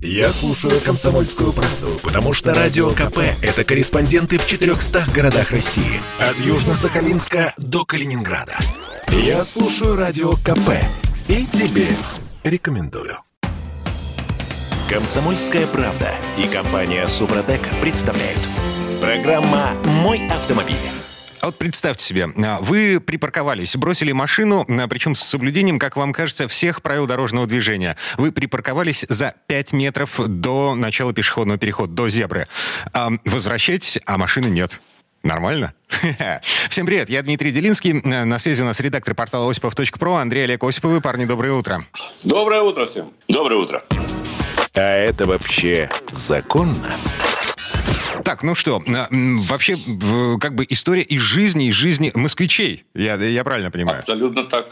Я 0.00 0.32
слушаю 0.32 0.80
«Комсомольскую 0.80 1.52
правду», 1.52 1.98
потому 2.04 2.32
что 2.32 2.54
«Радио 2.54 2.90
КП»— 2.90 3.18
это 3.42 3.64
корреспонденты 3.64 4.38
в 4.38 4.46
400 4.46 5.06
городах 5.12 5.50
России. 5.50 6.00
От 6.20 6.36
Южно-Сахалинска 6.36 7.52
до 7.56 7.84
Калининграда. 7.84 8.56
Я 9.08 9.42
слушаю 9.42 9.96
«Радио 9.96 10.34
КП» 10.34 10.70
и 11.26 11.44
тебе 11.46 11.88
рекомендую. 12.44 13.18
«Комсомольская 14.88 15.66
правда» 15.66 16.14
и 16.38 16.46
компания 16.46 17.04
«Супротек» 17.08 17.62
представляют. 17.80 18.48
Программа 19.00 19.72
«Мой 19.84 20.28
автомобиль». 20.28 20.97
А 21.40 21.46
вот 21.46 21.56
представьте 21.56 22.04
себе, 22.04 22.28
а, 22.36 22.58
вы 22.60 23.00
припарковались, 23.00 23.76
бросили 23.76 24.12
машину, 24.12 24.66
а, 24.68 24.88
причем 24.88 25.14
с 25.14 25.22
соблюдением, 25.22 25.78
как 25.78 25.96
вам 25.96 26.12
кажется, 26.12 26.48
всех 26.48 26.82
правил 26.82 27.06
дорожного 27.06 27.46
движения. 27.46 27.96
Вы 28.16 28.32
припарковались 28.32 29.04
за 29.08 29.34
5 29.46 29.72
метров 29.72 30.20
до 30.26 30.74
начала 30.74 31.12
пешеходного 31.12 31.58
перехода, 31.58 31.92
до 31.92 32.08
зебры. 32.08 32.48
Возвращаетесь, 33.24 33.98
а 34.06 34.18
машины 34.18 34.46
нет. 34.46 34.80
Нормально? 35.22 35.74
Всем 36.70 36.86
привет, 36.86 37.10
я 37.10 37.22
Дмитрий 37.22 37.50
Делинский. 37.50 37.92
На 37.92 38.38
связи 38.38 38.62
у 38.62 38.64
нас 38.64 38.80
редактор 38.80 39.14
портала 39.14 39.50
осипов.про 39.50 40.16
Андрей 40.16 40.44
Олег 40.44 40.62
Осиповый. 40.64 41.00
Парни, 41.00 41.24
доброе 41.24 41.52
утро. 41.52 41.84
Доброе 42.22 42.62
утро 42.62 42.84
всем. 42.84 43.12
Доброе 43.28 43.56
утро. 43.56 43.82
А 44.74 44.80
это 44.80 45.26
вообще 45.26 45.90
законно? 46.12 46.94
Так, 48.28 48.42
ну 48.42 48.54
что, 48.54 48.82
а, 48.86 49.08
вообще, 49.10 49.74
как 50.38 50.54
бы 50.54 50.66
история 50.68 51.00
из 51.00 51.22
жизни, 51.22 51.68
из 51.68 51.74
жизни 51.74 52.12
москвичей, 52.14 52.84
я, 52.94 53.14
я 53.14 53.42
правильно 53.42 53.70
понимаю? 53.70 54.00
Абсолютно 54.00 54.44
так. 54.44 54.68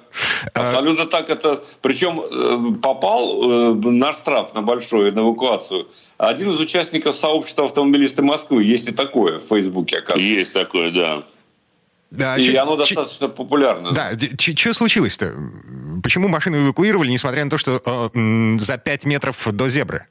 А, 0.53 0.69
Абсолютно 0.73 1.05
а... 1.05 1.07
так. 1.07 1.31
Это, 1.31 1.65
причем 1.81 2.21
э, 2.21 2.79
попал 2.83 3.73
э, 3.73 3.75
на 3.77 4.13
штраф, 4.13 4.55
на 4.55 4.61
большой, 4.61 5.11
на 5.11 5.21
эвакуацию. 5.21 5.89
Один 6.19 6.51
из 6.51 6.61
участников 6.61 7.17
сообщества 7.17 7.65
автомобилисты 7.65 8.21
Москвы. 8.21 8.63
Есть 8.63 8.91
и 8.91 8.93
такое 8.93 9.39
в 9.39 9.45
Фейсбуке, 9.45 10.01
оказывается. 10.01 10.39
Есть 10.39 10.53
такое, 10.53 10.91
да. 10.91 11.23
Да, 12.11 12.37
и 12.37 12.43
ч- 12.43 12.57
оно 12.59 12.77
достаточно 12.77 13.29
ч- 13.29 13.33
популярно. 13.33 13.93
Да, 13.93 14.11
что 14.39 14.75
случилось-то? 14.75 15.33
Почему 16.03 16.29
машину 16.29 16.59
эвакуировали, 16.59 17.11
несмотря 17.11 17.43
на 17.43 17.51
то, 17.51 17.57
что 17.57 17.81
э, 17.83 18.59
за 18.59 18.77
5 18.77 19.07
метров 19.07 19.49
до 19.51 19.71
зебры? 19.71 20.05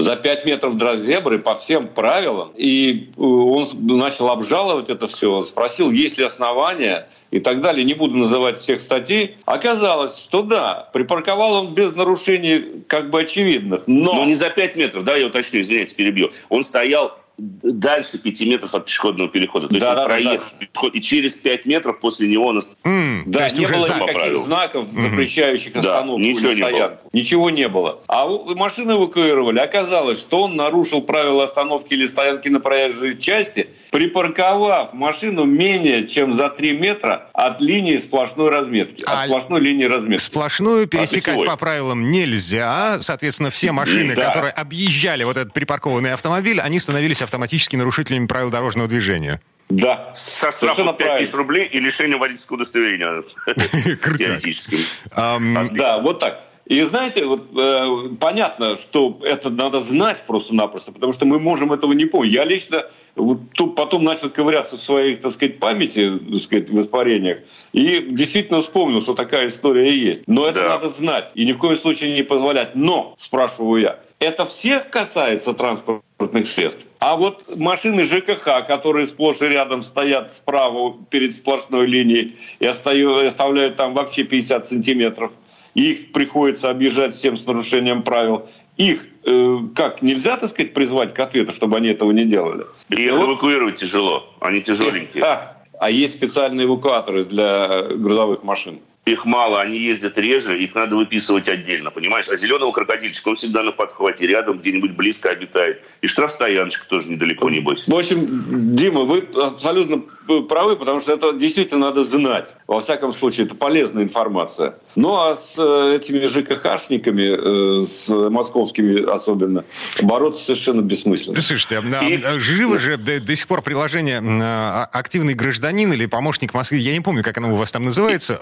За 0.00 0.16
5 0.16 0.44
метров 0.44 0.76
до 0.76 0.96
зебры 0.96 1.38
по 1.38 1.54
всем 1.54 1.86
правилам. 1.86 2.52
И 2.56 3.10
э, 3.16 3.20
он 3.20 3.68
начал 3.72 4.30
обжаловать 4.30 4.90
это 4.90 5.06
все, 5.06 5.44
спросил, 5.44 5.90
есть 5.90 6.18
ли 6.18 6.24
основания 6.24 7.08
и 7.30 7.40
так 7.40 7.60
далее. 7.60 7.84
Не 7.84 7.94
буду 7.94 8.16
называть 8.16 8.56
всех 8.56 8.80
статей. 8.80 9.36
Оказалось, 9.44 10.18
что 10.18 10.42
да, 10.42 10.88
припарковал 10.92 11.54
он 11.54 11.74
без 11.74 11.94
нарушений 11.94 12.82
как 12.86 13.10
бы 13.10 13.20
очевидных. 13.20 13.84
Но, 13.86 14.14
но 14.14 14.24
не 14.24 14.34
за 14.34 14.50
5 14.50 14.76
метров, 14.76 15.04
да, 15.04 15.16
я 15.16 15.26
уточню, 15.26 15.60
извиняюсь, 15.60 15.94
перебью. 15.94 16.30
Он 16.48 16.64
стоял 16.64 17.16
дальше 17.40 18.18
5 18.18 18.40
метров 18.42 18.74
от 18.74 18.86
пешеходного 18.86 19.30
перехода. 19.30 19.68
То 19.68 19.74
есть 19.74 19.84
да, 19.84 19.90
он 19.92 19.96
да, 19.96 20.04
проехал 20.04 20.46
да. 20.60 20.88
и 20.92 21.00
через 21.00 21.34
5 21.36 21.66
метров 21.66 22.00
после 22.00 22.28
него 22.28 22.46
он... 22.46 22.58
Mm, 22.58 23.22
да, 23.26 23.48
не 23.48 23.66
было 23.66 23.76
никаких 23.76 23.98
поправил. 23.98 24.44
знаков, 24.44 24.90
запрещающих 24.90 25.72
mm-hmm. 25.74 25.78
остановку 25.78 26.18
да, 26.18 26.26
ничего 26.26 26.50
или 26.50 26.60
стоянку. 26.60 26.78
Не 26.78 26.80
было. 26.80 27.10
Ничего 27.12 27.50
не 27.50 27.68
было. 27.68 28.00
А 28.08 28.28
машины 28.54 28.92
эвакуировали. 28.92 29.58
Оказалось, 29.58 30.20
что 30.20 30.42
он 30.42 30.56
нарушил 30.56 31.02
правила 31.02 31.44
остановки 31.44 31.94
или 31.94 32.06
стоянки 32.06 32.48
на 32.48 32.60
проезжей 32.60 33.16
части, 33.18 33.70
припарковав 33.90 34.94
машину 34.94 35.44
менее 35.44 36.06
чем 36.06 36.34
за 36.36 36.48
3 36.48 36.78
метра 36.78 37.28
от 37.32 37.60
линии 37.60 37.96
сплошной 37.96 38.50
разметки. 38.50 39.04
А 39.06 39.22
от 39.22 39.26
сплошной 39.26 39.60
линии 39.60 39.84
разметки. 39.84 40.22
Сплошную 40.22 40.86
пересекать 40.86 41.44
по 41.44 41.56
правилам 41.56 42.10
нельзя. 42.10 43.00
Соответственно, 43.00 43.50
все 43.50 43.72
машины, 43.72 44.14
да. 44.14 44.28
которые 44.28 44.52
объезжали 44.52 45.24
вот 45.24 45.36
этот 45.36 45.52
припаркованный 45.52 46.12
автомобиль, 46.12 46.60
они 46.60 46.78
становились 46.80 47.22
автоматически 47.22 47.76
нарушителями 47.76 48.26
правил 48.26 48.50
дорожного 48.50 48.88
движения. 48.88 49.40
Да. 49.68 50.12
Со 50.16 50.50
штрафом 50.50 50.96
5 50.96 51.18
тысяч 51.18 51.34
рублей 51.34 51.66
и 51.66 51.78
лишением 51.78 52.18
водительского 52.18 52.56
удостоверения. 52.56 53.22
Теоретически. 54.18 54.78
Да, 55.14 55.98
вот 55.98 56.18
так. 56.18 56.40
И 56.70 56.84
знаете, 56.84 57.24
вот, 57.24 57.48
э, 57.58 58.14
понятно, 58.20 58.76
что 58.76 59.18
это 59.24 59.50
надо 59.50 59.80
знать 59.80 60.24
просто-напросто, 60.24 60.92
потому 60.92 61.12
что 61.12 61.26
мы 61.26 61.40
можем 61.40 61.72
этого 61.72 61.92
не 61.94 62.04
помнить. 62.04 62.32
Я 62.32 62.44
лично 62.44 62.86
вот 63.16 63.40
тут 63.54 63.74
потом 63.74 64.04
начал 64.04 64.30
ковыряться 64.30 64.76
в 64.76 64.80
своей, 64.80 65.16
так 65.16 65.32
сказать, 65.32 65.58
памяти, 65.58 66.20
так 66.30 66.42
сказать, 66.42 66.70
в 66.70 66.80
испарениях, 66.80 67.38
и 67.72 68.06
действительно 68.10 68.62
вспомнил, 68.62 69.00
что 69.00 69.14
такая 69.14 69.48
история 69.48 69.92
есть. 69.92 70.28
Но 70.28 70.46
это 70.46 70.60
да. 70.60 70.68
надо 70.68 70.88
знать 70.90 71.32
и 71.34 71.44
ни 71.44 71.50
в 71.50 71.58
коем 71.58 71.76
случае 71.76 72.14
не 72.14 72.22
позволять. 72.22 72.76
Но, 72.76 73.14
спрашиваю 73.16 73.82
я, 73.82 73.98
это 74.20 74.46
всех 74.46 74.90
касается 74.90 75.54
транспортных 75.54 76.46
средств. 76.46 76.86
А 77.00 77.16
вот 77.16 77.42
машины 77.56 78.04
ЖКХ, 78.04 78.64
которые 78.68 79.08
сплошь 79.08 79.42
и 79.42 79.46
рядом 79.46 79.82
стоят 79.82 80.32
справа 80.32 80.96
перед 81.10 81.34
сплошной 81.34 81.86
линией 81.86 82.36
и 82.60 82.66
оставляют 82.66 83.74
там 83.74 83.92
вообще 83.92 84.22
50 84.22 84.66
сантиметров, 84.66 85.32
их 85.74 86.12
приходится 86.12 86.70
объезжать 86.70 87.14
всем 87.14 87.36
с 87.36 87.46
нарушением 87.46 88.02
правил. 88.02 88.48
Их 88.76 89.04
э, 89.24 89.58
как 89.74 90.02
нельзя, 90.02 90.36
так 90.36 90.50
сказать, 90.50 90.74
призвать 90.74 91.14
к 91.14 91.20
ответу, 91.20 91.52
чтобы 91.52 91.76
они 91.76 91.88
этого 91.88 92.10
не 92.12 92.24
делали? 92.24 92.64
И 92.88 93.10
вот, 93.10 93.28
эвакуировать 93.28 93.76
тяжело, 93.76 94.24
они 94.40 94.62
тяжеленькие. 94.62 95.24
А, 95.24 95.56
а 95.78 95.90
есть 95.90 96.14
специальные 96.14 96.66
эвакуаторы 96.66 97.24
для 97.24 97.82
грузовых 97.82 98.42
машин 98.42 98.80
их 99.06 99.24
мало, 99.24 99.60
они 99.60 99.78
ездят 99.78 100.18
реже, 100.18 100.58
их 100.58 100.74
надо 100.74 100.96
выписывать 100.96 101.48
отдельно, 101.48 101.90
понимаешь? 101.90 102.28
А 102.28 102.36
зеленого 102.36 102.70
крокодильчика, 102.70 103.28
он 103.30 103.36
всегда 103.36 103.62
на 103.62 103.72
подхвате, 103.72 104.26
рядом 104.26 104.58
где-нибудь 104.58 104.92
близко 104.92 105.30
обитает. 105.30 105.82
И 106.02 106.06
штрафстояночка 106.06 106.86
тоже 106.86 107.08
недалеко, 107.08 107.48
не 107.48 107.60
бойся. 107.60 107.90
В 107.90 107.94
общем, 107.94 108.74
Дима, 108.76 109.02
вы 109.02 109.26
абсолютно 109.34 110.02
правы, 110.48 110.76
потому 110.76 111.00
что 111.00 111.12
это 111.12 111.32
действительно 111.32 111.86
надо 111.86 112.04
знать. 112.04 112.54
Во 112.66 112.80
всяком 112.80 113.14
случае, 113.14 113.46
это 113.46 113.54
полезная 113.54 114.04
информация. 114.04 114.74
Ну 114.96 115.16
а 115.16 115.36
с 115.36 115.54
э, 115.58 115.96
этими 115.96 116.26
ЖКХшниками, 116.26 117.82
э, 117.82 117.86
с 117.86 118.08
московскими 118.08 119.10
особенно, 119.10 119.64
бороться 120.02 120.44
совершенно 120.44 120.82
бессмысленно. 120.82 121.40
Слушайте, 121.40 121.78
а, 121.78 122.04
и... 122.04 122.22
А, 122.22 122.38
живо 122.38 122.78
же 122.78 122.96
до, 122.96 123.18
до 123.20 123.36
сих 123.36 123.46
пор 123.46 123.62
приложение 123.62 124.20
а, 124.22 124.88
«Активный 124.92 125.34
гражданин» 125.34 125.92
или 125.92 126.06
«Помощник 126.06 126.54
Москвы», 126.54 126.78
я 126.78 126.92
не 126.92 127.00
помню, 127.00 127.24
как 127.24 127.38
оно 127.38 127.54
у 127.54 127.56
вас 127.56 127.72
там 127.72 127.84
называется. 127.84 128.38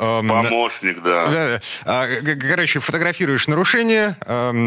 Помощник, 0.48 1.02
да. 1.02 1.60
да. 1.84 2.06
Короче, 2.40 2.80
фотографируешь 2.80 3.48
нарушение, 3.48 4.16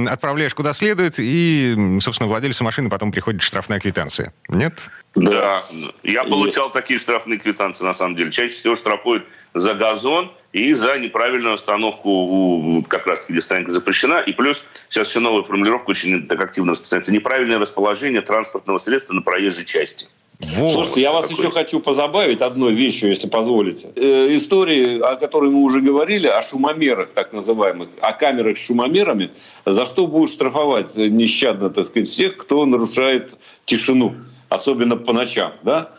отправляешь 0.09 0.53
куда 0.56 0.74
следует, 0.74 1.16
и, 1.18 1.75
собственно, 2.00 2.28
владельцу 2.28 2.64
машины 2.64 2.90
потом 2.90 3.12
приходит 3.12 3.42
штрафная 3.42 3.80
квитанция. 3.80 4.34
Нет? 4.47 4.74
Да. 5.16 5.64
Я 6.03 6.24
получал 6.24 6.70
такие 6.70 7.00
штрафные 7.00 7.38
квитанции, 7.38 7.84
на 7.84 7.94
самом 7.94 8.16
деле. 8.16 8.31
Чаще 8.31 8.53
всего 8.53 8.75
штрафуют 8.75 9.25
за 9.53 9.74
газон 9.74 10.31
и 10.53 10.74
за 10.74 10.97
неправильную 10.97 11.56
остановку, 11.56 12.84
как 12.88 13.08
раз 13.08 13.30
где 13.30 13.41
стоянка 13.41 13.72
запрещена. 13.72 14.22
И 14.22 14.31
плюс 14.31 14.64
сейчас 14.90 15.09
еще 15.09 15.20
новая 15.20 15.44
формулировка 15.44 15.90
очень 15.90 16.28
так 16.28 16.40
активно 16.41 16.72
распространяется. 16.72 17.12
Неправильное 17.12 17.59
расположение 17.59 18.22
транспортного 18.22 18.78
средства 18.78 19.14
на 19.14 19.22
проезжей 19.22 19.66
части. 19.66 20.08
Вот, 20.41 20.72
Слушайте, 20.72 21.02
я 21.02 21.12
вас 21.12 21.28
такой... 21.28 21.46
еще 21.46 21.52
хочу 21.53 21.79
позабавить 21.79 22.41
одной 22.41 22.74
вещью, 22.74 23.09
если 23.09 23.28
позволите. 23.28 23.90
Э, 23.96 24.35
истории, 24.35 25.00
о 25.00 25.16
которой 25.16 25.52
мы 25.52 25.62
уже 25.62 25.81
говорили, 25.81 26.28
о 26.28 26.41
шумомерах 26.41 27.12
так 27.13 27.31
называемых, 27.31 27.90
о 28.02 28.12
камерах 28.13 28.57
с 28.57 28.66
шумомерами, 28.66 29.29
за 29.66 29.85
что 29.85 30.07
будут 30.07 30.31
штрафовать 30.31 30.96
нещадно, 30.96 31.69
так 31.69 31.85
сказать, 31.85 32.09
всех, 32.09 32.38
кто 32.38 32.66
нарушает 32.66 33.34
тишину, 33.66 34.16
особенно 34.50 34.97
по 34.97 35.13
ночам, 35.13 35.53
да? 35.63 35.91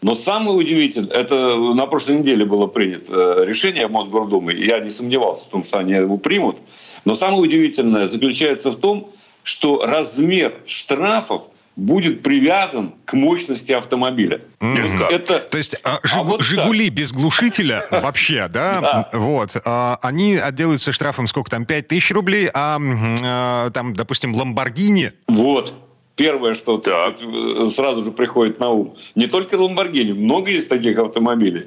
Но 0.00 0.14
самое 0.14 0.56
удивительное, 0.56 1.10
это 1.10 1.56
на 1.56 1.86
прошлой 1.86 2.18
неделе 2.18 2.44
было 2.44 2.68
принято 2.68 3.42
решение 3.42 3.88
Мосгордумы, 3.88 4.52
я 4.52 4.78
не 4.78 4.90
сомневался 4.90 5.46
в 5.46 5.48
том, 5.48 5.64
что 5.64 5.78
они 5.78 5.94
его 5.94 6.18
примут, 6.18 6.56
но 7.04 7.16
самое 7.16 7.40
удивительное 7.40 8.06
заключается 8.06 8.70
в 8.70 8.76
том, 8.76 9.10
что 9.42 9.84
размер 9.84 10.54
штрафов– 10.66 11.50
будет 11.78 12.22
привязан 12.22 12.92
к 13.04 13.14
мощности 13.14 13.72
автомобиля. 13.72 14.40
Mm-hmm. 14.58 15.06
Это... 15.10 15.38
То 15.38 15.58
есть 15.58 15.80
а, 15.84 16.00
жиг... 16.02 16.18
а 16.18 16.22
вот 16.24 16.42
«Жигули» 16.42 16.86
так. 16.86 16.94
без 16.94 17.12
глушителя 17.12 17.86
вообще, 17.90 18.48
да, 18.48 19.08
вот, 19.12 19.56
а, 19.64 19.96
они 20.02 20.36
отделаются 20.36 20.92
штрафом 20.92 21.28
сколько 21.28 21.50
там, 21.50 21.64
5 21.64 21.88
тысяч 21.88 22.10
рублей, 22.10 22.50
а, 22.52 22.78
а 23.22 23.70
там, 23.70 23.94
допустим, 23.94 24.34
«Ламборгини». 24.34 25.12
Вот. 25.28 25.72
Первое, 26.16 26.54
что 26.54 26.78
так. 26.78 27.14
сразу 27.72 28.04
же 28.04 28.10
приходит 28.10 28.58
на 28.58 28.70
ум. 28.70 28.96
Не 29.14 29.28
только 29.28 29.54
«Ламборгини», 29.54 30.12
много 30.12 30.50
есть 30.50 30.68
таких 30.68 30.98
автомобилей. 30.98 31.66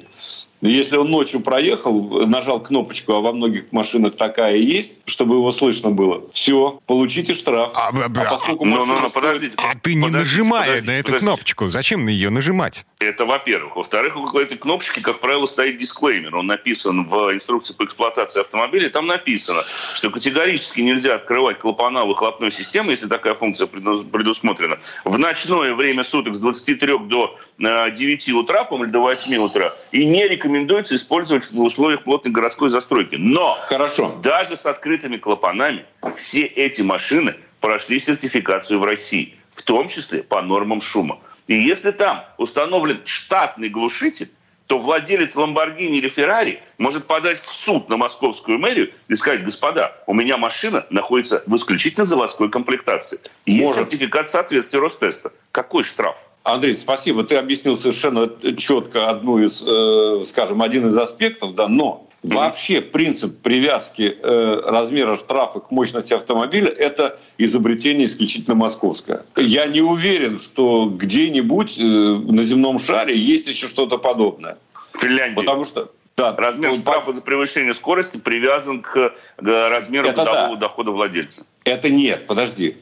Если 0.62 0.96
он 0.96 1.10
ночью 1.10 1.40
проехал, 1.40 2.24
нажал 2.26 2.62
кнопочку, 2.62 3.14
а 3.14 3.20
во 3.20 3.32
многих 3.32 3.72
машинах 3.72 4.16
такая 4.16 4.56
есть, 4.56 4.94
чтобы 5.06 5.34
его 5.34 5.50
слышно 5.50 5.90
было, 5.90 6.22
все, 6.32 6.80
получите 6.86 7.34
штраф. 7.34 7.72
А, 7.74 7.88
а, 7.88 8.04
а 8.06 8.10
поскольку 8.10 8.64
ну, 8.64 8.86
ну, 8.86 8.96
ну, 9.00 9.10
подождите. 9.10 9.56
А 9.58 9.74
ты 9.74 9.94
не 9.94 10.08
нажимая 10.08 10.62
подождите, 10.62 10.86
на 10.86 10.94
эту 10.94 11.04
подождите. 11.06 11.26
кнопочку, 11.26 11.64
зачем 11.66 12.04
на 12.04 12.10
ее 12.10 12.30
нажимать? 12.30 12.86
Это 13.00 13.24
во-первых. 13.24 13.74
Во-вторых, 13.74 14.16
около 14.16 14.40
этой 14.40 14.56
кнопочки, 14.56 15.00
как 15.00 15.18
правило, 15.18 15.46
стоит 15.46 15.78
дисклеймер. 15.78 16.36
Он 16.36 16.46
написан 16.46 17.08
в 17.08 17.34
инструкции 17.34 17.74
по 17.74 17.84
эксплуатации 17.84 18.40
автомобиля. 18.40 18.88
Там 18.88 19.08
написано, 19.08 19.64
что 19.96 20.10
категорически 20.10 20.80
нельзя 20.80 21.16
открывать 21.16 21.58
клапана 21.58 22.04
выхлопной 22.04 22.52
системы, 22.52 22.92
если 22.92 23.08
такая 23.08 23.34
функция 23.34 23.66
предусмотрена, 23.66 24.78
в 25.04 25.18
ночное 25.18 25.74
время 25.74 26.04
суток 26.04 26.36
с 26.36 26.38
23 26.38 26.98
до 26.98 27.36
9 27.58 28.28
э, 28.28 28.32
утра, 28.32 28.62
по 28.62 28.82
или 28.84 28.92
до 28.92 29.00
8 29.00 29.36
утра, 29.38 29.74
и 29.90 30.06
не 30.06 30.28
рекомендуется 30.28 30.51
использовать 30.92 31.50
в 31.50 31.60
условиях 31.60 32.04
плотной 32.04 32.32
городской 32.32 32.68
застройки. 32.68 33.16
Но 33.16 33.56
Хорошо. 33.66 34.18
даже 34.22 34.56
с 34.56 34.66
открытыми 34.66 35.16
клапанами 35.16 35.84
все 36.16 36.44
эти 36.44 36.82
машины 36.82 37.34
прошли 37.60 38.00
сертификацию 38.00 38.78
в 38.78 38.84
России, 38.84 39.36
в 39.50 39.62
том 39.62 39.88
числе 39.88 40.22
по 40.22 40.42
нормам 40.42 40.80
шума. 40.80 41.18
И 41.46 41.54
если 41.54 41.90
там 41.90 42.24
установлен 42.38 43.00
штатный 43.04 43.68
глушитель, 43.68 44.30
то 44.72 44.78
владелец 44.78 45.36
Ламборгини 45.36 45.98
или 45.98 46.08
Феррари 46.08 46.62
может 46.78 47.06
подать 47.06 47.42
в 47.42 47.52
суд 47.52 47.90
на 47.90 47.98
московскую 47.98 48.58
мэрию 48.58 48.90
и 49.06 49.14
сказать, 49.16 49.44
господа, 49.44 49.98
у 50.06 50.14
меня 50.14 50.38
машина 50.38 50.86
находится 50.88 51.42
в 51.44 51.54
исключительно 51.56 52.06
заводской 52.06 52.48
комплектации. 52.48 53.20
Есть 53.44 53.66
может. 53.66 53.90
сертификат 53.90 54.30
соответствия 54.30 54.80
Ростеста. 54.80 55.30
Какой 55.50 55.84
штраф? 55.84 56.24
Андрей, 56.42 56.74
спасибо. 56.74 57.22
Ты 57.22 57.36
объяснил 57.36 57.76
совершенно 57.76 58.30
четко 58.56 59.10
одну 59.10 59.40
из, 59.40 59.62
э, 59.62 60.24
скажем, 60.24 60.62
один 60.62 60.88
из 60.88 60.96
аспектов, 60.96 61.54
да, 61.54 61.68
но 61.68 62.08
Вообще 62.22 62.80
принцип 62.80 63.40
привязки 63.40 64.16
э, 64.22 64.60
размера 64.64 65.16
штрафа 65.16 65.58
к 65.58 65.72
мощности 65.72 66.14
автомобиля– 66.14 66.68
это 66.78 67.18
изобретение 67.36 68.06
исключительно 68.06 68.54
московское. 68.54 69.24
Я 69.36 69.66
не 69.66 69.80
уверен, 69.80 70.38
что 70.38 70.86
где-нибудь 70.86 71.80
э, 71.80 71.82
на 71.82 72.42
земном 72.44 72.78
шаре 72.78 73.18
есть 73.18 73.48
еще 73.48 73.66
что-то 73.66 73.98
подобное. 73.98 74.56
Финляндия. 74.94 75.34
Потому 75.34 75.64
что 75.64 75.90
да, 76.16 76.34
размер 76.36 76.70
ну, 76.70 76.76
штрафа 76.76 77.12
за 77.12 77.22
превышение 77.22 77.74
скорости 77.74 78.18
привязан 78.18 78.82
к, 78.82 78.92
к 78.92 79.14
размеру 79.38 80.08
это 80.08 80.24
годового 80.24 80.54
да. 80.54 80.60
дохода 80.60 80.92
владельца. 80.92 81.46
Это 81.64 81.88
нет, 81.88 82.28
подожди. 82.28 82.76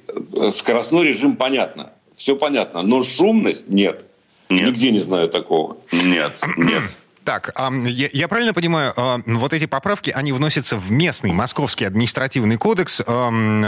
Скоростной 0.50 1.04
режим 1.04 1.36
понятно. 1.36 1.92
Все 2.14 2.36
понятно. 2.36 2.82
Но 2.82 3.02
шумность 3.02 3.68
нет. 3.68 4.04
Нет. 4.50 4.66
Нигде 4.66 4.90
не 4.90 4.98
знаю 4.98 5.28
такого. 5.28 5.78
Нет, 5.92 6.38
нет. 6.58 6.82
Так, 7.24 7.54
я, 7.86 8.08
я 8.12 8.28
правильно 8.28 8.54
понимаю, 8.54 8.92
а, 8.96 9.18
вот 9.26 9.52
эти 9.52 9.66
поправки, 9.66 10.10
они 10.10 10.32
вносятся 10.32 10.76
в 10.76 10.90
местный 10.90 11.32
московский 11.32 11.84
административный 11.84 12.56
кодекс, 12.56 13.02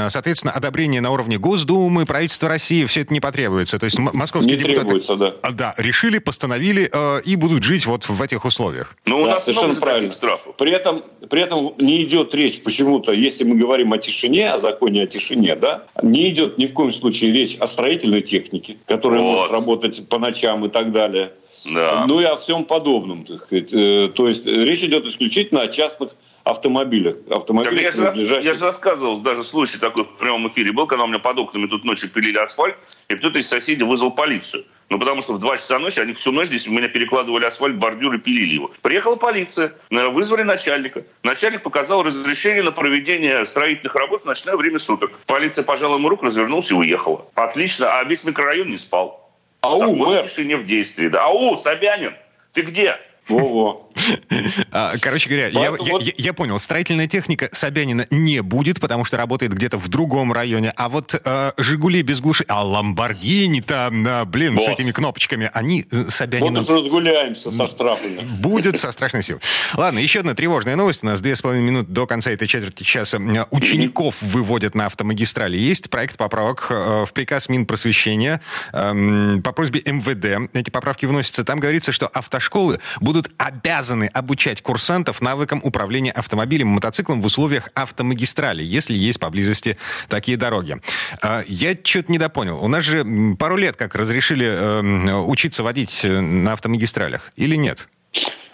соответственно, 0.09 0.53
одобрение 0.53 1.01
на 1.01 1.11
уровне 1.11 1.39
Госдумы, 1.39 2.05
правительства 2.07 2.49
России, 2.49 2.85
все 2.87 3.03
это 3.03 3.13
не 3.13 3.21
потребуется. 3.21 3.79
То 3.79 3.85
есть 3.85 3.99
московские 3.99 4.57
не 4.57 4.63
депутаты... 4.63 4.87
Требуется, 4.87 5.17
да. 5.17 5.35
А, 5.43 5.53
да, 5.53 5.75
решили, 5.77 6.19
постановили 6.19 6.89
а, 6.93 7.19
и 7.19 7.37
будут 7.37 7.63
жить 7.63 7.87
вот 7.87 8.09
в 8.09 8.23
этих 8.23 8.45
условиях. 8.45 8.95
Ну, 9.07 9.21
у 9.21 9.25
да, 9.25 9.33
нас 9.33 9.45
совершенно 9.45 9.75
правильно. 9.75 10.13
При 10.59 10.73
этом, 10.73 11.03
при 11.29 11.43
этом 11.43 11.75
не 11.79 12.03
идет 12.05 12.35
речь 12.35 12.63
почему-то, 12.63 13.13
если 13.13 13.45
мы 13.45 13.57
говорим 13.57 13.93
о 13.93 13.99
тишине, 13.99 14.51
о 14.51 14.59
законе 14.59 15.03
о 15.03 15.07
тишине, 15.07 15.57
да, 15.57 15.85
не 16.03 16.31
идет 16.31 16.59
ни 16.59 16.67
в 16.67 16.73
коем 16.73 16.93
случае 16.93 17.33
речь 17.33 17.57
о 17.59 17.67
строительной 17.67 18.23
технике, 18.23 18.77
которая 18.87 19.21
вот. 19.21 19.33
может 19.33 19.53
работать 19.53 20.09
по 20.09 20.19
ночам 20.19 20.65
и 20.65 20.69
так 20.69 20.93
далее 20.93 21.33
да. 21.67 22.07
ну 22.07 22.21
и 22.21 22.25
о 22.25 22.37
всем 22.37 22.65
подобном. 22.65 23.25
Так 23.25 23.45
сказать. 23.45 23.73
Э, 23.75 24.09
то 24.15 24.29
есть 24.29 24.47
речь 24.47 24.83
идет 24.83 25.07
исключительно 25.07 25.63
о 25.63 25.69
частных 25.69 26.15
автомобилях. 26.45 27.17
автомобилях 27.31 27.95
так 27.95 28.17
я, 28.17 28.23
же, 28.23 28.41
я 28.43 28.55
же 28.55 28.65
рассказывал, 28.65 29.21
даже 29.21 29.43
случай 29.43 29.79
такой 29.79 30.05
в 30.05 30.17
прямом 30.19 30.49
эфире 30.49 30.73
был, 30.73 30.87
когда 30.87 31.05
у 31.05 31.07
меня 31.07 31.19
под 31.19 31.39
окнами 31.39 31.67
тут 31.67 31.85
ночью 31.85 32.11
пилили 32.11 32.39
асфальт, 32.39 32.77
и 33.09 33.15
кто-то 33.15 33.39
из 33.39 33.49
соседей 33.49 33.85
вызвал 33.85 34.11
полицию. 34.11 34.65
Ну, 34.93 34.99
потому 34.99 35.23
что 35.23 35.33
в 35.33 35.39
2 35.39 35.57
часа 35.57 35.79
ночи 35.79 36.01
они 36.01 36.13
всю 36.13 36.33
ночь 36.33 36.49
здесь 36.49 36.69
у 36.69 36.71
меня 36.71 36.87
перекладывали 36.87 37.47
асфальт, 37.47 37.77
бордюры, 37.77 38.19
пилили 38.19 38.55
его. 38.55 38.71
Приехала 38.83 39.17
полиция, 39.17 39.73
э, 39.91 40.09
вызвали 40.09 40.43
начальника. 40.43 41.01
Начальник 41.23 41.63
показал 41.63 42.03
разрешение 42.03 42.63
на 42.63 42.73
проведение 42.73 43.45
строительных 43.47 43.95
работ 43.95 44.23
в 44.23 44.27
ночное 44.27 44.55
время 44.55 44.79
суток. 44.79 45.13
Полиция 45.27 45.65
пожала 45.65 45.97
ему 45.97 46.11
руку, 46.11 46.27
развернулся 46.27 46.75
и 46.75 46.77
уехала. 46.77 47.27
Отлично, 47.35 47.89
а 47.99 48.05
весь 48.05 48.25
микрорайон 48.25 48.69
не 48.69 48.77
спал. 48.77 49.22
Ау, 49.63 49.95
мэр. 49.95 50.29
в 50.57 50.65
действии. 50.65 51.09
Да. 51.09 51.25
Ау, 51.25 51.57
Собянин, 51.61 52.15
ты 52.53 52.63
где? 52.63 52.97
Во-во. 53.29 53.89
А, 54.71 54.97
короче 54.99 55.29
говоря, 55.29 55.49
я, 55.49 55.71
вот... 55.71 56.03
я, 56.03 56.13
я 56.17 56.33
понял, 56.33 56.59
строительная 56.59 57.07
техника 57.07 57.49
Собянина 57.53 58.07
не 58.11 58.41
будет, 58.43 58.81
потому 58.81 59.05
что 59.05 59.17
работает 59.17 59.53
где-то 59.53 59.79
в 59.79 59.89
другом 59.89 60.33
районе. 60.33 60.73
А 60.77 60.89
вот 60.89 61.15
э, 61.15 61.53
Жигули 61.59 62.03
без 62.03 62.21
глуши, 62.21 62.45
а 62.49 62.65
Ламборгини 62.65 63.61
там, 63.61 64.07
э, 64.07 64.25
блин, 64.25 64.55
вот. 64.57 64.65
с 64.65 64.69
этими 64.69 64.93
кнопочками, 64.93 65.51
они 65.53 65.87
э, 65.91 66.07
Собянина... 66.09 66.61
Вот 66.61 66.71
уже 66.71 66.81
разгуляемся 66.81 67.51
со 67.51 67.67
штрафами. 67.67 68.21
Будет 68.39 68.79
со 68.81 68.93
страшной 68.93 69.23
силой. 69.23 69.41
Ладно, 69.75 69.99
еще 69.99 70.21
одна 70.21 70.35
тревожная 70.35 70.77
новость. 70.77 71.03
У 71.03 71.07
нас 71.07 71.21
две 71.21 71.37
с 71.37 71.43
половиной 71.43 71.67
минуты 71.67 71.91
до 71.93 72.07
конца 72.07 72.31
этой 72.31 72.49
четверти 72.49 72.83
часа. 72.83 73.19
Учеников 73.51 74.17
выводят 74.21 74.75
на 74.75 74.87
автомагистрали. 74.87 75.57
Есть 75.57 75.91
проект 75.91 76.17
поправок 76.17 76.67
э, 76.71 77.05
в 77.07 77.13
приказ 77.13 77.49
Минпросвещения 77.49 78.41
э, 78.73 79.39
по 79.45 79.53
просьбе 79.53 79.83
МВД. 79.85 80.51
Эти 80.55 80.71
поправки 80.71 81.07
вносятся. 81.07 81.45
Там 81.45 81.61
говорится, 81.61 81.93
что 81.93 82.07
автошколы 82.07 82.81
будут 83.01 83.31
обязаны 83.39 83.82
обязаны 83.83 84.09
обучать 84.15 84.63
курсантов 84.63 85.21
навыкам 85.21 85.61
управления 85.65 86.13
автомобилем 86.13 86.69
и 86.69 86.75
мотоциклом 86.75 87.21
в 87.21 87.27
условиях 87.27 87.71
автомагистрали, 87.75 88.63
если 88.63 88.95
есть 88.95 89.19
поблизости 89.19 89.77
такие 90.09 90.37
дороги. 90.37 90.77
А, 91.21 91.43
я 91.49 91.77
что-то 91.83 92.13
недопонял. 92.13 92.65
У 92.65 92.69
нас 92.69 92.85
же 92.85 93.05
пару 93.37 93.57
лет 93.57 93.75
как 93.75 93.97
разрешили 93.97 94.47
э, 94.47 95.15
учиться 95.15 95.65
водить 95.65 96.05
э, 96.05 96.21
на 96.21 96.53
автомагистралях, 96.53 97.33
или 97.35 97.57
нет? 97.57 97.89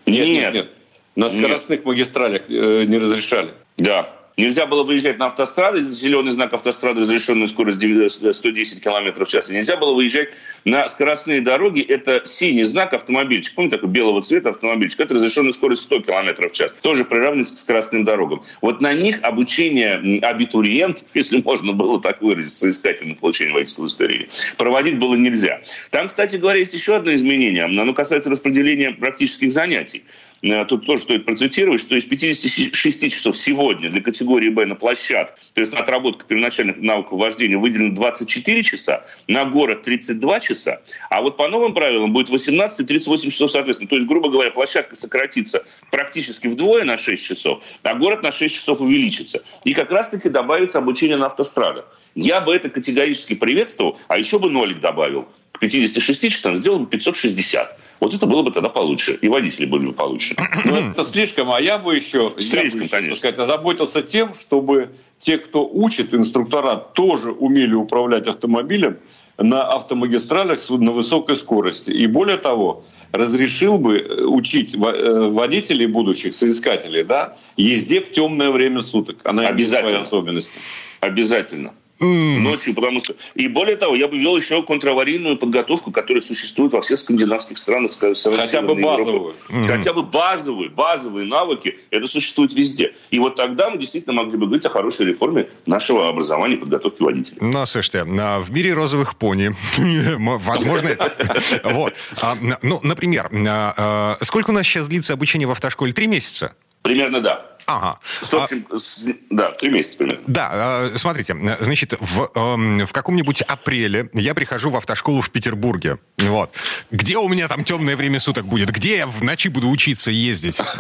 Нет, 0.06 0.26
нет, 0.26 0.54
нет. 0.54 0.70
На 1.14 1.28
скоростных 1.28 1.80
нет. 1.80 1.86
магистралях 1.86 2.42
э, 2.48 2.84
не 2.84 2.96
разрешали. 2.96 3.52
Да. 3.76 4.08
Нельзя 4.38 4.67
было 4.67 4.85
выезжать 4.85 5.19
на 5.19 5.26
автострады, 5.26 5.90
зеленый 5.90 6.31
знак 6.31 6.55
автострады, 6.55 7.00
разрешенная 7.00 7.49
скорость 7.49 7.79
110 7.79 8.81
км 8.81 9.25
в 9.25 9.29
час. 9.29 9.50
Нельзя 9.50 9.76
было 9.76 9.93
выезжать 9.93 10.29
на 10.64 10.88
скоростные 10.88 11.40
дороги. 11.40 11.81
Это 11.81 12.23
синий 12.25 12.62
знак 12.62 12.93
автомобильчик. 12.93 13.56
Помните, 13.56 13.79
такой 13.79 13.90
белого 13.90 14.23
цвета 14.23 14.50
автомобильчик? 14.50 15.00
Это 15.00 15.14
разрешенная 15.14 15.50
скорость 15.50 15.82
100 15.82 16.02
км 16.02 16.49
в 16.49 16.52
час. 16.52 16.73
Тоже 16.82 17.05
приравнивается 17.05 17.56
к 17.56 17.58
скоростным 17.58 18.05
дорогам. 18.05 18.44
Вот 18.62 18.81
на 18.81 18.93
них 18.93 19.19
обучение 19.23 20.20
абитуриент, 20.23 21.05
если 21.14 21.43
можно 21.43 21.73
было 21.73 22.00
так 22.00 22.23
выразиться, 22.23 22.70
искатель 22.70 23.08
на 23.08 23.14
получение 23.17 23.52
водительского 23.52 23.87
удостоверения, 23.87 24.29
проводить 24.56 25.00
было 25.00 25.17
нельзя. 25.17 25.62
Там, 25.90 26.06
кстати 26.06 26.37
говоря, 26.37 26.61
есть 26.61 26.75
еще 26.75 26.94
одно 26.94 27.12
изменение. 27.12 27.64
Оно 27.64 27.93
касается 27.93 28.31
распределения 28.31 28.93
практических 28.93 29.50
занятий. 29.50 30.05
Э, 30.43 30.64
тут 30.64 30.87
тоже 30.87 31.02
стоит 31.02 31.25
процитировать, 31.25 31.81
что 31.81 31.96
из 31.96 32.05
56 32.05 33.12
часов 33.12 33.37
сегодня 33.37 33.90
для 33.90 34.00
категории 34.00 34.49
Б 34.49 34.67
на 34.67 34.76
площадке, 34.76 35.40
то 35.52 35.61
есть 35.61 35.73
на 35.73 35.81
отработку 35.81 36.26
первоначальных 36.26 36.79
навыков 36.79 37.19
вождения 37.19 37.58
выделено 37.58 37.94
24 37.94 38.62
часа, 38.62 39.05
на 39.26 39.44
город 39.44 39.83
32 39.83 40.40
часа, 40.40 40.80
а 41.11 41.23
вот 41.23 41.37
по 41.37 41.49
новым 41.49 41.75
правилам 41.75 42.12
будет 42.12 42.30
18 42.30 42.80
и 42.80 42.85
38 42.85 43.30
часов 43.30 43.50
соответственно. 43.50 43.88
То 43.88 43.97
есть, 43.97 44.07
грубо 44.07 44.28
говоря, 44.30 44.50
площадка 44.50 44.95
сократится 44.95 45.64
практически 45.90 46.47
вдвое 46.47 46.85
на 46.85 46.99
6 46.99 47.25
часов, 47.25 47.62
а 47.83 47.95
город 47.95 48.23
на 48.23 48.30
6 48.30 48.54
часов 48.54 48.80
увеличится. 48.80 49.42
И 49.64 49.75
как 49.75 49.90
раз-таки 49.90 50.28
добавится 50.28 50.78
обучение 50.78 51.16
на 51.16 51.26
автострадах. 51.26 51.87
Я 52.14 52.40
бы 52.40 52.54
это 52.54 52.68
категорически 52.68 53.35
приветствовал, 53.35 53.99
а 54.09 54.18
еще 54.18 54.38
бы 54.38 54.50
нолик 54.50 54.80
добавил. 54.80 55.28
К 55.52 55.61
56 55.61 56.30
часам 56.30 56.57
сделал 56.57 56.80
бы 56.80 56.87
560. 56.87 57.76
Вот 58.00 58.14
это 58.14 58.26
было 58.26 58.43
бы 58.43 58.50
тогда 58.50 58.69
получше. 58.69 59.19
И 59.21 59.28
водители 59.28 59.67
были 59.67 59.87
бы 59.87 59.93
получше. 59.93 60.37
Ну, 60.64 60.76
это 60.76 61.05
слишком. 61.05 61.50
А 61.50 61.61
я 61.61 61.78
бы 61.78 61.95
еще, 61.95 62.33
слишком, 62.38 62.83
я 62.83 62.99
бы 63.00 63.07
еще 63.07 63.17
сказать, 63.17 63.38
озаботился 63.38 64.02
тем, 64.02 64.35
чтобы 64.35 64.90
те, 65.19 65.38
кто 65.38 65.67
учит 65.67 66.14
инструктора, 66.14 66.76
тоже 66.76 67.31
умели 67.31 67.75
управлять 67.75 68.26
автомобилем 68.26 68.99
на 69.38 69.62
автомагистралях 69.62 70.59
на 70.71 70.93
высокой 70.93 71.37
скорости. 71.37 71.90
И 71.90 72.07
более 72.07 72.37
того, 72.38 72.85
разрешил 73.12 73.78
бы 73.78 73.99
э, 73.99 74.25
учить 74.25 74.75
э, 74.75 74.78
водителей 74.78 75.87
будущих, 75.87 76.35
соискателей, 76.35 77.05
да, 77.05 77.37
езде 77.57 78.00
в 78.00 78.11
темное 78.11 78.50
время 78.50 78.83
суток. 78.83 79.19
Она 79.25 79.47
Обязательно. 79.47 80.00
особенности. 80.00 80.59
Обязательно. 81.00 81.73
Mm. 82.00 82.38
Ночью, 82.40 82.75
потому 82.75 83.00
что... 83.00 83.14
И 83.35 83.49
более 83.49 83.76
того, 83.76 83.95
я 83.95 84.09
бы 84.09 84.19
ввел 84.19 84.37
еще 84.37 84.62
контраварийную 84.62 85.37
подготовку, 85.37 85.90
которая 85.90 86.21
существует 86.21 86.73
во 86.73 86.81
всех 86.81 86.99
скандинавских 86.99 87.59
странах. 87.59 87.93
Хотя 88.37 88.62
бы 88.62 88.75
базовую. 88.75 89.35
Mm. 89.49 89.67
Хотя 89.67 89.93
бы 89.93 90.02
базовые, 90.02 90.71
базовые 90.71 91.26
навыки. 91.26 91.78
Это 91.90 92.07
существует 92.07 92.52
везде. 92.52 92.95
И 93.11 93.19
вот 93.19 93.35
тогда 93.35 93.71
мы 93.71 93.78
действительно 93.78 94.14
могли 94.14 94.37
бы 94.37 94.47
говорить 94.47 94.67
о 94.67 94.71
хорошей 94.71 95.07
реформе 95.07 95.49
нашего 95.67 96.09
образования 96.09 96.55
и 96.55 96.59
подготовки 96.59 97.02
водителей. 97.02 97.38
Ну, 97.40 97.67
слушайте, 97.67 98.05
а 98.07 98.40
в 98.40 98.50
мире 98.50 98.73
розовых 98.73 99.17
пони, 99.17 99.50
возможно, 100.38 100.88
Вот. 101.64 101.95
А, 102.23 102.37
ну, 102.62 102.81
например, 102.83 103.31
а, 103.33 104.17
сколько 104.23 104.50
у 104.50 104.52
нас 104.52 104.67
сейчас 104.67 104.88
длится 104.88 105.12
обучение 105.12 105.47
в 105.47 105.50
автошколе? 105.50 105.93
Три 105.93 106.07
месяца? 106.07 106.55
Примерно, 106.83 107.21
да. 107.21 107.57
Ага. 107.68 107.98
С 108.22 108.32
общем, 108.32 108.66
а... 108.70 108.78
с, 108.78 109.06
да, 109.28 109.50
три 109.50 109.70
месяца 109.70 109.98
примерно. 109.98 110.22
Да, 110.26 110.88
смотрите, 110.96 111.37
значит, 111.60 111.94
в, 112.00 112.30
э, 112.34 112.87
в 112.87 112.92
каком-нибудь 112.92 113.42
апреле 113.42 114.08
я 114.14 114.34
прихожу 114.34 114.70
в 114.70 114.76
автошколу 114.76 115.20
в 115.20 115.30
Петербурге. 115.30 115.98
Вот. 116.16 116.50
Где 116.90 117.18
у 117.18 117.28
меня 117.28 117.46
там 117.46 117.64
темное 117.64 117.94
время 117.94 118.20
суток 118.20 118.46
будет? 118.46 118.70
Где 118.70 118.96
я 118.96 119.06
в 119.06 119.22
ночи 119.22 119.48
буду 119.48 119.68
учиться 119.68 120.10
ездить? 120.10 120.60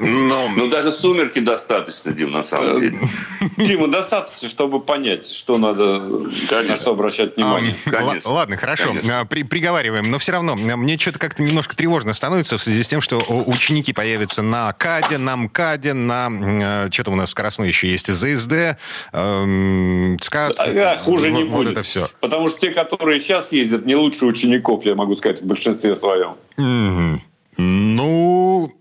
Ну, 0.00 0.48
ну 0.56 0.68
даже 0.68 0.92
сумерки 0.92 1.40
достаточно, 1.40 2.12
Дим, 2.12 2.30
на 2.30 2.42
самом 2.42 2.76
э, 2.76 2.80
деле. 2.80 2.98
Дима, 3.56 3.88
достаточно, 3.88 4.48
чтобы 4.48 4.80
понять, 4.80 5.28
что 5.30 5.58
надо, 5.58 6.00
на 6.00 6.76
что 6.76 6.92
обращать 6.92 7.36
внимание. 7.36 7.76
Ладно, 8.24 8.56
хорошо, 8.56 8.94
э, 8.94 9.24
приговариваем. 9.24 10.10
Но 10.10 10.18
все 10.18 10.32
равно, 10.32 10.54
мне 10.54 10.98
что-то 10.98 11.18
как-то 11.18 11.42
немножко 11.42 11.76
тревожно 11.76 12.14
становится 12.14 12.58
в 12.58 12.62
связи 12.62 12.82
с 12.82 12.88
тем, 12.88 13.00
что 13.00 13.18
ученики 13.46 13.92
появятся 13.92 14.42
на 14.42 14.72
КАДе, 14.72 15.18
на 15.18 15.36
МКАДе, 15.36 15.92
на 15.92 16.28
Э, 16.37 16.37
что 16.90 17.04
там 17.04 17.14
у 17.14 17.16
нас 17.16 17.30
скоростной 17.30 17.68
еще 17.68 17.88
есть? 17.88 18.06
ЗСД, 18.06 18.78
эм, 19.12 20.16
СКАТ. 20.20 20.56
А, 20.58 20.98
хуже 20.98 21.30
не 21.30 21.44
вот 21.44 21.64
будет. 21.64 21.72
это 21.72 21.82
все. 21.82 22.08
Потому 22.20 22.48
что 22.48 22.60
те, 22.60 22.70
которые 22.70 23.20
сейчас 23.20 23.52
ездят, 23.52 23.86
не 23.86 23.96
лучше 23.96 24.26
учеников, 24.26 24.84
я 24.84 24.94
могу 24.94 25.16
сказать, 25.16 25.42
в 25.42 25.46
большинстве 25.46 25.94
своем. 25.94 26.34
Mm-hmm. 26.56 27.20
Ну... 27.58 28.72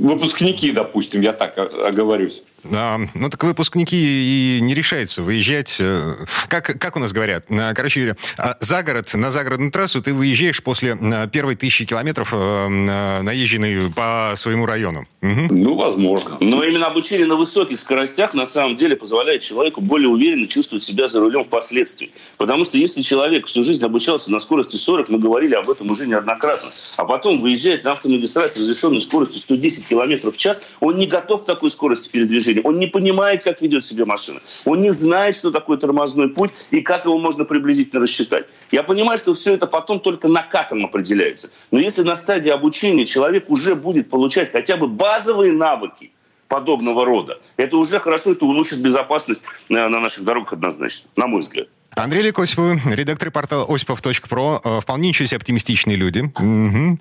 Выпускники, 0.00 0.72
допустим, 0.72 1.20
я 1.20 1.32
так 1.32 1.58
оговорюсь. 1.58 2.42
А, 2.72 2.98
ну, 3.14 3.30
так 3.30 3.42
выпускники 3.42 3.96
и 3.96 4.60
не 4.60 4.74
решаются 4.74 5.22
выезжать. 5.22 5.76
Э, 5.80 6.14
как, 6.48 6.78
как 6.78 6.96
у 6.96 6.98
нас 6.98 7.12
говорят? 7.12 7.44
Э, 7.48 7.72
короче 7.74 8.00
говоря, 8.00 8.16
а, 8.38 8.56
за 8.60 8.82
город, 8.82 9.12
на 9.14 9.30
загородную 9.30 9.70
трассу 9.70 10.02
ты 10.02 10.12
выезжаешь 10.12 10.62
после 10.62 10.96
э, 11.00 11.28
первой 11.32 11.56
тысячи 11.56 11.84
километров, 11.84 12.32
наезженной 12.32 13.90
по 13.90 14.34
своему 14.36 14.66
району. 14.66 15.06
Угу. 15.22 15.54
Ну, 15.54 15.74
возможно. 15.76 16.36
Но 16.40 16.64
именно 16.64 16.86
обучение 16.86 17.26
на 17.26 17.36
высоких 17.36 17.80
скоростях 17.80 18.34
на 18.34 18.46
самом 18.46 18.76
деле 18.76 18.96
позволяет 18.96 19.42
человеку 19.42 19.80
более 19.80 20.08
уверенно 20.08 20.46
чувствовать 20.46 20.84
себя 20.84 21.08
за 21.08 21.20
рулем 21.20 21.44
впоследствии. 21.44 22.10
Потому 22.36 22.64
что 22.64 22.78
если 22.78 23.02
человек 23.02 23.46
всю 23.46 23.62
жизнь 23.62 23.84
обучался 23.84 24.30
на 24.30 24.40
скорости 24.40 24.76
40, 24.76 25.08
мы 25.08 25.18
говорили 25.18 25.54
об 25.54 25.68
этом 25.68 25.90
уже 25.90 26.06
неоднократно, 26.06 26.70
а 26.96 27.04
потом 27.04 27.40
выезжает 27.40 27.84
на 27.84 27.92
автомагистраль 27.92 28.48
с 28.48 28.56
разрешенной 28.56 29.00
скоростью 29.00 29.40
110 29.40 29.88
километров 29.88 30.34
в 30.34 30.38
час, 30.38 30.62
он 30.80 30.96
не 30.96 31.06
готов 31.06 31.42
к 31.42 31.46
такой 31.46 31.70
скорости 31.70 32.08
передвижения 32.08 32.55
движения. 32.56 32.68
Он 32.68 32.78
не 32.78 32.86
понимает, 32.86 33.42
как 33.42 33.62
ведет 33.62 33.84
себя 33.84 34.04
машина. 34.04 34.40
Он 34.64 34.80
не 34.80 34.90
знает, 34.92 35.36
что 35.36 35.50
такое 35.50 35.76
тормозной 35.76 36.28
путь 36.28 36.52
и 36.70 36.80
как 36.80 37.04
его 37.04 37.18
можно 37.18 37.44
приблизительно 37.44 38.02
рассчитать. 38.02 38.46
Я 38.70 38.82
понимаю, 38.82 39.18
что 39.18 39.34
все 39.34 39.54
это 39.54 39.66
потом 39.66 40.00
только 40.00 40.28
накатом 40.28 40.84
определяется. 40.84 41.50
Но 41.70 41.78
если 41.78 42.02
на 42.02 42.16
стадии 42.16 42.50
обучения 42.50 43.06
человек 43.06 43.50
уже 43.50 43.74
будет 43.74 44.10
получать 44.10 44.52
хотя 44.52 44.76
бы 44.76 44.88
базовые 44.88 45.52
навыки, 45.52 46.10
подобного 46.48 47.04
рода. 47.04 47.40
Это 47.56 47.76
уже 47.76 47.98
хорошо, 47.98 48.30
это 48.30 48.44
улучшит 48.44 48.78
безопасность 48.78 49.42
э, 49.68 49.74
на 49.74 50.00
наших 50.00 50.22
дорогах 50.22 50.52
однозначно, 50.52 51.10
на 51.16 51.26
мой 51.26 51.40
взгляд. 51.40 51.66
Андрей 51.96 52.24
Лик 52.24 52.38
Осипов, 52.38 52.78
редактор 52.84 53.30
портала 53.30 53.64
осипов.про. 53.74 54.60
Э, 54.62 54.80
вполне 54.82 55.08
ничего 55.08 55.26
себе 55.26 55.38
оптимистичные 55.38 55.96
люди. 55.96 56.20
Угу. 56.20 56.98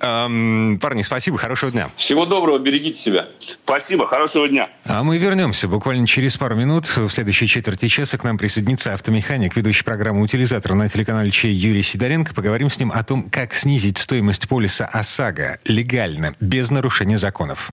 Эм, 0.00 0.78
парни, 0.78 1.02
спасибо, 1.02 1.36
хорошего 1.36 1.72
дня. 1.72 1.90
Всего 1.96 2.26
доброго, 2.26 2.58
берегите 2.58 2.96
себя. 2.96 3.28
Спасибо, 3.64 4.06
хорошего 4.06 4.48
дня. 4.48 4.70
А 4.84 5.02
мы 5.02 5.18
вернемся 5.18 5.66
буквально 5.66 6.06
через 6.06 6.36
пару 6.36 6.54
минут. 6.54 6.86
В 6.86 7.08
следующей 7.08 7.48
четверти 7.48 7.88
часа 7.88 8.18
к 8.18 8.24
нам 8.24 8.38
присоединится 8.38 8.94
автомеханик, 8.94 9.56
ведущий 9.56 9.82
программу 9.82 10.22
«Утилизатор» 10.22 10.74
на 10.74 10.88
телеканале 10.88 11.32
Чей 11.32 11.52
Юрий 11.52 11.82
Сидоренко. 11.82 12.32
Поговорим 12.32 12.70
с 12.70 12.78
ним 12.78 12.92
о 12.94 13.02
том, 13.02 13.28
как 13.28 13.52
снизить 13.52 13.98
стоимость 13.98 14.46
полиса 14.46 14.86
ОСАГО 14.86 15.58
легально, 15.64 16.36
без 16.38 16.70
нарушения 16.70 17.18
законов. 17.18 17.68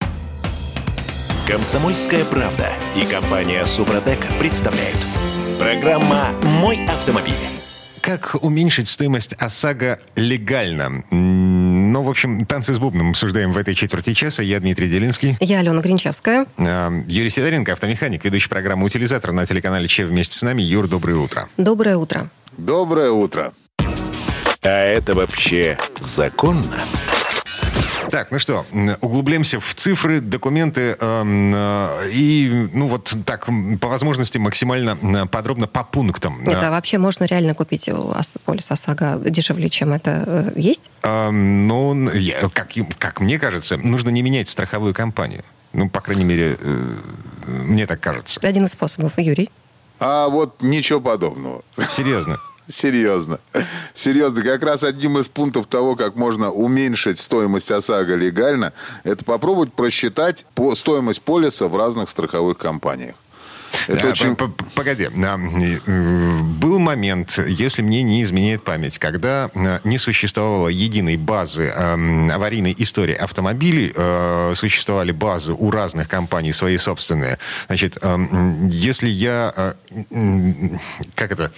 Комсомольская 1.48 2.25
правда 2.25 2.74
и 2.96 3.06
компания 3.06 3.63
«Супротек» 3.63 4.25
представляют– 4.39 4.98
Программа 5.60 6.29
«Мой 6.62 6.86
автомобиль». 6.86 7.33
Как 8.01 8.36
уменьшить 8.41 8.89
стоимость 8.89 9.33
ОСАГО 9.33 10.00
легально? 10.15 11.03
Ну, 11.12 12.03
в 12.03 12.10
общем, 12.10 12.45
танцы 12.45 12.74
с 12.74 12.79
бубном 12.79 13.12
обсуждаем 13.12 13.53
в 13.53 13.57
этой 13.57 13.75
четверти 13.75 14.13
часа. 14.13 14.43
Я 14.43 14.60
Дмитрий 14.60 14.89
Делинский. 14.89 15.38
Я 15.39 15.60
Алена 15.60 15.81
Гринчевская. 15.81 16.45
А, 16.57 16.91
Юрий 17.07 17.29
Сидоренко, 17.29 17.72
автомеханик, 17.72 18.25
ведущий 18.25 18.50
программу 18.50 18.86
«Утилизатор» 18.86 19.31
на 19.31 19.45
телеканале 19.45 19.88
ЧЕ 19.88 20.05
вместе 20.05 20.38
с 20.38 20.41
нами. 20.41 20.62
Юр, 20.62 20.88
доброе 20.88 21.15
утро. 21.15 21.48
Доброе 21.57 21.95
утро. 21.95 22.29
Доброе 22.57 23.12
утро. 23.12 23.53
А 24.63 24.69
это 24.69 25.13
вообще 25.13 25.77
законно? 26.00 26.79
Так, 28.13 28.29
ну 28.29 28.38
что, 28.38 28.63
углубляемся 29.01 29.60
в 29.60 29.74
цифры, 29.74 30.22
документы 30.22 30.96
э, 31.00 32.10
и, 32.12 32.70
ну 32.72 32.88
вот 32.88 33.12
так, 33.25 33.50
по 33.82 33.88
возможности 33.88 34.38
максимально 34.38 35.25
подробно 35.25 35.65
по 35.65 35.84
пунктам. 35.84 36.38
Нет, 36.43 36.60
а 36.62 36.70
вообще 36.70 37.00
можно 37.00 37.24
реально 37.24 37.55
купить 37.55 37.89
полис 38.46 38.70
ОСАГО 38.70 39.20
дешевле, 39.32 39.67
чем 39.67 39.93
это 39.93 40.24
э, 40.27 40.51
есть? 40.58 40.91
Э, 41.01 41.32
ну, 41.32 42.12
я, 42.12 42.50
как, 42.50 42.70
как 43.00 43.20
мне 43.20 43.39
кажется, 43.39 43.77
нужно 43.77 44.12
не 44.12 44.22
менять 44.22 44.48
страховую 44.48 44.93
компанию. 44.93 45.43
Ну, 45.74 45.89
по 45.89 46.00
крайней 46.00 46.25
мере, 46.25 46.55
э, 46.60 46.96
мне 47.48 47.88
так 47.88 48.00
кажется. 48.00 48.39
Один 48.43 48.65
из 48.65 48.74
способов. 48.74 49.13
Юрий? 49.17 49.50
А 50.00 50.27
вот 50.27 50.62
ничего 50.62 51.01
подобного. 51.01 51.63
Серьезно? 51.89 52.38
Серьезно. 52.67 53.39
Серьезно. 53.93 54.41
Как 54.41 54.63
раз 54.63 54.84
одним 54.84 55.17
из 55.17 55.27
пунктов 55.27 55.67
того, 55.67 55.96
как 55.96 56.15
можно 56.15 56.51
уменьшить 56.51 57.20
стоимость 57.20 57.72
ОСАГО 57.72 58.15
легально, 58.15 58.74
это 59.03 59.25
попробовать 59.25 59.74
просчитать 59.74 60.46
по 60.55 60.74
стоимость 60.75 61.22
полиса 61.22 61.67
в 61.67 61.75
разных 61.75 62.10
страховых 62.10 62.58
компаниях. 62.58 63.15
Это 63.88 64.10
очень... 64.10 64.36
Погоди. 64.75 65.08
Э, 65.13 66.42
был 66.42 66.80
момент, 66.80 67.39
если 67.48 67.82
мне 67.82 68.03
не 68.03 68.24
изменяет 68.24 68.63
память, 68.63 68.98
когда 68.98 69.50
э, 69.53 69.80
не 69.84 69.98
существовало 69.98 70.68
единой 70.68 71.18
базы 71.18 71.72
эм, 71.75 72.32
аварийной 72.32 72.75
истории 72.77 73.15
автомобилей, 73.15 73.92
э, 73.96 74.53
существовали 74.56 75.12
базы 75.12 75.53
у 75.53 75.72
разных 75.72 76.08
компаний 76.08 76.53
свои 76.53 76.77
собственные. 76.77 77.38
Значит, 77.68 77.98
эм, 78.01 78.70
если 78.70 79.10
я... 79.10 79.75
Как 81.15 81.32
это? 81.32 81.51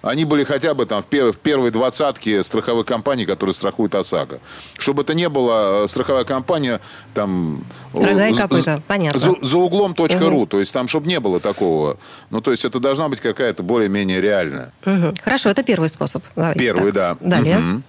они 0.02 0.24
были 0.24 0.44
хотя 0.44 0.74
бы 0.74 0.84
там 0.86 1.02
в, 1.02 1.06
пер, 1.06 1.32
в 1.32 1.38
первой 1.38 1.70
двадцатке 1.70 2.44
страховых 2.44 2.86
компаний, 2.86 3.24
которые 3.24 3.54
страхуют 3.54 3.94
ОСАГО. 3.94 4.38
Чтобы 4.78 5.02
это 5.02 5.14
не 5.14 5.28
была 5.28 5.84
э, 5.84 5.86
страховая 5.88 6.24
компания 6.24 6.80
там... 7.14 7.64
Рога 7.94 8.28
и 8.28 8.34
копыта, 8.34 8.82
понятно. 8.86 9.18
За, 9.18 9.34
за 9.40 9.58
углом 9.58 9.94
.ру, 9.96 10.36
угу. 10.36 10.46
то 10.46 10.60
есть 10.60 10.72
там, 10.74 10.86
чтобы 10.86 11.08
не 11.08 11.18
было 11.18 11.40
такого. 11.40 11.96
Ну, 12.30 12.40
то 12.40 12.50
есть 12.50 12.66
это 12.66 12.78
должна 12.80 13.08
быть 13.08 13.20
какая-то 13.20 13.62
более-менее 13.62 14.20
реальная. 14.20 14.72
Угу. 14.84 15.14
Хорошо, 15.24 15.48
это 15.48 15.62
первый 15.62 15.88
способ. 15.88 16.22
Давайте 16.36 16.60
первый, 16.60 16.92
так. 16.92 17.16
да. 17.20 17.36
Далее. 17.36 17.58
Угу. 17.58 17.82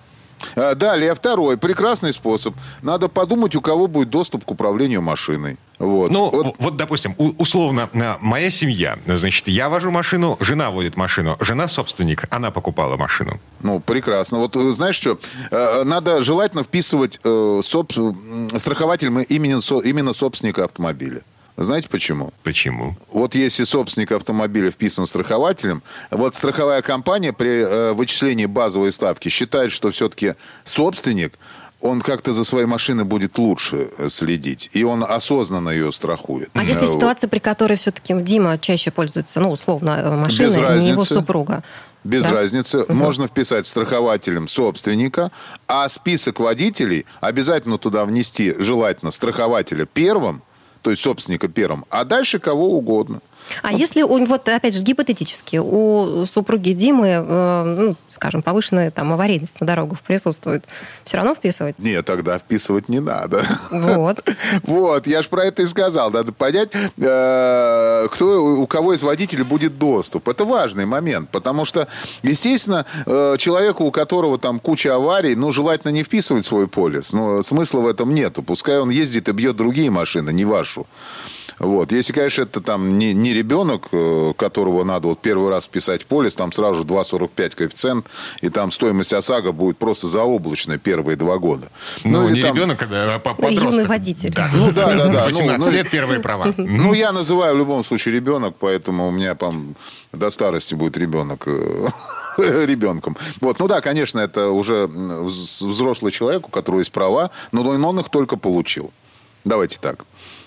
А, 0.56 0.76
далее, 0.76 1.14
второй. 1.16 1.58
Прекрасный 1.58 2.14
способ. 2.14 2.56
Надо 2.82 3.10
подумать, 3.10 3.56
у 3.56 3.62
кого 3.62 3.88
будет 3.88 4.10
доступ 4.10 4.46
к 4.46 4.52
управлению 4.52 5.02
машиной. 5.02 5.58
Вот. 5.80 6.12
Ну, 6.12 6.30
вот, 6.30 6.56
вот 6.60 6.76
допустим, 6.76 7.16
условно, 7.38 7.90
моя 8.20 8.50
семья, 8.50 8.98
значит, 9.06 9.48
я 9.48 9.70
вожу 9.70 9.92
машину, 9.92 10.36
жена 10.42 10.72
водит 10.72 10.98
машину, 10.98 11.38
жена 11.40 11.70
собственник, 11.70 12.26
она 12.30 12.52
покупала 12.52 12.98
машину. 12.98 13.40
Ну, 13.62 13.80
прекрасно. 13.80 14.40
Вот 14.40 14.58
э, 14.58 14.72
знаешь 14.72 14.96
что, 14.96 15.18
э, 15.52 15.84
надо 15.84 16.22
желательно 16.22 16.64
вписывать 16.64 17.20
э, 17.24 17.62
соб... 17.64 17.94
страхователь 18.58 19.08
именно, 19.30 19.62
именно 19.84 20.14
собственника 20.14 20.66
автомобиля. 20.66 21.22
Знаете 21.60 21.90
почему? 21.90 22.32
Почему? 22.44 22.96
Вот 23.12 23.36
если 23.36 23.66
собственник 23.66 24.14
автомобиля 24.14 24.72
вписан 24.72 25.06
страхователем, 25.06 25.84
вот 26.10 26.34
страховая 26.34 26.82
компания 26.82 27.34
при 27.34 27.50
э, 27.50 27.92
вычислении 27.92 28.46
базовой 28.46 28.94
ставки 28.94 29.28
считает, 29.28 29.74
что 29.74 29.92
все-таки 29.92 30.36
собственник 30.64 31.34
он 31.82 32.00
как-то 32.00 32.32
за 32.32 32.46
своей 32.46 32.66
машиной 32.66 33.04
будет 33.04 33.38
лучше 33.38 33.90
э, 33.98 34.08
следить, 34.08 34.70
и 34.72 34.86
он 34.86 35.04
осознанно 35.04 35.70
ее 35.70 35.92
страхует. 35.92 36.50
А 36.54 36.64
если 36.64 36.86
ситуация, 36.86 37.28
при 37.28 37.40
которой 37.40 37.76
все-таки 37.76 38.14
Дима 38.14 38.58
чаще 38.58 38.90
пользуется, 38.90 39.42
ну, 39.42 39.52
условно, 39.52 40.00
э, 40.02 40.16
машиной, 40.16 40.66
а 40.66 40.78
не 40.78 40.90
его 40.90 41.04
супруга? 41.04 41.62
Без 42.06 42.24
да? 42.24 42.32
разницы. 42.32 42.84
Угу. 42.84 42.94
Можно 42.94 43.28
вписать 43.28 43.68
страхователем 43.68 44.48
собственника, 44.48 45.30
а 45.68 45.90
список 45.90 46.40
водителей 46.40 47.06
обязательно 47.20 47.78
туда 47.78 48.06
внести, 48.06 48.56
желательно, 48.58 49.12
страхователя 49.12 49.86
первым, 49.86 50.42
то 50.82 50.90
есть 50.92 51.02
собственника 51.02 51.48
первым, 51.48 51.86
а 51.90 52.04
дальше 52.04 52.40
кого 52.40 52.74
угодно. 52.78 53.22
А 53.62 53.74
если, 53.74 54.04
вот 54.04 54.48
опять 54.48 54.76
же, 54.76 54.82
гипотетически, 54.82 55.58
у 55.58 56.26
супруги 56.26 56.72
Димы, 56.72 57.08
э, 57.08 57.64
ну, 57.64 57.96
скажем, 58.10 58.42
повышенная 58.42 58.92
там 58.92 59.12
аварийность 59.14 59.60
на 59.60 59.68
дорогах 59.68 60.02
присутствует, 60.02 60.66
все 61.04 61.18
равно 61.18 61.36
вписывать? 61.36 61.78
Нет, 61.80 62.06
тогда 62.06 62.38
вписывать 62.40 62.90
не 62.90 63.00
надо. 63.00 63.44
Вот. 63.72 64.28
Вот, 64.64 65.08
я 65.08 65.22
же 65.22 65.30
про 65.30 65.46
это 65.46 65.62
и 65.62 65.66
сказал. 65.66 66.12
Надо 66.12 66.32
понять, 66.32 66.70
э, 66.74 68.08
кто, 68.12 68.44
у 68.44 68.68
кого 68.68 68.94
из 68.94 69.04
водителей 69.04 69.44
будет 69.44 69.78
доступ. 69.78 70.28
Это 70.28 70.46
важный 70.46 70.86
момент, 70.86 71.30
потому 71.30 71.66
что, 71.66 71.88
естественно, 72.24 72.86
э, 73.06 73.36
человеку, 73.38 73.86
у 73.86 73.92
которого 73.92 74.38
там 74.38 74.60
куча 74.60 74.96
аварий, 74.96 75.36
ну, 75.36 75.52
желательно 75.52 75.92
не 75.92 76.04
вписывать 76.04 76.46
свой 76.46 76.68
полис. 76.68 77.14
Но 77.14 77.44
смысла 77.44 77.82
в 77.82 77.88
этом 77.88 78.14
нету. 78.14 78.42
Пускай 78.42 78.80
он 78.80 78.90
ездит 78.90 79.30
и 79.30 79.32
бьет 79.32 79.56
другие 79.56 79.90
машины, 79.90 80.32
не 80.32 80.46
вашу. 80.46 80.88
Вот. 81.58 81.92
Если, 81.92 82.14
конечно, 82.14 82.44
это 82.44 82.62
там 82.62 83.00
не, 83.00 83.14
не 83.14 83.34
ребенок, 83.34 83.88
э, 83.92 84.34
которого 84.38 84.84
надо 84.84 85.08
вот 85.08 85.22
первый 85.22 85.50
раз 85.50 85.66
вписать 85.66 86.04
в 86.04 86.06
полис, 86.06 86.36
там 86.36 86.52
сразу 86.52 86.82
же 86.82 86.86
2,45 86.86 87.56
коэффициент, 87.56 88.08
и 88.42 88.50
там 88.50 88.72
стоимость 88.72 89.14
ОСАГО 89.14 89.52
будет 89.52 89.78
просто 89.78 90.08
заоблачная 90.08 90.78
первые 90.78 91.16
два 91.16 91.38
года. 91.38 91.70
Ну, 92.04 92.22
ну 92.22 92.30
не 92.30 92.42
там... 92.42 92.56
ребенок, 92.56 92.84
а 92.84 93.20
подросток. 93.20 93.64
Юный 93.64 93.86
водитель. 93.86 94.34
Да. 94.34 94.50
Ну, 94.54 94.72
да, 94.72 94.94
да, 94.96 95.08
да. 95.08 95.26
18 95.26 95.66
ну, 95.66 95.72
лет 95.72 95.90
первые 95.90 96.20
права. 96.20 96.54
Ну, 96.58 96.94
я 96.94 97.12
называю 97.12 97.56
в 97.56 97.58
любом 97.58 97.84
случае 97.84 98.16
ребенок, 98.16 98.56
поэтому 98.60 99.08
у 99.08 99.12
меня 99.12 99.36
там 99.36 99.76
до 100.14 100.30
старости 100.30 100.76
будет 100.76 100.98
ребенок 100.98 101.48
э, 101.48 101.88
ребенком. 102.66 103.18
Вот, 103.42 103.60
ну 103.60 103.68
да, 103.68 103.82
конечно, 103.82 104.20
это 104.20 104.50
уже 104.50 104.88
взрослый 104.88 106.12
человек, 106.12 106.48
у 106.48 106.52
которого 106.52 106.80
есть 106.80 106.92
права, 106.92 107.32
но 107.52 107.62
он 107.68 108.00
их 108.00 108.10
только 108.10 108.38
получил. 108.38 108.92
Давайте 109.46 109.78
так 109.80 110.06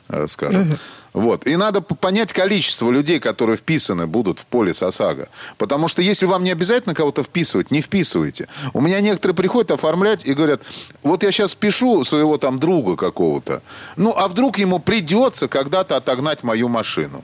э, 0.08 0.26
скажем. 0.28 0.78
Вот. 1.12 1.46
И 1.46 1.56
надо 1.56 1.82
понять 1.82 2.32
количество 2.32 2.90
людей, 2.90 3.20
которые 3.20 3.56
вписаны 3.56 4.06
будут 4.06 4.38
в 4.38 4.46
поле 4.46 4.72
ОСАГО. 4.72 5.28
Потому 5.58 5.88
что 5.88 6.00
если 6.00 6.24
вам 6.24 6.42
не 6.42 6.50
обязательно 6.50 6.94
кого-то 6.94 7.22
вписывать, 7.22 7.70
не 7.70 7.82
вписывайте. 7.82 8.48
У 8.72 8.80
меня 8.80 9.00
некоторые 9.00 9.34
приходят 9.34 9.72
оформлять 9.72 10.24
и 10.24 10.32
говорят, 10.32 10.62
вот 11.02 11.22
я 11.22 11.30
сейчас 11.30 11.54
пишу 11.54 12.02
своего 12.04 12.38
там 12.38 12.58
друга 12.58 12.96
какого-то, 12.96 13.62
ну 13.96 14.14
а 14.16 14.28
вдруг 14.28 14.58
ему 14.58 14.78
придется 14.78 15.48
когда-то 15.48 15.96
отогнать 15.96 16.42
мою 16.42 16.68
машину. 16.68 17.22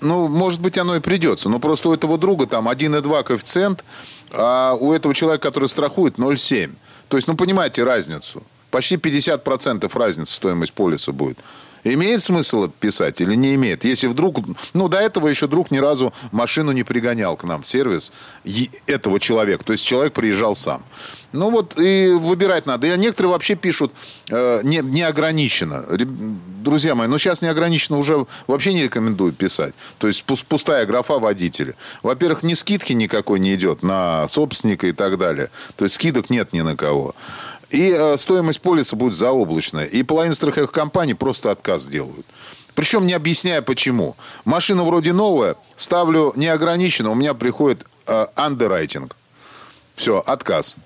Ну, 0.00 0.28
может 0.28 0.60
быть, 0.60 0.78
оно 0.78 0.96
и 0.96 1.00
придется. 1.00 1.48
Но 1.48 1.58
просто 1.58 1.88
у 1.88 1.94
этого 1.94 2.18
друга 2.18 2.46
там 2.46 2.68
1,2 2.68 3.24
коэффициент, 3.24 3.84
а 4.30 4.74
у 4.78 4.92
этого 4.92 5.14
человека, 5.14 5.48
который 5.48 5.68
страхует, 5.68 6.16
0,7. 6.16 6.74
То 7.08 7.16
есть, 7.16 7.26
ну, 7.26 7.36
понимаете 7.36 7.82
разницу. 7.82 8.42
Почти 8.70 8.96
50% 8.96 9.90
разницы 9.98 10.34
стоимость 10.34 10.72
полиса 10.72 11.12
будет. 11.12 11.38
Имеет 11.84 12.22
смысл 12.22 12.64
это 12.64 12.74
писать 12.78 13.20
или 13.20 13.34
не 13.34 13.54
имеет? 13.54 13.84
Если 13.84 14.06
вдруг... 14.06 14.38
Ну, 14.72 14.88
до 14.88 14.98
этого 14.98 15.28
еще 15.28 15.48
друг 15.48 15.70
ни 15.70 15.78
разу 15.78 16.12
машину 16.30 16.72
не 16.72 16.84
пригонял 16.84 17.36
к 17.36 17.44
нам 17.44 17.62
в 17.62 17.66
сервис 17.66 18.12
этого 18.86 19.18
человека. 19.18 19.64
То 19.64 19.72
есть 19.72 19.84
человек 19.84 20.12
приезжал 20.12 20.54
сам. 20.54 20.84
Ну 21.32 21.50
вот 21.50 21.78
и 21.80 22.10
выбирать 22.10 22.66
надо. 22.66 22.86
И 22.86 22.98
некоторые 22.98 23.32
вообще 23.32 23.54
пишут 23.54 23.92
э, 24.28 24.60
не, 24.62 24.78
неограниченно. 24.78 25.84
Друзья 26.62 26.94
мои, 26.94 27.08
ну 27.08 27.18
сейчас 27.18 27.42
неограниченно 27.42 27.98
уже 27.98 28.26
вообще 28.46 28.74
не 28.74 28.84
рекомендую 28.84 29.32
писать. 29.32 29.74
То 29.98 30.06
есть 30.06 30.24
пустая 30.24 30.84
графа 30.84 31.18
водителя. 31.18 31.74
Во-первых, 32.02 32.42
ни 32.42 32.54
скидки 32.54 32.92
никакой 32.92 33.40
не 33.40 33.54
идет 33.54 33.82
на 33.82 34.28
собственника 34.28 34.86
и 34.86 34.92
так 34.92 35.18
далее. 35.18 35.50
То 35.76 35.84
есть 35.84 35.94
скидок 35.94 36.28
нет 36.28 36.52
ни 36.52 36.60
на 36.60 36.76
кого. 36.76 37.14
И 37.72 37.90
э, 37.90 38.16
стоимость 38.18 38.60
полиса 38.60 38.96
будет 38.96 39.14
заоблачная. 39.14 39.86
И 39.86 40.02
половина 40.02 40.34
страховых 40.34 40.72
компаний 40.72 41.14
просто 41.14 41.50
отказ 41.50 41.86
делают. 41.86 42.26
Причем 42.74 43.06
не 43.06 43.14
объясняя 43.14 43.62
почему. 43.62 44.14
Машина 44.44 44.84
вроде 44.84 45.12
новая, 45.12 45.56
ставлю 45.76 46.32
неограниченно, 46.36 47.10
у 47.10 47.14
меня 47.14 47.32
приходит 47.34 47.86
э, 48.06 48.26
андеррайтинг. 48.34 49.16
Все, 49.94 50.22
отказ. 50.24 50.76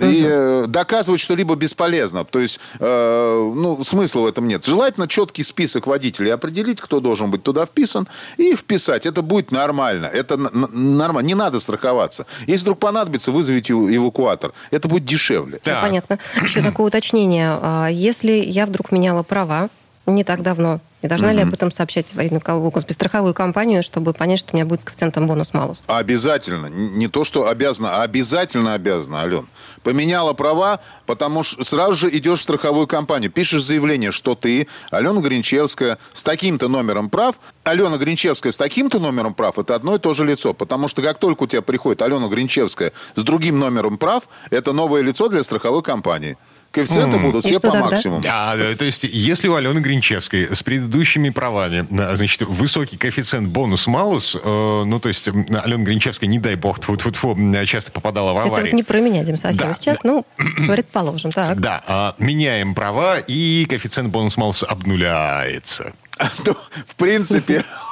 И 0.00 0.24
э, 0.26 0.64
доказывать 0.66 1.20
что-либо 1.20 1.54
бесполезно. 1.54 2.24
То 2.24 2.38
есть, 2.38 2.60
э, 2.78 3.52
ну, 3.54 3.82
смысла 3.84 4.22
в 4.22 4.26
этом 4.26 4.48
нет. 4.48 4.64
Желательно 4.64 5.08
четкий 5.08 5.42
список 5.42 5.86
водителей 5.86 6.32
определить, 6.32 6.80
кто 6.80 7.00
должен 7.00 7.30
быть 7.30 7.42
туда 7.42 7.66
вписан, 7.66 8.08
и 8.36 8.54
вписать. 8.54 9.06
Это 9.06 9.22
будет 9.22 9.52
нормально. 9.52 10.06
Это 10.06 10.36
нормально. 10.36 11.26
Не 11.26 11.34
надо 11.34 11.60
страховаться. 11.60 12.26
Если 12.46 12.62
вдруг 12.62 12.78
понадобится, 12.78 13.32
вызовите 13.32 13.74
эвакуатор. 13.74 14.52
Это 14.70 14.88
будет 14.88 15.04
дешевле. 15.04 15.60
Ну, 15.64 15.72
понятно. 15.80 16.18
Еще 16.42 16.62
такое 16.62 16.86
уточнение. 16.86 17.58
А, 17.60 17.88
если 17.88 18.32
я 18.32 18.66
вдруг 18.66 18.92
меняла 18.92 19.22
права, 19.22 19.68
не 20.06 20.24
так 20.24 20.42
давно. 20.42 20.80
И 21.02 21.08
должна 21.08 21.32
ли 21.32 21.40
об 21.40 21.54
этом 21.54 21.72
сообщать 21.72 22.12
аварийную 22.12 22.42
господи, 22.70 22.92
страховую 22.92 23.32
компанию, 23.32 23.82
чтобы 23.82 24.12
понять, 24.12 24.38
что 24.38 24.52
у 24.52 24.56
меня 24.56 24.66
будет 24.66 24.82
с 24.82 24.84
коэффициентом 24.84 25.26
бонус-малус? 25.26 25.80
Обязательно. 25.86 26.66
Не 26.66 27.08
то, 27.08 27.24
что 27.24 27.48
обязана, 27.48 27.96
а 27.96 28.02
обязательно 28.02 28.74
обязана, 28.74 29.22
Ален. 29.22 29.48
Поменяла 29.82 30.34
права, 30.34 30.80
потому 31.06 31.42
что 31.42 31.64
сразу 31.64 31.94
же 31.94 32.14
идешь 32.14 32.40
в 32.40 32.42
страховую 32.42 32.86
компанию, 32.86 33.30
пишешь 33.30 33.62
заявление, 33.62 34.10
что 34.10 34.34
ты, 34.34 34.68
Алена 34.90 35.22
Гринчевская, 35.22 35.96
с 36.12 36.22
таким-то 36.22 36.68
номером 36.68 37.08
прав, 37.08 37.36
Алена 37.64 37.96
Гринчевская 37.96 38.52
с 38.52 38.58
таким-то 38.58 38.98
номером 38.98 39.32
прав, 39.32 39.58
это 39.58 39.74
одно 39.74 39.94
и 39.96 39.98
то 39.98 40.12
же 40.12 40.26
лицо. 40.26 40.52
Потому 40.52 40.86
что 40.86 41.00
как 41.00 41.18
только 41.18 41.44
у 41.44 41.46
тебя 41.46 41.62
приходит 41.62 42.02
Алена 42.02 42.28
Гринчевская 42.28 42.92
с 43.14 43.22
другим 43.22 43.58
номером 43.58 43.96
прав, 43.96 44.24
это 44.50 44.74
новое 44.74 45.00
лицо 45.00 45.28
для 45.28 45.42
страховой 45.42 45.82
компании. 45.82 46.36
Коэффициенты 46.72 47.16
mm. 47.16 47.22
будут 47.22 47.44
все 47.44 47.54
по 47.54 47.70
тогда? 47.70 47.80
максимуму. 47.86 48.22
А, 48.28 48.56
то 48.76 48.84
есть, 48.84 49.02
если 49.04 49.48
у 49.48 49.54
Алены 49.54 49.80
Гринчевской 49.80 50.54
с 50.54 50.62
предыдущими 50.62 51.30
правами, 51.30 51.84
значит, 51.90 52.42
высокий 52.42 52.96
коэффициент 52.96 53.48
бонус-малус, 53.48 54.36
э, 54.36 54.82
ну, 54.86 55.00
то 55.00 55.08
есть, 55.08 55.28
Алена 55.28 55.84
Гринчевская, 55.84 56.28
не 56.28 56.38
дай 56.38 56.54
бог, 56.54 56.78
тьфу 56.78 56.94
-тьфу 56.94 57.10
-тьфу, 57.10 57.66
часто 57.66 57.90
попадала 57.90 58.32
в 58.32 58.38
аварии. 58.38 58.52
Это 58.52 58.62
вот 58.62 58.72
не 58.72 58.82
про 58.84 59.00
меня, 59.00 59.24
Дим, 59.24 59.36
совсем 59.36 59.68
да. 59.68 59.74
сейчас, 59.74 59.98
ну, 60.04 60.24
предположим, 60.68 61.32
так. 61.32 61.60
Да, 61.60 61.82
а, 61.86 62.14
меняем 62.18 62.74
права, 62.74 63.18
и 63.18 63.66
коэффициент 63.68 64.10
бонус-малус 64.10 64.62
обнуляется. 64.62 65.92
В 66.86 66.94
принципе, 66.96 67.64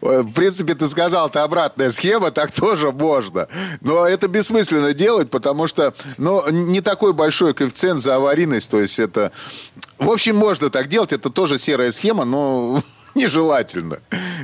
в 0.00 0.32
принципе, 0.32 0.74
ты 0.74 0.88
сказал, 0.88 1.28
это 1.28 1.42
обратная 1.42 1.90
схема, 1.90 2.30
так 2.30 2.52
тоже 2.52 2.92
можно. 2.92 3.48
Но 3.80 4.06
это 4.06 4.28
бессмысленно 4.28 4.92
делать, 4.92 5.30
потому 5.30 5.66
что 5.66 5.94
ну, 6.18 6.42
не 6.50 6.80
такой 6.80 7.12
большой 7.12 7.54
коэффициент 7.54 8.00
за 8.00 8.16
аварийность. 8.16 8.70
То 8.70 8.80
есть 8.80 8.98
это... 8.98 9.32
В 9.98 10.10
общем, 10.10 10.36
можно 10.36 10.70
так 10.70 10.88
делать. 10.88 11.12
Это 11.12 11.30
тоже 11.30 11.58
серая 11.58 11.90
схема, 11.92 12.24
но 12.24 12.82
нежелательно 13.14 13.98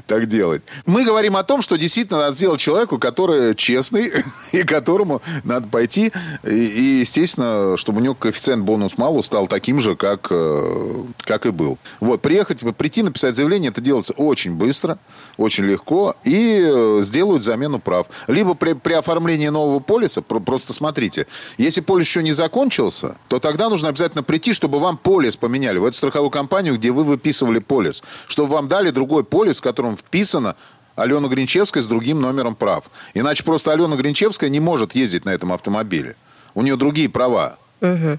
так 0.07 0.27
делать. 0.27 0.63
Мы 0.87 1.05
говорим 1.05 1.37
о 1.37 1.45
том, 1.45 1.63
что 1.63 1.77
действительно 1.77 2.19
надо 2.19 2.35
сделать 2.35 2.61
человеку, 2.61 2.99
который 2.99 3.55
честный, 3.55 4.11
и 4.53 4.63
которому 4.63 5.23
надо 5.45 5.69
пойти, 5.69 6.13
и, 6.45 6.51
и 6.51 6.83
естественно, 7.01 7.77
чтобы 7.77 8.01
у 8.01 8.03
него 8.03 8.15
коэффициент 8.15 8.65
бонус-малу 8.65 9.23
стал 9.23 9.47
таким 9.47 9.81
же, 9.81 9.97
как, 9.97 10.29
э, 10.31 10.95
как 11.21 11.47
и 11.47 11.51
был. 11.51 11.79
Вот, 12.01 12.23
приехать, 12.23 12.61
прийти, 12.77 13.03
написать 13.03 13.37
заявление, 13.37 13.71
это 13.71 13.81
делается 13.81 14.13
очень 14.15 14.55
быстро, 14.55 14.99
очень 15.37 15.65
легко, 15.65 16.15
и 16.25 16.63
э, 16.65 17.01
сделают 17.03 17.43
замену 17.43 17.79
прав. 17.79 18.07
Либо 18.27 18.55
при, 18.55 18.75
при 18.75 18.95
оформлении 18.95 19.49
нового 19.49 19.81
полиса, 19.81 20.23
просто 20.23 20.73
смотрите, 20.73 21.27
если 21.57 21.81
полис 21.81 22.07
еще 22.07 22.23
не 22.23 22.33
закончился, 22.33 23.17
то 23.29 23.39
тогда 23.39 23.69
нужно 23.69 23.89
обязательно 23.89 24.23
прийти, 24.23 24.53
чтобы 24.53 24.79
вам 24.79 24.97
полис 24.97 25.37
поменяли 25.37 25.79
в 25.79 25.85
эту 25.85 25.97
страховую 25.97 26.31
компанию, 26.31 26.75
где 26.75 26.91
вы 26.91 27.05
выписывали 27.05 27.59
полис, 27.59 28.03
чтобы 28.27 28.58
вам 28.59 28.69
дали 28.69 28.91
другой 28.91 29.25
полис, 29.25 29.59
в 29.59 29.63
котором 29.63 29.97
вписано 29.97 30.57
Алена 30.97 31.29
Гринчевская 31.29 31.83
с 31.83 31.87
другим 31.87 32.21
номером 32.21 32.57
прав. 32.57 32.91
Иначе 33.15 33.45
просто 33.45 33.73
Алена 33.73 33.97
Гринчевская 33.97 34.51
не 34.51 34.61
может 34.61 34.95
ездить 34.95 35.25
на 35.25 35.31
этом 35.31 35.53
автомобиле. 35.53 36.17
У 36.55 36.63
нее 36.63 36.77
другие 36.77 37.09
права. 37.09 37.57
Угу. 37.81 38.19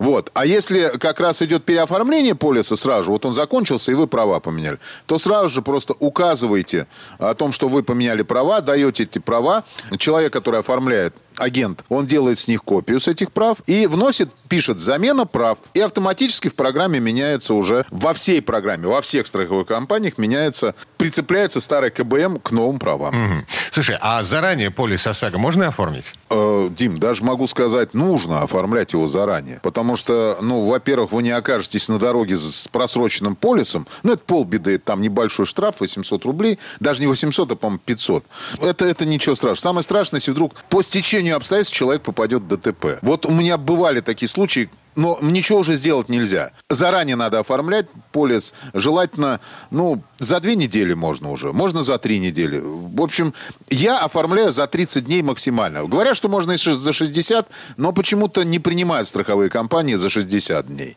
Вот. 0.00 0.30
А 0.34 0.46
если 0.46 0.92
как 0.98 1.20
раз 1.20 1.42
идет 1.42 1.64
переоформление 1.64 2.34
полиса 2.34 2.76
сразу, 2.76 3.12
вот 3.12 3.24
он 3.24 3.32
закончился, 3.32 3.92
и 3.92 3.94
вы 3.94 4.06
права 4.06 4.40
поменяли, 4.40 4.78
то 5.06 5.18
сразу 5.18 5.48
же 5.48 5.62
просто 5.62 5.94
указываете 5.98 6.86
о 7.18 7.34
том, 7.34 7.52
что 7.52 7.68
вы 7.68 7.82
поменяли 7.82 8.22
права, 8.22 8.60
даете 8.60 9.04
эти 9.04 9.18
права. 9.18 9.64
Человек, 9.96 10.32
который 10.32 10.60
оформляет 10.60 11.14
агент, 11.40 11.84
он 11.88 12.06
делает 12.06 12.38
с 12.38 12.48
них 12.48 12.62
копию 12.62 13.00
с 13.00 13.08
этих 13.08 13.32
прав 13.32 13.58
и 13.66 13.86
вносит, 13.86 14.34
пишет 14.48 14.80
замена 14.80 15.26
прав. 15.26 15.58
И 15.74 15.80
автоматически 15.80 16.48
в 16.48 16.54
программе 16.54 17.00
меняется 17.00 17.54
уже, 17.54 17.84
во 17.90 18.12
всей 18.14 18.42
программе, 18.42 18.86
во 18.86 19.00
всех 19.00 19.26
страховых 19.26 19.66
компаниях 19.66 20.18
меняется, 20.18 20.74
прицепляется 20.96 21.60
старый 21.60 21.90
КБМ 21.90 22.38
к 22.38 22.50
новым 22.50 22.78
правам. 22.78 23.14
Угу. 23.14 23.44
Слушай, 23.70 23.96
а 24.00 24.22
заранее 24.24 24.70
полис 24.70 25.06
ОСАГО 25.06 25.38
можно 25.38 25.68
оформить? 25.68 26.14
Э, 26.30 26.68
Дим, 26.70 26.98
даже 26.98 27.24
могу 27.24 27.46
сказать, 27.46 27.94
нужно 27.94 28.42
оформлять 28.42 28.92
его 28.92 29.06
заранее. 29.06 29.60
Потому 29.62 29.96
что, 29.96 30.38
ну, 30.40 30.66
во-первых, 30.66 31.12
вы 31.12 31.22
не 31.22 31.30
окажетесь 31.30 31.88
на 31.88 31.98
дороге 31.98 32.36
с 32.36 32.68
просроченным 32.68 33.36
полисом. 33.36 33.86
Ну, 34.02 34.12
это 34.12 34.24
полбеды, 34.24 34.78
там 34.78 35.00
небольшой 35.00 35.46
штраф, 35.46 35.76
800 35.80 36.24
рублей. 36.24 36.58
Даже 36.80 37.00
не 37.00 37.06
800, 37.06 37.52
а, 37.52 37.56
по-моему, 37.56 37.80
500. 37.84 38.24
Это, 38.60 38.84
это 38.84 39.04
ничего 39.04 39.34
страшного. 39.34 39.60
Самое 39.60 39.82
страшное, 39.82 40.18
если 40.18 40.32
вдруг 40.32 40.54
по 40.68 40.82
стечению 40.82 41.27
стечению 41.28 41.36
обстоятельств 41.36 41.76
человек 41.76 42.02
попадет 42.02 42.42
в 42.42 42.48
ДТП. 42.48 42.98
Вот 43.02 43.26
у 43.26 43.30
меня 43.30 43.58
бывали 43.58 44.00
такие 44.00 44.28
случаи, 44.28 44.68
но 44.96 45.18
ничего 45.20 45.58
уже 45.58 45.74
сделать 45.74 46.08
нельзя. 46.08 46.50
Заранее 46.70 47.16
надо 47.16 47.38
оформлять 47.38 47.86
полис. 48.12 48.54
Желательно, 48.74 49.40
ну, 49.70 50.02
за 50.18 50.40
две 50.40 50.56
недели 50.56 50.94
можно 50.94 51.30
уже. 51.30 51.52
Можно 51.52 51.82
за 51.82 51.98
три 51.98 52.18
недели. 52.18 52.60
В 52.62 53.02
общем, 53.02 53.34
я 53.70 53.98
оформляю 54.04 54.52
за 54.52 54.66
30 54.66 55.04
дней 55.04 55.22
максимально. 55.22 55.86
Говорят, 55.86 56.16
что 56.16 56.28
можно 56.28 56.52
и 56.52 56.56
за 56.56 56.92
60, 56.92 57.48
но 57.76 57.92
почему-то 57.92 58.44
не 58.44 58.58
принимают 58.58 59.08
страховые 59.08 59.50
компании 59.50 59.96
за 59.96 60.08
60 60.08 60.66
дней. 60.66 60.96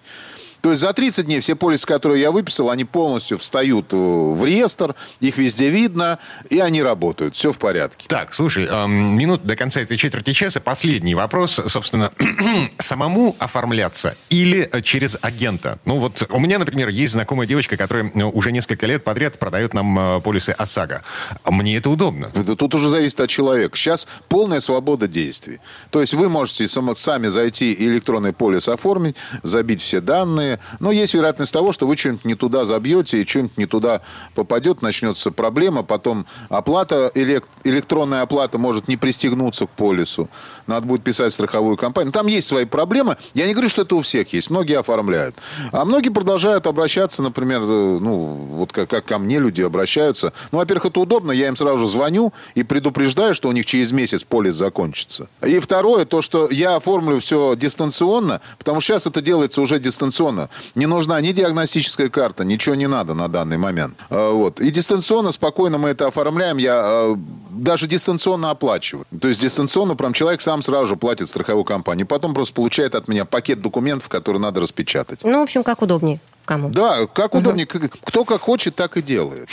То 0.61 0.69
есть 0.69 0.81
за 0.81 0.93
30 0.93 1.25
дней 1.25 1.39
все 1.39 1.55
полисы, 1.55 1.85
которые 1.85 2.21
я 2.21 2.31
выписал, 2.31 2.69
они 2.69 2.85
полностью 2.85 3.37
встают 3.37 3.93
э, 3.93 3.95
в 3.95 4.43
реестр, 4.45 4.95
их 5.19 5.37
везде 5.37 5.69
видно, 5.69 6.19
и 6.49 6.59
они 6.59 6.83
работают. 6.83 7.35
Все 7.35 7.51
в 7.51 7.57
порядке. 7.57 8.05
Так, 8.07 8.33
слушай, 8.33 8.65
эм, 8.65 9.17
минут 9.17 9.43
до 9.43 9.55
конца 9.55 9.81
этой 9.81 9.97
четверти 9.97 10.33
часа. 10.33 10.59
Последний 10.59 11.15
вопрос, 11.15 11.59
собственно, 11.67 12.11
самому 12.77 13.35
оформляться 13.39 14.15
или 14.29 14.69
через 14.83 15.17
агента? 15.21 15.79
Ну 15.85 15.99
вот 15.99 16.27
у 16.29 16.39
меня, 16.39 16.59
например, 16.59 16.89
есть 16.89 17.13
знакомая 17.13 17.47
девочка, 17.47 17.75
которая 17.75 18.11
ну, 18.13 18.29
уже 18.29 18.51
несколько 18.51 18.85
лет 18.85 19.03
подряд 19.03 19.39
продает 19.39 19.73
нам 19.73 19.97
э, 20.17 20.21
полисы 20.21 20.51
ОСАГО. 20.51 21.01
Мне 21.47 21.77
это 21.77 21.89
удобно. 21.89 22.29
Это 22.35 22.55
тут 22.55 22.75
уже 22.75 22.89
зависит 22.89 23.19
от 23.19 23.29
человека. 23.29 23.75
Сейчас 23.75 24.07
полная 24.29 24.59
свобода 24.59 25.07
действий. 25.07 25.59
То 25.89 26.01
есть 26.01 26.13
вы 26.13 26.29
можете 26.29 26.67
сами 26.67 27.27
зайти 27.27 27.71
и 27.71 27.87
электронный 27.87 28.33
полис 28.33 28.67
оформить, 28.67 29.15
забить 29.43 29.81
все 29.81 30.01
данные, 30.01 30.50
данные. 30.51 30.59
Но 30.79 30.91
есть 30.91 31.13
вероятность 31.13 31.53
того, 31.53 31.71
что 31.71 31.87
вы 31.87 31.97
что-нибудь 31.97 32.25
не 32.25 32.35
туда 32.35 32.65
забьете, 32.65 33.21
и 33.21 33.27
что-нибудь 33.27 33.57
не 33.57 33.65
туда 33.65 34.01
попадет, 34.35 34.81
начнется 34.81 35.31
проблема. 35.31 35.83
Потом 35.83 36.25
оплата, 36.49 37.11
электронная 37.13 38.21
оплата 38.21 38.57
может 38.57 38.87
не 38.87 38.97
пристегнуться 38.97 39.67
к 39.67 39.69
полису. 39.69 40.29
Надо 40.67 40.87
будет 40.87 41.03
писать 41.03 41.33
страховую 41.33 41.77
компанию. 41.77 42.11
Там 42.11 42.27
есть 42.27 42.47
свои 42.47 42.65
проблемы. 42.65 43.17
Я 43.33 43.47
не 43.47 43.53
говорю, 43.53 43.69
что 43.69 43.83
это 43.83 43.95
у 43.95 44.01
всех 44.01 44.33
есть. 44.33 44.49
Многие 44.49 44.79
оформляют. 44.79 45.35
А 45.71 45.85
многие 45.85 46.09
продолжают 46.09 46.67
обращаться, 46.67 47.21
например, 47.21 47.61
э, 47.61 47.99
ну, 48.01 48.17
вот 48.51 48.71
как, 48.71 48.89
как 48.89 49.05
ко 49.05 49.19
мне 49.19 49.39
люди 49.39 49.61
обращаются. 49.61 50.33
Ну, 50.51 50.59
во-первых, 50.59 50.85
это 50.85 50.99
удобно. 50.99 51.31
Я 51.31 51.47
им 51.47 51.55
сразу 51.55 51.87
звоню 51.87 52.33
и 52.55 52.63
предупреждаю, 52.63 53.33
что 53.33 53.49
у 53.49 53.51
них 53.51 53.65
через 53.65 53.91
месяц 53.91 54.23
полис 54.23 54.53
закончится. 54.53 55.29
И 55.45 55.59
второе, 55.59 56.05
то, 56.05 56.21
что 56.21 56.49
я 56.49 56.75
оформлю 56.75 57.19
все 57.19 57.55
дистанционно, 57.55 58.41
потому 58.57 58.79
что 58.79 58.93
сейчас 58.93 59.07
это 59.07 59.21
делается 59.21 59.61
уже 59.61 59.79
дистанционно 59.79 60.40
дистанционно. 60.41 60.49
Не 60.75 60.85
нужна 60.85 61.21
ни 61.21 61.31
диагностическая 61.31 62.09
карта, 62.09 62.43
ничего 62.43 62.75
не 62.75 62.87
надо 62.87 63.13
на 63.13 63.27
данный 63.27 63.57
момент. 63.57 63.97
А, 64.09 64.31
вот. 64.31 64.59
И 64.59 64.71
дистанционно, 64.71 65.31
спокойно 65.31 65.77
мы 65.77 65.89
это 65.89 66.07
оформляем. 66.07 66.57
Я 66.57 66.81
а, 66.83 67.17
даже 67.49 67.87
дистанционно 67.87 68.51
оплачиваю. 68.51 69.05
То 69.19 69.27
есть 69.27 69.41
дистанционно 69.41 69.95
прям 69.95 70.13
человек 70.13 70.41
сам 70.41 70.61
сразу 70.61 70.85
же 70.85 70.95
платит 70.95 71.29
страховую 71.29 71.65
компанию. 71.65 72.07
Потом 72.07 72.33
просто 72.33 72.53
получает 72.53 72.95
от 72.95 73.07
меня 73.07 73.25
пакет 73.25 73.61
документов, 73.61 74.09
которые 74.09 74.41
надо 74.41 74.61
распечатать. 74.61 75.19
Ну, 75.23 75.39
в 75.39 75.43
общем, 75.43 75.63
как 75.63 75.81
удобнее. 75.81 76.19
Кому? 76.45 76.69
Да, 76.69 77.05
как 77.07 77.33
угу. 77.33 77.41
удобнее. 77.41 77.65
Кто 77.65 78.25
как 78.25 78.41
хочет, 78.41 78.75
так 78.75 78.97
и 78.97 79.01
делает. 79.01 79.49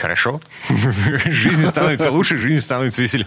Хорошо. 0.00 0.40
жизнь 1.24 1.66
становится 1.66 2.10
лучше, 2.10 2.36
жизнь 2.36 2.60
становится 2.60 3.02
веселее. 3.02 3.26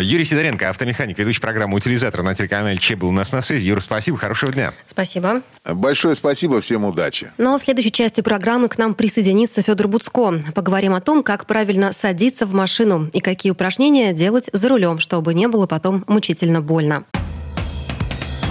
Юрий 0.00 0.24
Сидоренко, 0.24 0.68
автомеханик, 0.68 1.18
ведущий 1.18 1.40
программы 1.40 1.76
«Утилизатор» 1.76 2.22
на 2.22 2.34
телеканале 2.34 2.78
Че 2.78 2.96
был 2.96 3.08
у 3.08 3.12
нас 3.12 3.32
на 3.32 3.42
связи. 3.42 3.66
Юра, 3.66 3.80
спасибо, 3.80 4.18
хорошего 4.18 4.52
дня. 4.52 4.72
Спасибо. 4.86 5.42
Большое 5.64 6.14
спасибо, 6.14 6.60
всем 6.60 6.84
удачи. 6.84 7.30
Ну 7.38 7.54
а 7.54 7.58
в 7.58 7.62
следующей 7.62 7.92
части 7.92 8.20
программы 8.20 8.68
к 8.68 8.78
нам 8.78 8.94
присоединится 8.94 9.62
Федор 9.62 9.88
Буцко. 9.88 10.34
Поговорим 10.54 10.94
о 10.94 11.00
том, 11.00 11.22
как 11.22 11.46
правильно 11.46 11.92
садиться 11.92 12.46
в 12.46 12.52
машину 12.52 13.08
и 13.12 13.20
какие 13.20 13.52
упражнения 13.52 14.12
делать 14.12 14.50
за 14.52 14.68
рулем, 14.68 14.98
чтобы 14.98 15.34
не 15.34 15.48
было 15.48 15.66
потом 15.66 16.04
мучительно 16.08 16.60
больно. 16.60 17.04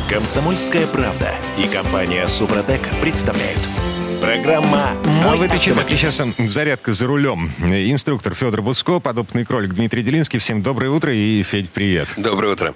Комсомольская 0.10 0.88
правда 0.88 1.36
и 1.58 1.68
компания 1.68 2.26
«Супротек» 2.26 2.82
представляют– 3.02 3.60
Программа 4.22 4.92
«Мой 5.24 5.34
А 5.34 5.36
в 5.36 5.42
этой 5.42 5.60
четверти 5.60 5.96
сейчас 5.96 6.22
зарядка 6.38 6.94
за 6.94 7.08
рулем. 7.08 7.52
Инструктор 7.62 8.36
Федор 8.36 8.62
Буско, 8.62 9.00
подопытный 9.00 9.46
кролик 9.46 9.74
Дмитрий 9.74 10.04
Делинский. 10.04 10.40
Всем 10.40 10.62
доброе 10.62 10.90
утро 10.90 11.14
и, 11.14 11.42
Федь, 11.44 11.70
привет. 11.70 12.10
Доброе 12.18 12.54
утро. 12.54 12.76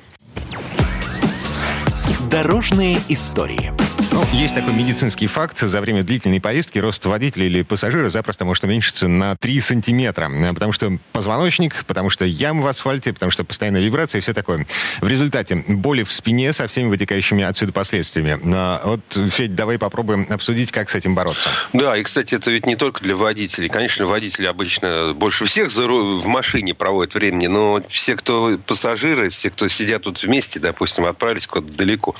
Дорожные 2.32 2.98
истории. 3.10 3.74
Ну, 4.14 4.24
есть 4.32 4.54
такой 4.54 4.74
медицинский 4.74 5.26
факт. 5.26 5.58
За 5.58 5.82
время 5.82 6.04
длительной 6.04 6.40
поездки 6.40 6.78
рост 6.78 7.04
водителя 7.04 7.48
или 7.48 7.64
пассажира 7.64 8.10
запросто 8.10 8.46
может 8.46 8.64
уменьшиться 8.64 9.08
на 9.08 9.36
3 9.38 9.60
сантиметра. 9.60 10.30
Потому 10.54 10.72
что 10.72 11.00
позвоночник, 11.14 11.84
потому 11.86 12.12
что 12.12 12.24
ямы 12.24 12.62
в 12.62 12.68
асфальте, 12.68 13.12
потому 13.12 13.32
что 13.32 13.44
постоянная 13.44 13.82
вибрация 13.82 14.20
и 14.20 14.22
все 14.22 14.36
такое. 14.36 14.68
В 15.02 15.08
результате 15.08 15.64
боли 15.68 16.04
в 16.04 16.12
спине 16.12 16.54
со 16.54 16.68
всеми 16.68 16.90
вытекающими 16.90 17.44
отсюда 17.44 17.72
последствиями. 17.72 18.38
А, 18.54 18.84
вот, 18.86 19.02
Федь, 19.32 19.56
давай 19.56 19.80
попробуем 19.80 20.28
обсудить, 20.30 20.72
как 20.72 20.92
с 20.92 20.96
этим 20.96 21.16
бороться. 21.16 21.50
Да, 21.74 21.98
и, 21.98 22.04
кстати, 22.04 22.36
это 22.36 22.52
ведь 22.52 22.68
не 22.68 22.76
только 22.76 23.04
для 23.04 23.16
водителей. 23.16 23.68
Конечно, 23.68 24.06
водители 24.06 24.46
обычно 24.46 25.16
больше 25.16 25.46
всех 25.46 25.72
в 25.74 26.28
машине 26.28 26.76
проводят 26.76 27.16
времени, 27.16 27.48
но 27.48 27.82
все, 27.90 28.16
кто 28.16 28.60
пассажиры, 28.68 29.30
все, 29.30 29.50
кто 29.50 29.68
сидят 29.68 30.04
тут 30.04 30.22
вместе, 30.22 30.60
допустим, 30.60 31.06
отправились 31.06 31.48
куда-то 31.48 31.76
далеко, 31.76 32.16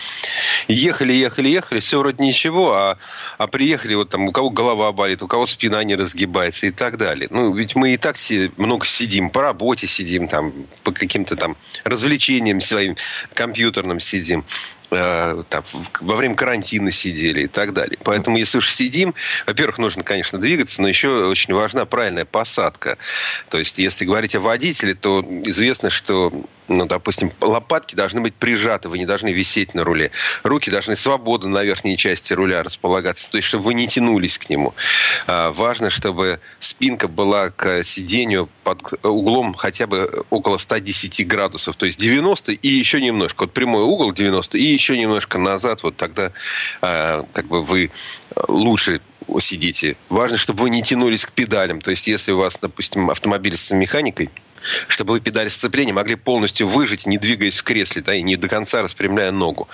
ехали, 0.68 1.14
ехали, 1.14 1.50
ехали, 1.50 1.83
все 1.84 2.00
вроде 2.00 2.24
ничего, 2.24 2.74
а, 2.74 2.98
а 3.38 3.48
приехали, 3.48 3.96
вот 3.96 4.10
там 4.10 4.28
у 4.28 4.32
кого 4.32 4.50
голова 4.50 4.92
болит, 4.92 5.22
у 5.22 5.28
кого 5.28 5.46
спина 5.46 5.84
не 5.84 5.96
разгибается 5.96 6.68
и 6.68 6.72
так 6.72 6.98
далее. 6.98 7.28
Ну, 7.30 7.54
ведь 7.54 7.76
мы 7.76 7.94
и 7.94 7.98
так 7.98 8.18
си, 8.18 8.52
много 8.58 8.86
сидим, 8.86 9.30
по 9.30 9.42
работе 9.42 9.88
сидим, 9.88 10.28
там, 10.28 10.54
по 10.84 10.92
каким-то 10.92 11.36
там 11.36 11.56
развлечениям 11.84 12.62
своим 12.62 12.96
компьютерным 13.34 14.00
сидим. 14.00 14.44
Э, 14.96 15.44
там, 15.50 15.64
во 16.02 16.16
время 16.16 16.36
карантина 16.36 16.92
сидели 16.92 17.42
и 17.42 17.48
так 17.48 17.74
далее. 17.74 17.98
Поэтому, 18.04 18.38
если 18.38 18.58
уж 18.58 18.70
сидим, 18.70 19.14
во-первых, 19.48 19.78
нужно, 19.78 20.04
конечно, 20.04 20.40
двигаться, 20.40 20.82
но 20.82 20.88
еще 20.88 21.28
очень 21.28 21.54
важна 21.54 21.86
правильная 21.86 22.26
посадка. 22.26 22.98
То 23.50 23.58
есть, 23.58 23.80
если 23.80 24.06
говорить 24.06 24.36
о 24.36 24.40
водителе, 24.40 24.94
то 24.94 25.26
известно, 25.46 25.90
что 25.90 26.32
ну, 26.68 26.86
допустим, 26.86 27.32
лопатки 27.42 27.96
должны 27.96 28.22
быть 28.22 28.34
прижаты, 28.36 28.90
вы 28.90 28.98
не 28.98 29.06
должны 29.06 29.34
висеть 29.34 29.74
на 29.74 29.84
руле. 29.84 30.12
Руки 30.44 30.72
должны 30.72 30.96
свободно 30.96 31.50
на 31.50 31.64
верхней 31.64 31.98
части 31.98 32.34
руля 32.34 32.64
располагаться, 32.64 33.30
то 33.30 33.38
есть, 33.38 33.48
чтобы 33.48 33.66
вы 33.66 33.74
не 33.74 33.88
тянулись 33.88 34.38
к 34.38 34.50
нему. 34.50 34.74
А, 35.28 35.52
важно, 35.52 35.90
чтобы 35.90 36.40
спинка 36.60 37.08
была 37.08 37.50
к 37.50 37.84
сидению 37.84 38.50
под 38.64 38.82
углом 39.04 39.54
хотя 39.54 39.88
бы 39.88 40.24
около 40.30 40.58
110 40.58 41.28
градусов, 41.28 41.76
то 41.76 41.86
есть 41.86 42.00
90 42.00 42.54
и 42.54 42.68
еще 42.68 43.02
немножко. 43.02 43.44
Вот 43.44 43.54
прямой 43.54 43.84
угол 43.84 44.12
90 44.12 44.58
и 44.58 44.64
еще 44.64 44.83
немножко 44.92 45.40
назад, 45.40 45.84
вот 45.84 45.96
тогда 45.96 46.32
а, 46.82 47.26
как 47.34 47.46
бы 47.46 47.64
вы 47.64 47.92
лучше 48.48 49.02
сидите. 49.40 49.96
Важно, 50.10 50.38
чтобы 50.38 50.64
вы 50.64 50.70
не 50.70 50.82
тянулись 50.82 51.26
к 51.26 51.32
педалям. 51.32 51.82
То 51.82 51.92
есть, 51.92 52.08
если 52.08 52.32
у 52.32 52.38
вас, 52.38 52.58
допустим, 52.62 53.10
автомобиль 53.10 53.58
с 53.58 53.72
механикой, 53.72 54.30
чтобы 54.88 55.14
вы 55.14 55.20
педаль 55.20 55.50
сцепления 55.50 55.94
могли 55.94 56.16
полностью 56.16 56.68
выжить, 56.68 57.06
не 57.06 57.18
двигаясь 57.18 57.60
в 57.60 57.64
кресле, 57.64 58.02
да, 58.02 58.16
и 58.16 58.22
не 58.22 58.36
до 58.36 58.48
конца 58.48 58.82
распрямляя 58.82 59.32
ногу. 59.32 59.68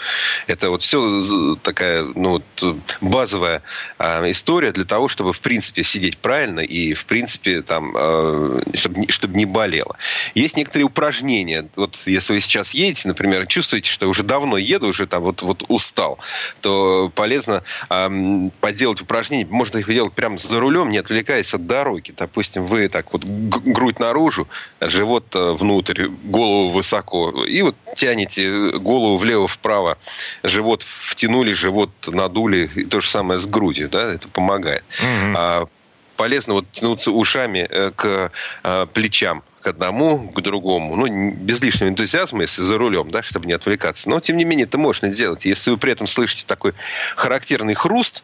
Это 0.48 0.70
вот 0.70 0.82
все 0.82 1.56
такая 1.62 2.04
ну, 2.16 2.42
вот 2.42 2.78
базовая 3.02 3.62
э, 3.98 4.32
история 4.32 4.72
для 4.72 4.86
того, 4.86 5.08
чтобы, 5.08 5.34
в 5.34 5.42
принципе, 5.42 5.84
сидеть 5.84 6.18
правильно 6.18 6.60
и, 6.60 6.94
в 6.94 7.06
принципе, 7.06 7.62
там, 7.62 7.94
э, 7.96 8.62
чтобы, 8.76 9.10
чтобы 9.10 9.38
не 9.38 9.46
болело. 9.46 9.98
Есть 10.36 10.58
некоторые 10.58 10.86
упражнения. 10.86 11.68
Вот 11.76 11.98
если 12.06 12.34
вы 12.34 12.40
сейчас 12.40 12.74
едете, 12.74 13.08
например, 13.08 13.46
чувствуете, 13.48 13.90
что 13.90 14.08
уже 14.08 14.24
давно 14.24 14.58
еду, 14.58 14.88
уже 14.88 15.08
там 15.08 15.24
вот, 15.24 15.42
вот 15.42 15.64
устал, 15.68 16.20
то 16.62 17.12
полезно 17.16 17.64
э, 17.90 18.50
поделать 18.62 19.02
упражнения. 19.02 19.48
Можно 19.50 19.80
их 19.80 19.88
делать 19.88 20.14
прямо 20.14 20.38
за 20.38 20.60
рулем, 20.60 20.90
не 20.90 20.98
отвлекаясь 20.98 21.54
от 21.54 21.66
дороги. 21.68 22.14
Допустим, 22.16 22.64
вы 22.64 22.88
так 22.90 23.12
вот 23.14 23.24
грудь 23.24 24.00
наружу, 24.00 24.48
живот 24.82 25.26
э, 25.36 25.52
внутрь, 25.52 26.08
голову 26.24 26.70
высоко. 26.70 27.46
И 27.46 27.62
вот 27.62 27.76
тянете 27.96 28.72
голову 28.72 29.18
влево-вправо, 29.18 29.98
живот 30.44 30.84
втянули, 30.84 31.54
живот 31.54 31.92
надули. 32.08 32.70
И 32.76 32.86
то 32.86 33.00
же 33.00 33.10
самое 33.10 33.40
с 33.40 33.48
грудью, 33.48 33.90
да, 33.90 34.14
это 34.14 34.28
помогает. 34.28 34.84
Угу. 35.00 35.34
А, 35.38 35.68
полезно 36.16 36.56
вот 36.56 36.72
тянуться 36.72 37.12
ушами 37.12 37.68
э, 37.70 37.92
к 37.96 38.32
а, 38.64 38.86
плечам 38.88 39.44
к 39.62 39.68
одному, 39.68 40.30
к 40.30 40.42
другому. 40.42 40.96
Ну, 40.96 41.32
без 41.32 41.62
лишнего 41.62 41.90
энтузиазма, 41.90 42.44
если 42.44 42.62
за 42.62 42.78
рулем, 42.78 43.12
да, 43.12 43.22
чтобы 43.22 43.46
не 43.46 43.54
отвлекаться. 43.54 44.10
Но, 44.10 44.20
тем 44.20 44.38
не 44.38 44.46
менее, 44.46 44.66
это 44.66 44.78
можно 44.78 45.12
сделать. 45.12 45.46
Если 45.46 45.72
вы 45.72 45.78
при 45.78 45.92
этом 45.92 46.08
слышите 46.08 46.46
такой 46.48 46.74
характерный 47.16 47.74
хруст, 47.74 48.24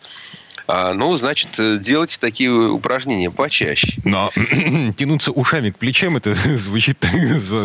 ну, 0.68 1.16
значит, 1.16 1.60
э, 1.60 1.78
делайте 1.80 2.18
такие 2.20 2.52
упражнения 2.52 3.30
почаще. 3.30 4.00
Но 4.04 4.32
тянуться 4.98 5.32
ушами 5.32 5.70
к 5.70 5.78
плечам, 5.78 6.18
это 6.18 6.34
звучит 6.58 7.00
так, 7.00 7.12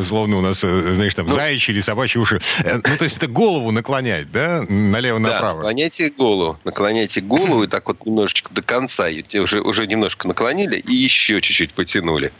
словно 0.02 0.38
у 0.38 0.40
нас, 0.40 0.62
э, 0.64 0.94
знаешь, 0.94 1.14
там, 1.14 1.26
ну, 1.26 1.34
заячьи 1.34 1.72
или 1.72 1.80
собачьи 1.80 2.20
уши. 2.20 2.40
Э, 2.64 2.76
ну, 2.76 2.96
то 2.96 3.04
есть 3.04 3.16
это 3.16 3.26
голову 3.26 3.70
наклонять, 3.70 4.30
да, 4.30 4.64
налево-направо? 4.68 5.40
Да, 5.40 5.54
наклоняйте 5.56 6.10
голову, 6.10 6.58
наклоняйте 6.64 7.20
голову 7.20 7.64
и 7.64 7.66
так 7.66 7.86
вот 7.88 8.04
немножечко 8.04 8.52
до 8.52 8.62
конца. 8.62 9.08
Ее 9.08 9.24
уже, 9.42 9.60
уже 9.60 9.86
немножко 9.86 10.28
наклонили 10.28 10.76
и 10.76 10.92
еще 10.94 11.40
чуть-чуть 11.40 11.72
потянули. 11.72 12.32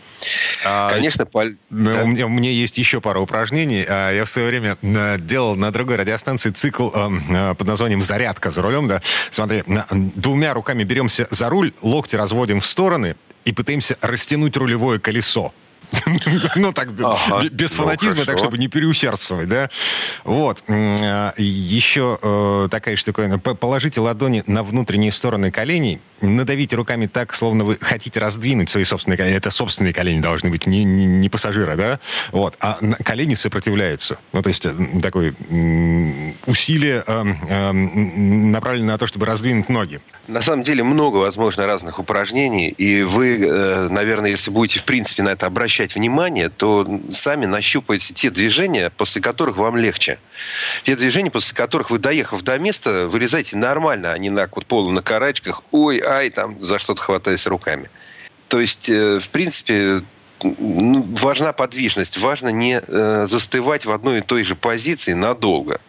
А, 0.64 0.90
Конечно, 0.90 1.26
пол... 1.26 1.50
ну, 1.70 1.94
да. 1.94 2.02
у, 2.02 2.06
меня, 2.06 2.26
у 2.26 2.28
меня 2.28 2.50
есть 2.50 2.78
еще 2.78 3.00
пара 3.00 3.18
упражнений. 3.20 3.84
А, 3.88 4.12
я 4.12 4.24
в 4.24 4.30
свое 4.30 4.48
время 4.48 4.76
делал 5.18 5.56
на 5.56 5.70
другой 5.70 5.96
радиостанции 5.96 6.50
цикл 6.50 6.90
под 6.90 7.66
названием 7.66 8.02
«Зарядка 8.02 8.50
за 8.50 8.62
рулем». 8.62 8.88
Да. 8.88 9.00
Смотри, 9.30 9.62
двумя 9.90 10.54
руками 10.54 10.84
беремся 10.84 11.26
за 11.30 11.48
руль, 11.48 11.72
локти 11.82 12.16
разводим 12.16 12.60
в 12.60 12.66
стороны 12.66 13.16
и 13.44 13.52
пытаемся 13.52 13.96
растянуть 14.00 14.56
рулевое 14.56 15.00
колесо. 15.00 15.52
Ну, 16.56 16.72
так, 16.72 16.92
без 16.92 17.76
ну, 17.76 17.84
фанатизма, 17.84 18.24
так, 18.24 18.38
чтобы 18.38 18.58
не 18.58 18.68
переусердствовать, 18.68 19.48
да. 19.48 19.70
Вот. 20.24 20.62
А, 20.68 21.32
еще 21.36 22.18
э, 22.20 22.68
такая 22.70 22.96
штука. 22.96 23.38
Положите 23.38 24.00
ладони 24.00 24.42
на 24.46 24.62
внутренние 24.62 25.12
стороны 25.12 25.50
коленей, 25.50 26.00
надавите 26.20 26.76
руками 26.76 27.06
так, 27.06 27.34
словно 27.34 27.64
вы 27.64 27.78
хотите 27.80 28.20
раздвинуть 28.20 28.70
свои 28.70 28.84
собственные 28.84 29.16
колени. 29.16 29.36
Это 29.36 29.50
собственные 29.50 29.92
колени 29.92 30.20
должны 30.20 30.50
быть, 30.50 30.66
не, 30.66 30.84
не, 30.84 31.06
не 31.06 31.28
пассажира, 31.28 31.76
да. 31.76 32.00
Вот. 32.32 32.56
А 32.60 32.78
колени 33.04 33.34
сопротивляются. 33.34 34.18
Ну, 34.32 34.42
то 34.42 34.48
есть 34.48 34.66
э, 34.66 34.72
такое 35.02 35.34
усилие 36.46 37.02
э, 37.06 37.72
направлено 37.72 38.92
на 38.92 38.98
то, 38.98 39.06
чтобы 39.06 39.26
раздвинуть 39.26 39.68
ноги. 39.68 40.00
На 40.28 40.40
самом 40.40 40.62
деле 40.62 40.84
много, 40.84 41.16
возможно, 41.16 41.66
разных 41.66 41.98
упражнений, 41.98 42.68
и 42.68 43.02
вы, 43.02 43.88
наверное, 43.90 44.30
если 44.30 44.50
будете, 44.50 44.78
в 44.78 44.84
принципе, 44.84 45.24
на 45.24 45.30
это 45.30 45.46
обращать 45.46 45.69
обращать 45.70 45.94
внимание, 45.94 46.48
то 46.48 46.84
сами 47.12 47.46
нащупаете 47.46 48.12
те 48.12 48.30
движения, 48.30 48.90
после 48.90 49.22
которых 49.22 49.56
вам 49.56 49.76
легче. 49.76 50.18
Те 50.82 50.96
движения, 50.96 51.30
после 51.30 51.56
которых 51.56 51.90
вы, 51.90 51.98
доехав 52.00 52.42
до 52.42 52.58
места, 52.58 53.06
вылезаете 53.06 53.56
нормально, 53.56 54.12
а 54.12 54.18
не 54.18 54.30
на 54.30 54.48
вот 54.52 54.66
полу 54.66 54.90
на 54.90 55.00
карачках, 55.00 55.62
ой, 55.70 56.00
ай, 56.00 56.30
там 56.30 56.56
за 56.60 56.80
что-то 56.80 57.02
хватаясь 57.02 57.46
руками. 57.46 57.88
То 58.48 58.58
есть, 58.58 58.88
э, 58.88 59.20
в 59.20 59.28
принципе, 59.30 60.02
важна 60.42 61.52
подвижность, 61.52 62.18
важно 62.18 62.48
не 62.48 62.82
э, 62.84 63.26
застывать 63.28 63.86
в 63.86 63.92
одной 63.92 64.18
и 64.18 64.22
той 64.22 64.42
же 64.42 64.56
позиции 64.56 65.12
надолго. 65.12 65.80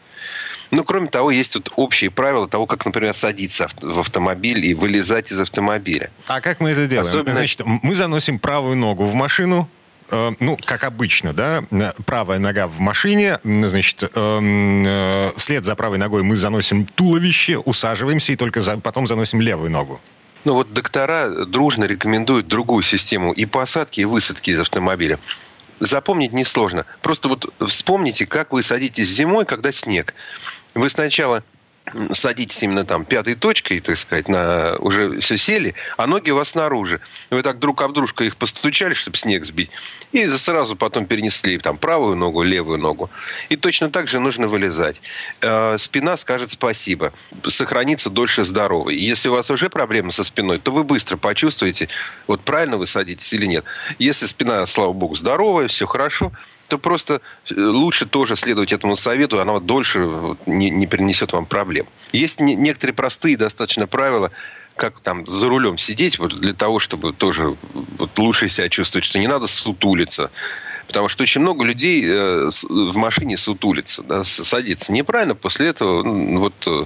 Ну, 0.71 0.83
кроме 0.83 1.07
того, 1.07 1.31
есть 1.31 1.55
вот 1.55 1.71
общие 1.75 2.09
правила 2.09 2.47
того, 2.47 2.65
как, 2.65 2.85
например, 2.85 3.13
садиться 3.13 3.67
в 3.81 3.99
автомобиль 3.99 4.65
и 4.65 4.73
вылезать 4.73 5.31
из 5.31 5.39
автомобиля. 5.39 6.09
А 6.27 6.41
как 6.41 6.59
мы 6.59 6.71
это 6.71 6.87
делаем? 6.87 7.07
Особенно... 7.07 7.35
Значит, 7.35 7.61
мы 7.65 7.93
заносим 7.93 8.39
правую 8.39 8.77
ногу 8.77 9.05
в 9.05 9.13
машину, 9.13 9.69
Э, 10.11 10.31
ну, 10.39 10.57
как 10.63 10.83
обычно, 10.83 11.33
да, 11.33 11.63
правая 12.05 12.37
нога 12.37 12.67
в 12.67 12.79
машине, 12.79 13.39
значит, 13.43 14.03
эм, 14.13 14.83
э, 14.85 15.31
вслед 15.37 15.63
за 15.63 15.75
правой 15.75 15.97
ногой 15.97 16.21
мы 16.23 16.35
заносим 16.35 16.85
туловище, 16.85 17.57
усаживаемся 17.57 18.33
и 18.33 18.35
только 18.35 18.61
потом 18.83 19.07
заносим 19.07 19.39
левую 19.39 19.71
ногу. 19.71 20.01
Ну 20.43 20.53
вот 20.53 20.73
доктора 20.73 21.45
дружно 21.45 21.85
рекомендуют 21.85 22.47
другую 22.47 22.83
систему 22.83 23.31
и 23.31 23.45
посадки, 23.45 24.01
и 24.01 24.05
высадки 24.05 24.49
из 24.49 24.59
автомобиля. 24.59 25.17
Запомнить 25.79 26.33
несложно. 26.33 26.85
Просто 27.01 27.29
вот 27.29 27.53
вспомните, 27.67 28.25
как 28.25 28.51
вы 28.51 28.63
садитесь 28.63 29.07
зимой, 29.07 29.45
когда 29.45 29.71
снег. 29.71 30.13
Вы 30.73 30.89
сначала 30.89 31.43
садитесь 32.13 32.61
именно 32.63 32.85
там 32.85 33.05
пятой 33.05 33.35
точкой, 33.35 33.79
так 33.79 33.97
сказать, 33.97 34.27
на, 34.27 34.75
уже 34.79 35.19
все 35.19 35.37
сели, 35.37 35.73
а 35.97 36.07
ноги 36.07 36.29
у 36.29 36.35
вас 36.35 36.49
снаружи. 36.49 37.01
Вы 37.29 37.43
так 37.43 37.59
друг 37.59 37.81
об 37.81 37.93
дружку 37.93 38.23
их 38.23 38.37
постучали, 38.37 38.93
чтобы 38.93 39.17
снег 39.17 39.43
сбить, 39.43 39.71
и 40.11 40.29
сразу 40.29 40.75
потом 40.75 41.05
перенесли 41.05 41.57
там 41.57 41.77
правую 41.77 42.15
ногу, 42.15 42.43
левую 42.43 42.77
ногу. 42.77 43.09
И 43.49 43.55
точно 43.55 43.89
так 43.89 44.07
же 44.07 44.19
нужно 44.19 44.47
вылезать. 44.47 45.01
Э, 45.41 45.77
спина 45.77 46.17
скажет 46.17 46.51
спасибо, 46.51 47.13
сохранится 47.47 48.09
дольше 48.09 48.43
здоровой. 48.43 48.95
Если 48.95 49.29
у 49.29 49.33
вас 49.33 49.49
уже 49.51 49.69
проблемы 49.69 50.11
со 50.11 50.23
спиной, 50.23 50.59
то 50.59 50.71
вы 50.71 50.83
быстро 50.83 51.17
почувствуете, 51.17 51.89
вот 52.27 52.41
правильно 52.41 52.77
вы 52.77 52.87
садитесь 52.87 53.33
или 53.33 53.47
нет. 53.47 53.65
Если 53.99 54.27
спина, 54.27 54.65
слава 54.67 54.93
богу, 54.93 55.15
здоровая, 55.15 55.67
все 55.67 55.87
хорошо– 55.87 56.31
то 56.71 56.77
просто 56.77 57.19
э, 57.49 57.53
лучше 57.53 58.05
тоже 58.05 58.37
следовать 58.37 58.71
этому 58.71 58.95
совету, 58.95 59.41
она 59.41 59.59
дольше 59.59 60.07
не, 60.45 60.69
не 60.69 60.87
принесет 60.87 61.33
вам 61.33 61.45
проблем. 61.45 61.85
Есть 62.13 62.39
не, 62.39 62.55
некоторые 62.55 62.95
простые 62.95 63.35
достаточно 63.35 63.87
правила, 63.87 64.31
как 64.77 65.01
там 65.01 65.27
за 65.27 65.49
рулем 65.49 65.77
сидеть, 65.77 66.17
вот 66.17 66.39
для 66.39 66.53
того, 66.53 66.79
чтобы 66.79 67.11
тоже 67.11 67.57
вот, 67.97 68.17
лучше 68.17 68.47
себя 68.47 68.69
чувствовать, 68.69 69.03
что 69.03 69.19
не 69.19 69.27
надо 69.27 69.47
сутулиться, 69.47 70.31
Потому 70.87 71.07
что 71.07 71.23
очень 71.23 71.39
много 71.39 71.63
людей 71.63 72.03
э, 72.05 72.49
в 72.67 72.97
машине 72.97 73.37
сутулится, 73.37 74.03
да, 74.03 74.25
садится 74.25 74.91
неправильно. 74.91 75.35
После 75.35 75.67
этого 75.67 76.03
вот 76.03 76.53
э, 76.67 76.85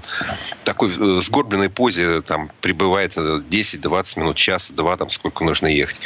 такой 0.64 0.90
в 0.90 1.22
сгорбленной 1.22 1.70
позе 1.70 2.22
там 2.22 2.52
прибывает 2.62 3.18
10-20 3.18 4.20
минут, 4.20 4.36
час, 4.36 4.70
два, 4.72 4.96
там 4.98 5.10
сколько 5.10 5.44
нужно 5.44 5.68
ехать 5.68 6.02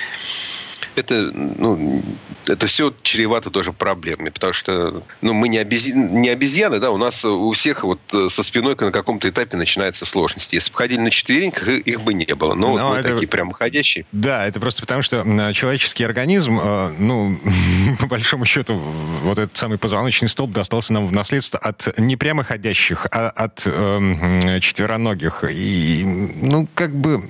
это, 0.99 1.31
ну, 1.33 2.03
это 2.47 2.67
все 2.67 2.93
чревато 3.01 3.49
тоже 3.49 3.73
проблемами, 3.73 4.29
потому 4.29 4.53
что 4.53 5.03
ну, 5.21 5.33
мы 5.33 5.49
не, 5.49 5.57
обези... 5.57 5.93
не 5.93 6.29
обезьяны, 6.29 6.79
да, 6.79 6.91
у 6.91 6.97
нас 6.97 7.23
у 7.25 7.51
всех 7.51 7.83
вот 7.83 7.99
э, 8.13 8.27
со 8.29 8.43
спиной 8.43 8.75
на 8.79 8.91
каком-то 8.91 9.29
этапе 9.29 9.57
начинаются 9.57 10.05
сложности. 10.05 10.55
Если 10.55 10.71
бы 10.71 10.77
ходили 10.77 10.99
на 10.99 11.11
четвереньках, 11.11 11.67
их 11.67 12.01
бы 12.01 12.13
не 12.13 12.33
было. 12.35 12.53
Но, 12.53 12.75
Но 12.77 12.83
вот 12.87 12.93
мы 12.93 12.99
это... 12.99 13.13
такие 13.13 13.27
прям 13.27 13.51
ходящие. 13.51 14.05
Да, 14.11 14.45
это 14.45 14.59
просто 14.59 14.81
потому, 14.81 15.03
что 15.03 15.23
человеческий 15.53 16.03
организм, 16.03 16.59
э, 16.61 16.93
ну, 16.97 17.37
по 17.99 18.07
большому 18.07 18.45
счету, 18.45 18.75
вот 19.23 19.37
этот 19.37 19.55
самый 19.57 19.77
позвоночный 19.77 20.29
столб 20.29 20.51
достался 20.51 20.93
нам 20.93 21.07
в 21.07 21.11
наследство 21.11 21.59
от 21.59 21.97
не 21.97 22.15
прямо 22.15 22.43
ходящих, 22.43 23.07
а 23.11 23.29
от 23.29 23.63
э, 23.65 24.59
четвероногих. 24.61 25.43
И, 25.49 26.03
ну, 26.41 26.67
как 26.73 26.95
бы 26.95 27.21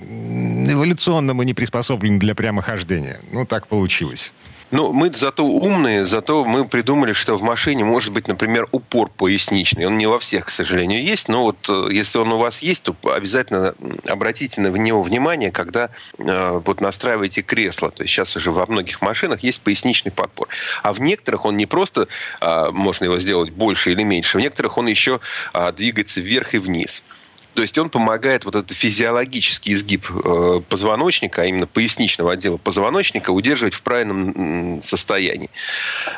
эволюционно 0.72 1.34
мы 1.34 1.46
не 1.46 1.54
приспособлены 1.54 2.20
для 2.20 2.36
прямохождения. 2.36 3.20
Ну, 3.32 3.46
так 3.46 3.59
получилось. 3.68 4.32
Ну, 4.72 4.94
мы 4.94 5.12
зато 5.12 5.44
умные, 5.44 6.06
зато 6.06 6.46
мы 6.46 6.64
придумали, 6.64 7.12
что 7.12 7.36
в 7.36 7.42
машине 7.42 7.84
может 7.84 8.14
быть, 8.14 8.28
например, 8.28 8.68
упор 8.72 9.10
поясничный. 9.10 9.88
Он 9.88 9.98
не 9.98 10.06
во 10.06 10.20
всех, 10.20 10.46
к 10.46 10.52
сожалению, 10.52 11.02
есть, 11.02 11.28
но 11.28 11.44
вот 11.44 11.68
э, 11.70 11.88
если 11.92 12.20
он 12.20 12.32
у 12.32 12.38
вас 12.38 12.62
есть, 12.62 12.84
то 12.84 12.96
обязательно 13.12 13.74
обратите 14.08 14.62
на 14.62 14.68
него 14.68 15.02
внимание, 15.02 15.52
когда 15.52 15.90
э, 16.20 16.62
вот 16.64 16.82
настраиваете 16.82 17.42
кресло. 17.42 17.90
То 17.90 18.04
есть 18.04 18.14
сейчас 18.14 18.36
уже 18.36 18.52
во 18.52 18.68
многих 18.68 19.02
машинах 19.02 19.42
есть 19.42 19.62
поясничный 19.62 20.12
подпор. 20.12 20.48
А 20.84 20.94
в 20.94 21.02
некоторых 21.02 21.46
он 21.46 21.58
не 21.58 21.66
просто 21.66 22.08
э, 22.40 22.70
можно 22.72 23.06
его 23.06 23.18
сделать 23.18 23.50
больше 23.50 23.92
или 23.92 24.04
меньше, 24.04 24.38
в 24.38 24.42
некоторых 24.42 24.78
он 24.78 24.86
еще 24.86 25.20
э, 25.56 25.72
двигается 25.72 26.22
вверх 26.22 26.54
и 26.54 26.60
вниз. 26.60 27.04
То 27.54 27.62
есть 27.62 27.78
он 27.78 27.90
помогает 27.90 28.46
вот 28.46 28.56
этот 28.56 28.72
физиологический 28.72 29.74
изгиб 29.74 30.06
э, 30.10 30.62
позвоночника, 30.70 31.42
а 31.42 31.46
именно 31.46 31.68
поясничного 31.68 32.34
отдела 32.34 32.58
позвоночника, 32.58 33.32
удерживать 33.32 33.74
в 33.74 33.82
правильном 33.82 34.82
состоянии. 34.82 35.50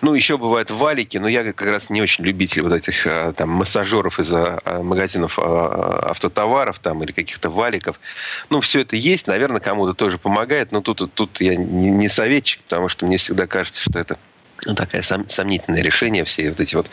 Ну, 0.02 0.13
еще 0.13 0.38
бывают 0.38 0.72
валики, 0.72 1.17
но 1.17 1.28
я 1.28 1.44
как 1.44 1.62
раз 1.63 1.89
не 1.89 2.02
очень 2.02 2.26
любитель 2.26 2.62
вот 2.63 2.74
этих 2.74 3.08
э, 3.08 3.34
там 3.36 3.50
массажеров 3.50 4.20
из 4.20 4.32
э, 4.32 4.60
магазинов 4.84 5.39
автотоваров 5.39 6.80
там 6.80 7.04
или 7.04 7.12
каких-то 7.12 7.50
валиков. 7.50 8.00
Ну, 8.50 8.62
все 8.62 8.82
это 8.82 8.96
есть, 8.96 9.28
наверное, 9.28 9.60
кому-то 9.60 9.94
тоже 9.94 10.17
помогает, 10.17 10.72
но 10.72 10.82
тут, 10.82 11.13
тут 11.13 11.41
я 11.41 11.56
не 11.56 12.10
советчик, 12.10 12.62
потому 12.62 12.89
что 12.89 13.06
мне 13.06 13.17
всегда 13.17 13.48
кажется, 13.48 13.82
что 13.82 13.98
это 13.98 14.17
ну, 14.65 14.76
такое 14.76 15.02
сом, 15.02 15.28
сомнительное 15.28 15.82
решение, 15.82 16.24
все 16.24 16.50
вот 16.50 16.60
эти 16.60 16.76
вот 16.76 16.89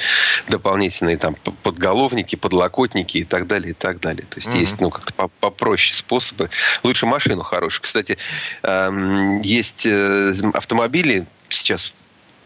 дополнительные 0.48 1.18
там 1.18 1.35
подголовники, 1.62 2.37
подлокотники 2.37 3.18
и 3.18 3.24
так 3.24 3.46
далее, 3.46 3.70
и 3.70 3.74
так 3.74 4.00
далее. 4.00 4.24
То 4.28 4.37
есть 4.37 4.48
mm-hmm. 4.48 4.61
есть, 4.61 4.81
ну, 4.81 4.90
как-то 4.90 5.28
попроще 5.40 5.94
способы. 5.94 6.50
Лучше 6.83 7.07
машину 7.07 7.42
хорошую. 7.42 7.83
Кстати, 7.83 8.16
эм, 8.62 9.40
есть 9.42 9.87
э, 9.87 10.33
автомобили 10.54 11.26
сейчас 11.48 11.92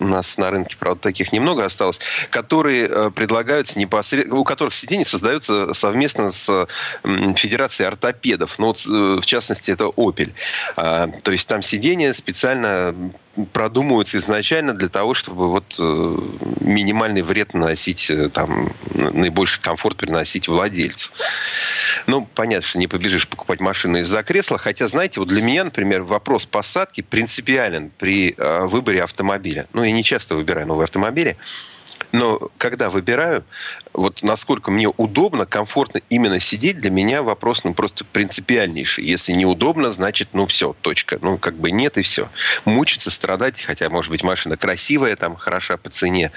у 0.03 0.07
нас 0.07 0.37
на 0.37 0.51
рынке, 0.51 0.77
правда, 0.79 1.01
таких 1.01 1.33
немного 1.33 1.65
осталось, 1.65 2.01
которые 2.31 2.89
э, 2.89 3.11
предлагаются 3.15 3.79
непосредственно, 3.79 4.41
у 4.41 4.45
которых 4.45 4.75
сиденья 4.75 5.05
создаются 5.05 5.73
совместно 5.75 6.31
с 6.31 6.67
Федерацией 7.03 7.89
ортопедов. 7.89 8.59
Ну, 8.59 8.67
вот, 8.67 8.85
э, 8.87 9.21
в 9.21 9.27
частности, 9.27 9.71
это 9.71 9.85
Opel. 9.85 10.33
А, 10.77 11.09
то 11.09 11.31
есть 11.31 11.49
там 11.49 11.63
сиденья 11.63 12.13
специально 12.13 12.95
продумываются 13.53 14.19
изначально 14.19 14.75
для 14.75 14.89
того, 14.89 15.15
чтобы 15.15 15.49
вот 15.49 15.65
э, 15.79 16.19
минимальный 16.61 17.23
вред 17.23 17.55
наносить, 17.55 18.11
там, 18.33 18.71
наибольший 18.95 19.63
комфорт 19.63 19.97
приносить 19.97 20.49
владельцу. 20.49 21.13
Ну, 22.07 22.29
понятно, 22.35 22.67
что 22.67 22.79
не 22.79 22.89
побежишь 22.89 23.29
покупать 23.29 23.61
машину 23.61 23.99
из-за 23.99 24.23
кресла, 24.23 24.59
хотя, 24.59 24.89
знаете, 24.89 25.21
вот 25.21 25.29
для 25.29 25.43
меня, 25.43 25.65
например, 25.65 26.03
вопрос 26.03 26.47
посадки 26.47 27.01
принципиален 27.01 27.91
при 27.99 28.35
выборе 28.37 29.03
автомобиля. 29.03 29.67
Ну, 29.73 29.83
я 29.83 29.93
не 29.93 30.05
часто 30.05 30.35
выбираю 30.35 30.67
новые 30.67 30.85
автомобили, 30.85 31.37
но 32.13 32.51
когда 32.59 32.91
выбираю, 32.91 33.45
вот 33.95 34.23
насколько 34.23 34.71
мне 34.71 34.89
удобно, 34.89 35.47
комфортно 35.47 36.01
именно 36.09 36.41
сидеть, 36.41 36.79
для 36.79 36.91
меня 36.91 37.23
вопрос 37.23 37.65
ну, 37.65 37.75
просто 37.75 38.05
принципиальнейший. 38.05 39.05
Если 39.05 39.33
неудобно, 39.33 39.91
значит, 39.91 40.31
ну 40.33 40.47
все, 40.47 40.75
точка. 40.81 41.19
Ну, 41.21 41.39
как 41.39 41.57
бы 41.57 41.71
нет 41.71 41.99
и 41.99 42.03
все. 42.03 42.29
Мучиться, 42.65 43.11
страдать, 43.11 43.61
хотя, 43.61 43.89
может 43.91 44.11
быть, 44.11 44.23
машина 44.23 44.57
красивая, 44.57 45.17
там, 45.17 45.37
хороша 45.37 45.77
по 45.77 45.91
цене, 45.91 46.31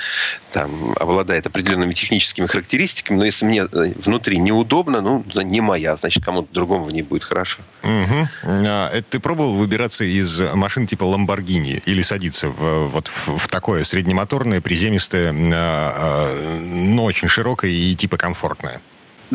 там, 0.51 0.93
обладает 0.99 1.47
определенными 1.47 1.93
техническими 1.93 2.45
характеристиками, 2.45 3.17
но 3.17 3.25
если 3.25 3.45
мне 3.45 3.61
э, 3.71 3.93
внутри 3.95 4.37
неудобно, 4.37 5.01
ну, 5.01 5.23
не 5.35 5.61
моя, 5.61 5.95
значит, 5.97 6.23
кому-то 6.23 6.53
другому 6.53 6.85
в 6.85 6.93
ней 6.93 7.03
будет 7.03 7.23
хорошо. 7.23 7.59
Угу. 7.83 8.27
А, 8.43 8.89
это 8.89 9.05
ты 9.11 9.19
пробовал 9.19 9.55
выбираться 9.55 10.03
из 10.03 10.39
машин 10.53 10.87
типа 10.87 11.03
Lamborghini 11.03 11.81
или 11.85 12.01
садиться 12.01 12.49
в, 12.49 12.89
вот, 12.89 13.07
в, 13.07 13.37
в 13.37 13.47
такое 13.47 13.83
среднемоторное, 13.83 14.59
приземистое, 14.59 15.33
а, 15.33 15.93
а, 15.95 16.61
но 16.73 17.05
очень 17.05 17.27
широкое 17.27 17.44
широкая 17.45 17.69
и 17.69 17.95
типа 17.95 18.17
комфортная. 18.17 18.81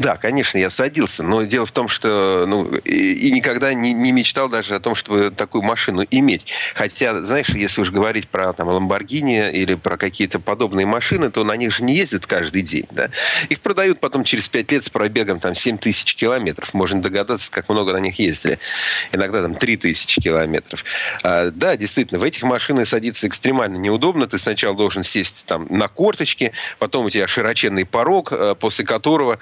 Да, 0.00 0.16
конечно, 0.16 0.56
я 0.56 0.70
садился, 0.70 1.22
но 1.22 1.42
дело 1.42 1.66
в 1.66 1.72
том, 1.72 1.86
что 1.86 2.46
ну, 2.48 2.74
и, 2.74 3.12
и 3.12 3.30
никогда 3.32 3.74
не, 3.74 3.92
не 3.92 4.12
мечтал 4.12 4.48
даже 4.48 4.74
о 4.74 4.80
том, 4.80 4.94
чтобы 4.94 5.30
такую 5.30 5.60
машину 5.60 6.06
иметь. 6.10 6.46
Хотя, 6.74 7.22
знаешь, 7.22 7.50
если 7.50 7.82
уж 7.82 7.90
говорить 7.90 8.26
про 8.26 8.54
там, 8.54 8.68
Ламборгини 8.68 9.50
или 9.50 9.74
про 9.74 9.98
какие-то 9.98 10.40
подобные 10.40 10.86
машины, 10.86 11.30
то 11.30 11.44
на 11.44 11.54
них 11.54 11.74
же 11.74 11.84
не 11.84 11.96
ездят 11.96 12.24
каждый 12.24 12.62
день. 12.62 12.86
Да? 12.92 13.10
Их 13.50 13.60
продают 13.60 14.00
потом 14.00 14.24
через 14.24 14.48
5 14.48 14.72
лет 14.72 14.84
с 14.84 14.88
пробегом 14.88 15.38
там, 15.38 15.54
7 15.54 15.76
тысяч 15.76 16.14
километров. 16.14 16.72
Можно 16.72 17.02
догадаться, 17.02 17.50
как 17.50 17.68
много 17.68 17.92
на 17.92 17.98
них 17.98 18.18
ездили. 18.18 18.58
Иногда 19.12 19.42
там 19.42 19.54
3 19.54 19.76
тысячи 19.76 20.18
километров. 20.18 20.82
А, 21.22 21.50
да, 21.50 21.76
действительно, 21.76 22.20
в 22.20 22.24
этих 22.24 22.44
машинах 22.44 22.88
садиться 22.88 23.28
экстремально 23.28 23.76
неудобно. 23.76 24.26
Ты 24.26 24.38
сначала 24.38 24.74
должен 24.74 25.02
сесть 25.02 25.44
там, 25.44 25.66
на 25.68 25.88
корточки, 25.88 26.52
потом 26.78 27.04
у 27.04 27.10
тебя 27.10 27.28
широченный 27.28 27.84
порог, 27.84 28.32
а, 28.32 28.54
после 28.54 28.86
которого 28.86 29.38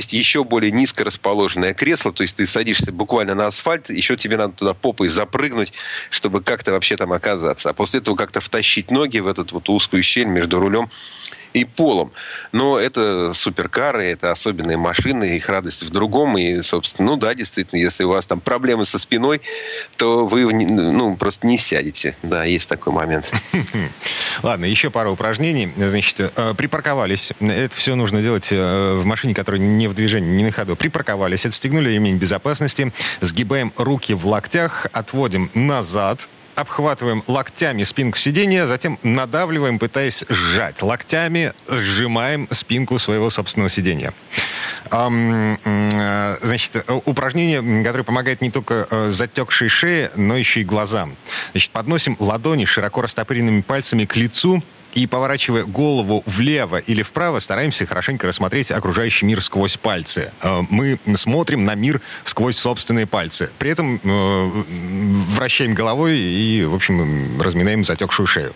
есть 0.00 0.12
еще 0.14 0.44
более 0.44 0.72
низко 0.72 1.04
расположенное 1.04 1.74
кресло, 1.74 2.12
то 2.12 2.22
есть 2.22 2.36
ты 2.36 2.46
садишься 2.46 2.90
буквально 2.90 3.34
на 3.34 3.46
асфальт, 3.46 3.90
еще 3.90 4.16
тебе 4.16 4.36
надо 4.36 4.54
туда 4.54 4.74
попой 4.74 5.08
запрыгнуть, 5.08 5.72
чтобы 6.08 6.40
как-то 6.40 6.72
вообще 6.72 6.96
там 6.96 7.12
оказаться. 7.12 7.70
А 7.70 7.72
после 7.74 8.00
этого 8.00 8.16
как-то 8.16 8.40
втащить 8.40 8.90
ноги 8.90 9.18
в 9.18 9.26
эту 9.26 9.46
вот 9.50 9.68
узкую 9.68 10.02
щель 10.02 10.26
между 10.26 10.58
рулем 10.58 10.90
и 11.52 11.64
полом. 11.64 12.12
Но 12.52 12.78
это 12.78 13.32
суперкары, 13.34 14.04
это 14.06 14.30
особенные 14.30 14.76
машины, 14.76 15.36
их 15.36 15.48
радость 15.48 15.82
в 15.82 15.90
другом. 15.90 16.38
И, 16.38 16.62
собственно, 16.62 17.10
ну 17.12 17.16
да, 17.16 17.34
действительно, 17.34 17.78
если 17.78 18.04
у 18.04 18.10
вас 18.10 18.26
там 18.26 18.40
проблемы 18.40 18.84
со 18.84 18.98
спиной, 18.98 19.40
то 19.96 20.26
вы 20.26 20.52
ну, 20.52 21.16
просто 21.16 21.46
не 21.46 21.58
сядете. 21.58 22.16
Да, 22.22 22.44
есть 22.44 22.68
такой 22.68 22.92
момент. 22.92 23.30
Ладно, 24.42 24.64
еще 24.64 24.90
пару 24.90 25.12
упражнений. 25.12 25.72
Значит, 25.76 26.32
э, 26.36 26.54
припарковались. 26.54 27.32
Это 27.40 27.74
все 27.74 27.94
нужно 27.94 28.22
делать 28.22 28.48
э, 28.52 28.94
в 28.96 29.04
машине, 29.04 29.34
которая 29.34 29.60
не 29.60 29.88
в 29.88 29.94
движении, 29.94 30.30
не 30.30 30.44
на 30.44 30.52
ходу. 30.52 30.76
Припарковались, 30.76 31.46
отстегнули 31.46 31.90
ремень 31.90 32.16
безопасности, 32.16 32.92
сгибаем 33.20 33.72
руки 33.76 34.14
в 34.14 34.26
локтях, 34.26 34.86
отводим 34.92 35.50
назад, 35.54 36.28
обхватываем 36.54 37.22
локтями 37.26 37.84
спинку 37.84 38.18
сидения, 38.18 38.66
затем 38.66 38.98
надавливаем, 39.02 39.78
пытаясь 39.78 40.24
сжать. 40.28 40.82
Локтями 40.82 41.52
сжимаем 41.68 42.48
спинку 42.50 42.98
своего 42.98 43.30
собственного 43.30 43.70
сидения. 43.70 44.12
Э, 44.90 46.36
значит, 46.42 46.84
упражнение, 47.04 47.84
которое 47.84 48.04
помогает 48.04 48.40
не 48.40 48.50
только 48.50 48.86
э, 48.90 49.10
затекшей 49.10 49.68
шее, 49.68 50.10
но 50.16 50.36
еще 50.36 50.60
и 50.60 50.64
глазам. 50.64 51.14
Значит, 51.52 51.70
подносим 51.70 52.16
ладони 52.18 52.64
широко 52.64 53.02
растопыренными 53.02 53.60
пальцами 53.60 54.04
к 54.04 54.16
лицу, 54.16 54.62
и, 54.94 55.06
поворачивая 55.06 55.64
голову 55.64 56.22
влево 56.26 56.78
или 56.78 57.02
вправо, 57.02 57.38
стараемся 57.38 57.86
хорошенько 57.86 58.26
рассмотреть 58.26 58.70
окружающий 58.70 59.26
мир 59.26 59.40
сквозь 59.42 59.76
пальцы. 59.76 60.32
Э, 60.42 60.62
мы 60.70 60.98
смотрим 61.14 61.64
на 61.64 61.74
мир 61.74 62.00
сквозь 62.24 62.56
собственные 62.56 63.06
пальцы. 63.06 63.50
При 63.58 63.70
этом 63.70 64.00
э, 64.02 64.50
вращаем 65.34 65.74
головой 65.74 66.18
и, 66.18 66.64
в 66.64 66.74
общем, 66.74 67.40
разминаем 67.40 67.84
затекшую 67.84 68.26
шею. 68.26 68.52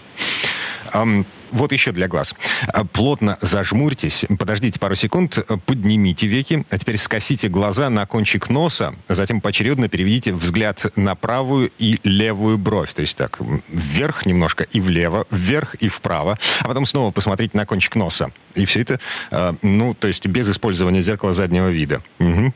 Вот 1.54 1.70
еще 1.70 1.92
для 1.92 2.08
глаз. 2.08 2.34
А, 2.72 2.84
плотно 2.84 3.38
зажмурьтесь, 3.40 4.26
подождите 4.40 4.80
пару 4.80 4.96
секунд, 4.96 5.38
поднимите 5.66 6.26
веки, 6.26 6.66
а 6.68 6.78
теперь 6.78 6.98
скосите 6.98 7.48
глаза 7.48 7.90
на 7.90 8.06
кончик 8.06 8.50
носа, 8.50 8.92
затем 9.08 9.40
поочередно 9.40 9.88
переведите 9.88 10.32
взгляд 10.32 10.84
на 10.96 11.14
правую 11.14 11.70
и 11.78 12.00
левую 12.02 12.58
бровь. 12.58 12.92
То 12.92 13.02
есть 13.02 13.16
так, 13.16 13.38
вверх 13.68 14.26
немножко 14.26 14.64
и 14.64 14.80
влево, 14.80 15.28
вверх 15.30 15.76
и 15.76 15.86
вправо, 15.86 16.40
а 16.58 16.66
потом 16.66 16.86
снова 16.86 17.12
посмотрите 17.12 17.56
на 17.56 17.66
кончик 17.66 17.94
носа. 17.94 18.32
И 18.56 18.64
все 18.64 18.80
это, 18.80 18.98
а, 19.30 19.54
ну, 19.62 19.94
то 19.94 20.08
есть 20.08 20.26
без 20.26 20.50
использования 20.50 21.02
зеркала 21.02 21.34
заднего 21.34 21.68
вида. 21.68 22.02
Угу. 22.18 22.52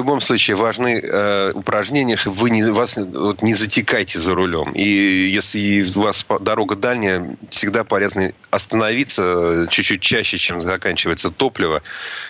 любом 0.00 0.20
случае 0.20 0.56
важны 0.56 1.00
э, 1.02 1.52
упражнения, 1.54 2.16
чтобы 2.16 2.36
вы 2.36 2.50
не, 2.50 2.64
вас 2.64 2.96
вот, 2.96 3.42
не 3.42 3.54
затекайте 3.54 4.18
за 4.18 4.34
рулем. 4.34 4.72
И 4.72 4.82
если 4.82 5.84
у 5.94 6.00
вас 6.00 6.26
дорога 6.40 6.74
дальняя, 6.74 7.36
всегда 7.50 7.84
полезно 7.84 8.32
остановиться 8.50 9.66
чуть-чуть 9.70 10.00
чаще, 10.00 10.38
чем 10.38 10.60
заканчивается 10.60 11.30
топливо, 11.30 11.82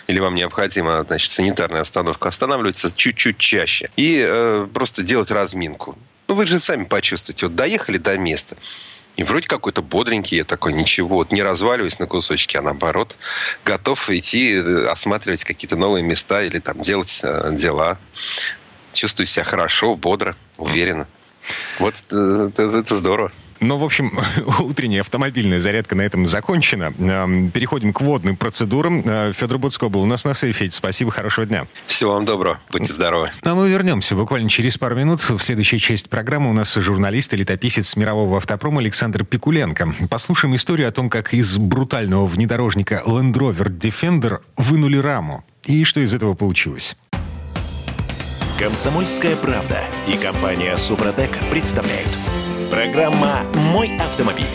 или 0.07 0.19
вам 0.19 0.35
необходима 0.35 1.03
значит, 1.07 1.31
санитарная 1.31 1.81
остановка, 1.81 2.29
останавливаться 2.29 2.91
чуть-чуть 2.93 3.37
чаще. 3.37 3.89
И 3.95 4.23
э, 4.27 4.67
просто 4.73 5.01
делать 5.01 5.31
разминку. 5.31 5.97
Ну, 6.27 6.35
вы 6.35 6.45
же 6.45 6.59
сами 6.59 6.83
почувствуете. 6.83 7.45
Вот 7.45 7.55
доехали 7.55 7.97
до 7.97 8.17
места. 8.17 8.55
И 9.21 9.23
вроде 9.23 9.47
какой-то 9.47 9.83
бодренький, 9.83 10.37
я 10.37 10.43
такой, 10.43 10.73
ничего, 10.73 11.17
вот 11.17 11.31
не 11.31 11.43
разваливаюсь 11.43 11.99
на 11.99 12.07
кусочки, 12.07 12.57
а 12.57 12.63
наоборот, 12.63 13.15
готов 13.63 14.09
идти 14.09 14.55
э, 14.55 14.87
осматривать 14.87 15.43
какие-то 15.43 15.75
новые 15.75 16.01
места 16.01 16.41
или 16.41 16.57
там 16.57 16.81
делать 16.81 17.21
э, 17.21 17.51
дела. 17.53 17.99
Чувствую 18.93 19.27
себя 19.27 19.43
хорошо, 19.43 19.93
бодро, 19.93 20.35
уверенно. 20.57 21.05
Вот 21.77 21.93
э, 22.11 22.49
это, 22.49 22.63
это 22.63 22.95
здорово. 22.95 23.31
Ну, 23.61 23.77
в 23.77 23.83
общем, 23.83 24.11
утренняя 24.59 25.01
автомобильная 25.01 25.59
зарядка 25.59 25.95
на 25.95 26.01
этом 26.01 26.25
закончена. 26.25 26.93
Эм, 26.97 27.51
переходим 27.51 27.93
к 27.93 28.01
водным 28.01 28.35
процедурам. 28.35 29.03
Э, 29.05 29.33
Федор 29.33 29.59
Буцко 29.59 29.87
был 29.87 30.01
у 30.01 30.07
нас 30.07 30.25
на 30.25 30.33
сейфе. 30.33 30.71
Спасибо, 30.71 31.11
хорошего 31.11 31.45
дня. 31.45 31.67
Всего 31.85 32.13
вам 32.13 32.25
доброго. 32.25 32.59
Будьте 32.71 32.93
здоровы. 32.93 33.29
А 33.43 33.53
мы 33.53 33.69
вернемся 33.69 34.15
буквально 34.15 34.49
через 34.49 34.79
пару 34.79 34.95
минут. 34.95 35.21
В 35.29 35.39
следующей 35.39 35.79
части 35.79 36.09
программы 36.09 36.49
у 36.49 36.53
нас 36.53 36.73
журналист 36.73 37.33
и 37.35 37.37
летописец 37.37 37.95
мирового 37.95 38.37
автопрома 38.37 38.79
Александр 38.81 39.23
Пикуленко. 39.23 39.93
Послушаем 40.09 40.55
историю 40.55 40.87
о 40.87 40.91
том, 40.91 41.07
как 41.07 41.35
из 41.35 41.57
брутального 41.57 42.25
внедорожника 42.25 43.03
Land 43.05 43.33
Rover 43.33 43.67
Defender 43.67 44.39
вынули 44.57 44.97
раму. 44.97 45.45
И 45.65 45.83
что 45.83 45.99
из 45.99 46.15
этого 46.15 46.33
получилось. 46.33 46.97
Комсомольская 48.57 49.35
правда 49.35 49.79
и 50.07 50.17
компания 50.17 50.75
Супротек 50.77 51.37
представляют. 51.51 52.09
Программа 52.71 53.43
«Мой 53.73 53.97
автомобиль». 53.97 54.45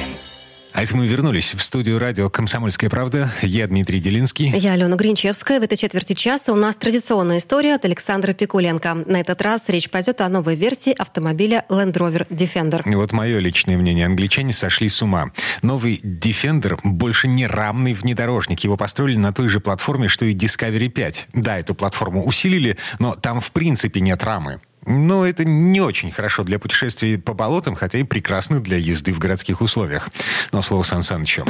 А 0.72 0.82
это 0.82 0.96
мы 0.96 1.06
вернулись 1.06 1.54
в 1.54 1.60
студию 1.62 1.98
радио 1.98 2.30
«Комсомольская 2.30 2.88
правда». 2.88 3.30
Я 3.42 3.66
Дмитрий 3.66 4.00
Делинский. 4.00 4.56
Я 4.56 4.72
Алена 4.72 4.96
Гринчевская. 4.96 5.60
В 5.60 5.62
этой 5.62 5.76
четверти 5.76 6.14
часа 6.14 6.54
у 6.54 6.56
нас 6.56 6.76
традиционная 6.76 7.36
история 7.36 7.74
от 7.74 7.84
Александра 7.84 8.32
Пикуленко. 8.32 9.04
На 9.06 9.20
этот 9.20 9.42
раз 9.42 9.64
речь 9.68 9.90
пойдет 9.90 10.22
о 10.22 10.30
новой 10.30 10.56
версии 10.56 10.94
автомобиля 10.98 11.66
Land 11.68 11.92
Rover 11.92 12.26
Defender. 12.28 12.90
И 12.90 12.94
вот 12.94 13.12
мое 13.12 13.38
личное 13.38 13.76
мнение. 13.76 14.06
Англичане 14.06 14.54
сошли 14.54 14.88
с 14.88 15.02
ума. 15.02 15.26
Новый 15.60 16.00
Defender 16.02 16.78
больше 16.84 17.28
не 17.28 17.46
рамный 17.46 17.92
внедорожник. 17.92 18.60
Его 18.60 18.78
построили 18.78 19.18
на 19.18 19.34
той 19.34 19.48
же 19.48 19.60
платформе, 19.60 20.08
что 20.08 20.24
и 20.24 20.34
Discovery 20.34 20.88
5. 20.88 21.28
Да, 21.34 21.58
эту 21.58 21.74
платформу 21.74 22.24
усилили, 22.24 22.78
но 22.98 23.14
там 23.14 23.42
в 23.42 23.52
принципе 23.52 24.00
нет 24.00 24.24
рамы. 24.24 24.60
Но 24.86 25.26
это 25.26 25.44
не 25.44 25.80
очень 25.80 26.12
хорошо 26.12 26.44
для 26.44 26.58
путешествий 26.58 27.18
по 27.18 27.34
болотам, 27.34 27.74
хотя 27.74 27.98
и 27.98 28.04
прекрасно 28.04 28.60
для 28.60 28.76
езды 28.76 29.12
в 29.12 29.18
городских 29.18 29.60
условиях. 29.60 30.08
Но 30.52 30.62
слово 30.62 30.84
Сан 30.84 31.02
Санычу. 31.02 31.44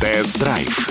Тест-драйв. 0.00 0.90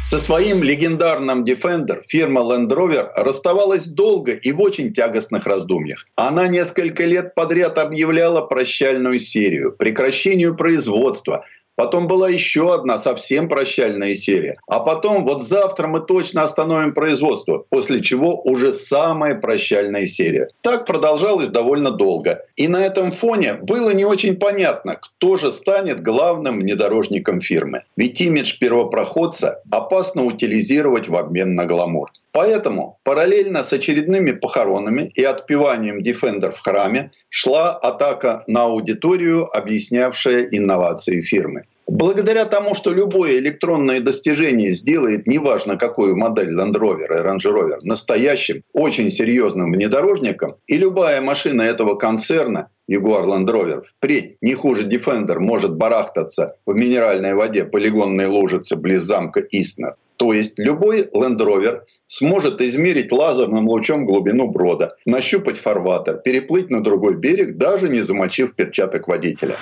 Со 0.00 0.18
своим 0.18 0.62
легендарным 0.62 1.44
Defender 1.44 2.02
фирма 2.06 2.40
Land 2.40 2.68
Rover 2.68 3.08
расставалась 3.16 3.86
долго 3.86 4.32
и 4.32 4.52
в 4.52 4.60
очень 4.60 4.92
тягостных 4.92 5.46
раздумьях. 5.46 6.06
Она 6.16 6.46
несколько 6.48 7.04
лет 7.04 7.34
подряд 7.34 7.78
объявляла 7.78 8.42
прощальную 8.42 9.20
серию, 9.20 9.72
прекращению 9.72 10.56
производства– 10.56 11.44
Потом 11.78 12.08
была 12.08 12.28
еще 12.28 12.74
одна 12.74 12.98
совсем 12.98 13.48
прощальная 13.48 14.16
серия. 14.16 14.58
А 14.66 14.80
потом 14.80 15.24
вот 15.24 15.44
завтра 15.44 15.86
мы 15.86 16.00
точно 16.00 16.42
остановим 16.42 16.92
производство, 16.92 17.58
после 17.70 18.00
чего 18.00 18.42
уже 18.42 18.72
самая 18.72 19.36
прощальная 19.36 20.06
серия. 20.06 20.48
Так 20.60 20.86
продолжалось 20.86 21.50
довольно 21.50 21.92
долго. 21.92 22.44
И 22.56 22.66
на 22.66 22.84
этом 22.84 23.12
фоне 23.12 23.54
было 23.62 23.94
не 23.94 24.04
очень 24.04 24.34
понятно, 24.34 24.96
кто 24.96 25.36
же 25.36 25.52
станет 25.52 26.02
главным 26.02 26.58
внедорожником 26.58 27.38
фирмы. 27.38 27.84
Ведь 27.96 28.20
имидж 28.20 28.58
первопроходца 28.58 29.62
опасно 29.70 30.24
утилизировать 30.24 31.08
в 31.08 31.14
обмен 31.14 31.54
на 31.54 31.64
гламур. 31.64 32.10
Поэтому 32.38 33.00
параллельно 33.02 33.64
с 33.64 33.72
очередными 33.72 34.30
похоронами 34.30 35.10
и 35.16 35.24
отпеванием 35.24 35.98
Defender 35.98 36.52
в 36.52 36.60
храме 36.60 37.10
шла 37.30 37.72
атака 37.72 38.44
на 38.46 38.62
аудиторию, 38.62 39.48
объяснявшая 39.52 40.46
инновации 40.52 41.20
фирмы. 41.20 41.64
Благодаря 41.88 42.44
тому, 42.44 42.76
что 42.76 42.92
любое 42.92 43.38
электронное 43.38 43.98
достижение 43.98 44.70
сделает, 44.70 45.26
неважно 45.26 45.76
какую 45.76 46.16
модель 46.16 46.54
Land 46.54 46.74
Rover 46.74 47.08
и 47.08 47.26
Range 47.26 47.44
Rover, 47.44 47.78
настоящим, 47.82 48.62
очень 48.72 49.10
серьезным 49.10 49.72
внедорожником, 49.72 50.54
и 50.68 50.78
любая 50.78 51.20
машина 51.20 51.62
этого 51.62 51.96
концерна, 51.96 52.68
Jaguar 52.88 53.26
Land 53.26 53.46
Rover, 53.46 53.82
впредь 53.82 54.36
не 54.42 54.54
хуже 54.54 54.86
Defender 54.86 55.40
может 55.40 55.74
барахтаться 55.74 56.54
в 56.66 56.74
минеральной 56.76 57.34
воде 57.34 57.64
полигонной 57.64 58.26
лужицы 58.26 58.76
близ 58.76 59.02
замка 59.02 59.40
Истнер. 59.40 59.96
То 60.18 60.32
есть 60.32 60.58
любой 60.58 61.02
Land 61.02 61.38
Rover 61.38 61.82
сможет 62.08 62.60
измерить 62.60 63.12
лазерным 63.12 63.68
лучом 63.68 64.04
глубину 64.04 64.48
брода, 64.48 64.96
нащупать 65.06 65.56
фарватер, 65.56 66.18
переплыть 66.18 66.70
на 66.70 66.82
другой 66.82 67.16
берег, 67.16 67.56
даже 67.56 67.88
не 67.88 68.00
замочив 68.00 68.54
перчаток 68.56 69.06
водителя. 69.06 69.56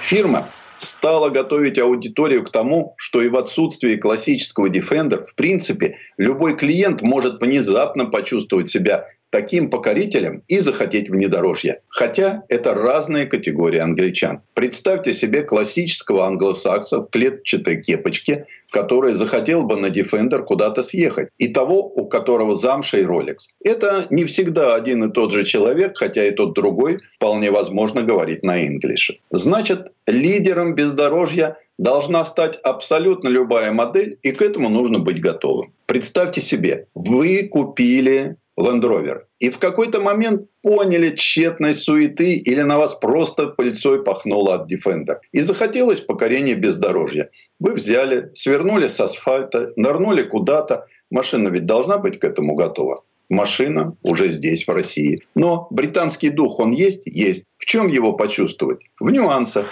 Фирма 0.00 0.48
стала 0.78 1.30
готовить 1.30 1.80
аудиторию 1.80 2.44
к 2.44 2.52
тому, 2.52 2.94
что 2.96 3.20
и 3.20 3.28
в 3.28 3.36
отсутствии 3.36 3.96
классического 3.96 4.68
Defender, 4.68 5.20
в 5.20 5.34
принципе, 5.34 5.98
любой 6.16 6.56
клиент 6.56 7.02
может 7.02 7.42
внезапно 7.42 8.06
почувствовать 8.06 8.68
себя 8.68 9.06
таким 9.30 9.70
покорителем 9.70 10.42
и 10.48 10.58
захотеть 10.58 11.08
внедорожья. 11.08 11.80
Хотя 11.88 12.42
это 12.48 12.74
разные 12.74 13.26
категории 13.26 13.78
англичан. 13.78 14.42
Представьте 14.54 15.12
себе 15.12 15.42
классического 15.42 16.26
англосакса 16.26 17.00
в 17.00 17.10
клетчатой 17.10 17.80
кепочке, 17.80 18.46
который 18.70 19.12
захотел 19.12 19.64
бы 19.64 19.76
на 19.76 19.86
Defender 19.86 20.42
куда-то 20.42 20.82
съехать, 20.82 21.28
и 21.38 21.48
того, 21.48 21.86
у 21.86 22.06
которого 22.06 22.56
замша 22.56 22.98
и 22.98 23.04
Rolex. 23.04 23.36
Это 23.64 24.06
не 24.10 24.24
всегда 24.24 24.74
один 24.74 25.04
и 25.04 25.12
тот 25.12 25.32
же 25.32 25.44
человек, 25.44 25.96
хотя 25.96 26.24
и 26.24 26.30
тот 26.30 26.54
другой 26.54 26.98
вполне 27.16 27.50
возможно 27.50 28.02
говорить 28.02 28.42
на 28.42 28.66
инглише. 28.66 29.18
Значит, 29.30 29.92
лидером 30.06 30.74
бездорожья 30.74 31.56
должна 31.78 32.24
стать 32.24 32.58
абсолютно 32.62 33.28
любая 33.28 33.72
модель, 33.72 34.18
и 34.22 34.32
к 34.32 34.42
этому 34.42 34.68
нужно 34.68 34.98
быть 34.98 35.20
готовым. 35.20 35.72
Представьте 35.86 36.40
себе, 36.40 36.86
вы 36.94 37.48
купили 37.48 38.36
Land 38.60 38.82
Rover. 38.82 39.22
И 39.38 39.50
в 39.50 39.58
какой-то 39.58 40.00
момент 40.00 40.48
поняли 40.62 41.10
тщетность 41.16 41.80
суеты 41.80 42.34
или 42.34 42.62
на 42.62 42.78
вас 42.78 42.94
просто 42.94 43.48
пыльцой 43.48 44.02
пахнуло 44.02 44.54
от 44.54 44.72
Defender. 44.72 45.16
И 45.32 45.40
захотелось 45.40 46.00
покорения 46.00 46.54
бездорожья. 46.54 47.30
Вы 47.58 47.72
взяли, 47.72 48.30
свернули 48.34 48.88
с 48.88 49.00
асфальта, 49.00 49.72
нырнули 49.76 50.22
куда-то. 50.22 50.86
Машина 51.10 51.48
ведь 51.48 51.66
должна 51.66 51.98
быть 51.98 52.18
к 52.18 52.24
этому 52.24 52.54
готова. 52.54 53.02
Машина 53.28 53.96
уже 54.02 54.28
здесь, 54.28 54.66
в 54.66 54.70
России. 54.70 55.22
Но 55.36 55.68
британский 55.70 56.30
дух, 56.30 56.58
он 56.58 56.72
есть? 56.72 57.02
Есть. 57.06 57.44
В 57.56 57.64
чем 57.64 57.86
его 57.86 58.12
почувствовать? 58.12 58.80
В 58.98 59.10
нюансах. 59.10 59.66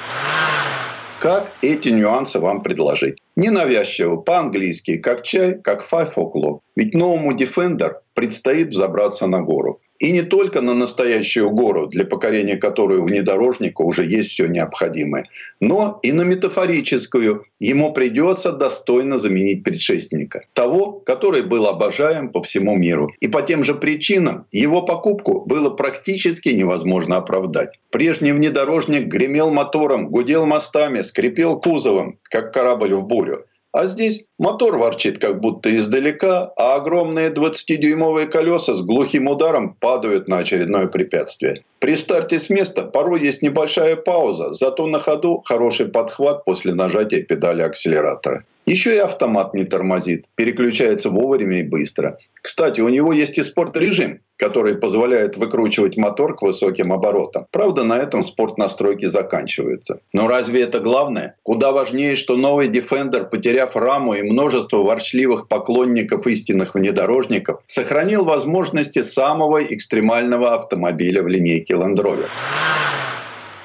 Как 1.20 1.50
эти 1.62 1.88
нюансы 1.88 2.38
вам 2.38 2.62
предложить? 2.62 3.18
Ненавязчиво, 3.34 4.16
по-английски, 4.16 4.98
как 4.98 5.22
чай, 5.22 5.60
как 5.60 5.82
five 5.82 6.14
o'clock. 6.14 6.60
Ведь 6.76 6.94
новому 6.94 7.36
Defender 7.36 7.94
предстоит 8.14 8.68
взобраться 8.68 9.26
на 9.26 9.40
гору. 9.40 9.80
И 9.98 10.12
не 10.12 10.22
только 10.22 10.60
на 10.60 10.74
настоящую 10.74 11.50
гору, 11.50 11.86
для 11.86 12.04
покорения 12.04 12.56
которой 12.56 12.98
у 12.98 13.04
внедорожника 13.04 13.82
уже 13.82 14.04
есть 14.04 14.30
все 14.30 14.46
необходимое, 14.46 15.28
но 15.60 15.98
и 16.02 16.12
на 16.12 16.22
метафорическую. 16.22 17.44
Ему 17.58 17.92
придется 17.92 18.52
достойно 18.52 19.16
заменить 19.16 19.64
предшественника. 19.64 20.44
Того, 20.52 20.92
который 20.92 21.42
был 21.42 21.66
обожаем 21.66 22.30
по 22.30 22.40
всему 22.42 22.76
миру. 22.76 23.10
И 23.20 23.26
по 23.26 23.42
тем 23.42 23.64
же 23.64 23.74
причинам 23.74 24.46
его 24.52 24.82
покупку 24.82 25.44
было 25.44 25.70
практически 25.70 26.50
невозможно 26.50 27.16
оправдать. 27.16 27.78
Прежний 27.90 28.32
внедорожник 28.32 29.06
гремел 29.06 29.50
мотором, 29.50 30.08
гудел 30.08 30.46
мостами, 30.46 31.02
скрипел 31.02 31.60
кузовом, 31.60 32.18
как 32.30 32.52
корабль 32.52 32.94
в 32.94 33.04
бурю. 33.04 33.44
А 33.72 33.86
здесь 33.86 34.24
мотор 34.38 34.78
ворчит 34.78 35.18
как 35.18 35.40
будто 35.40 35.76
издалека, 35.76 36.52
а 36.56 36.76
огромные 36.76 37.30
20-дюймовые 37.30 38.26
колеса 38.26 38.72
с 38.72 38.82
глухим 38.82 39.28
ударом 39.28 39.74
падают 39.74 40.26
на 40.26 40.38
очередное 40.38 40.86
препятствие. 40.86 41.64
При 41.78 41.96
старте 41.96 42.38
с 42.38 42.48
места 42.48 42.84
порой 42.84 43.20
есть 43.20 43.42
небольшая 43.42 43.96
пауза, 43.96 44.54
зато 44.54 44.86
на 44.86 44.98
ходу 44.98 45.42
хороший 45.44 45.88
подхват 45.88 46.44
после 46.44 46.74
нажатия 46.74 47.22
педали 47.22 47.62
акселератора. 47.62 48.44
Еще 48.68 48.96
и 48.96 48.98
автомат 48.98 49.54
не 49.54 49.64
тормозит, 49.64 50.28
переключается 50.34 51.08
вовремя 51.08 51.60
и 51.60 51.62
быстро. 51.62 52.18
Кстати, 52.42 52.82
у 52.82 52.90
него 52.90 53.14
есть 53.14 53.38
и 53.38 53.42
спорт-режим, 53.42 54.20
который 54.36 54.76
позволяет 54.76 55.38
выкручивать 55.38 55.96
мотор 55.96 56.36
к 56.36 56.42
высоким 56.42 56.92
оборотам. 56.92 57.46
Правда, 57.50 57.84
на 57.84 57.96
этом 57.96 58.22
спорт-настройки 58.22 59.06
заканчиваются. 59.06 60.00
Но 60.12 60.28
разве 60.28 60.60
это 60.60 60.80
главное? 60.80 61.36
Куда 61.44 61.72
важнее, 61.72 62.14
что 62.14 62.36
новый 62.36 62.68
Defender, 62.68 63.24
потеряв 63.24 63.74
раму 63.74 64.12
и 64.12 64.22
множество 64.22 64.82
ворчливых 64.82 65.48
поклонников 65.48 66.26
истинных 66.26 66.74
внедорожников, 66.74 67.62
сохранил 67.66 68.26
возможности 68.26 69.02
самого 69.02 69.64
экстремального 69.64 70.54
автомобиля 70.54 71.22
в 71.22 71.28
линейке 71.28 71.72
Land 71.72 71.96
Rover. 71.96 72.28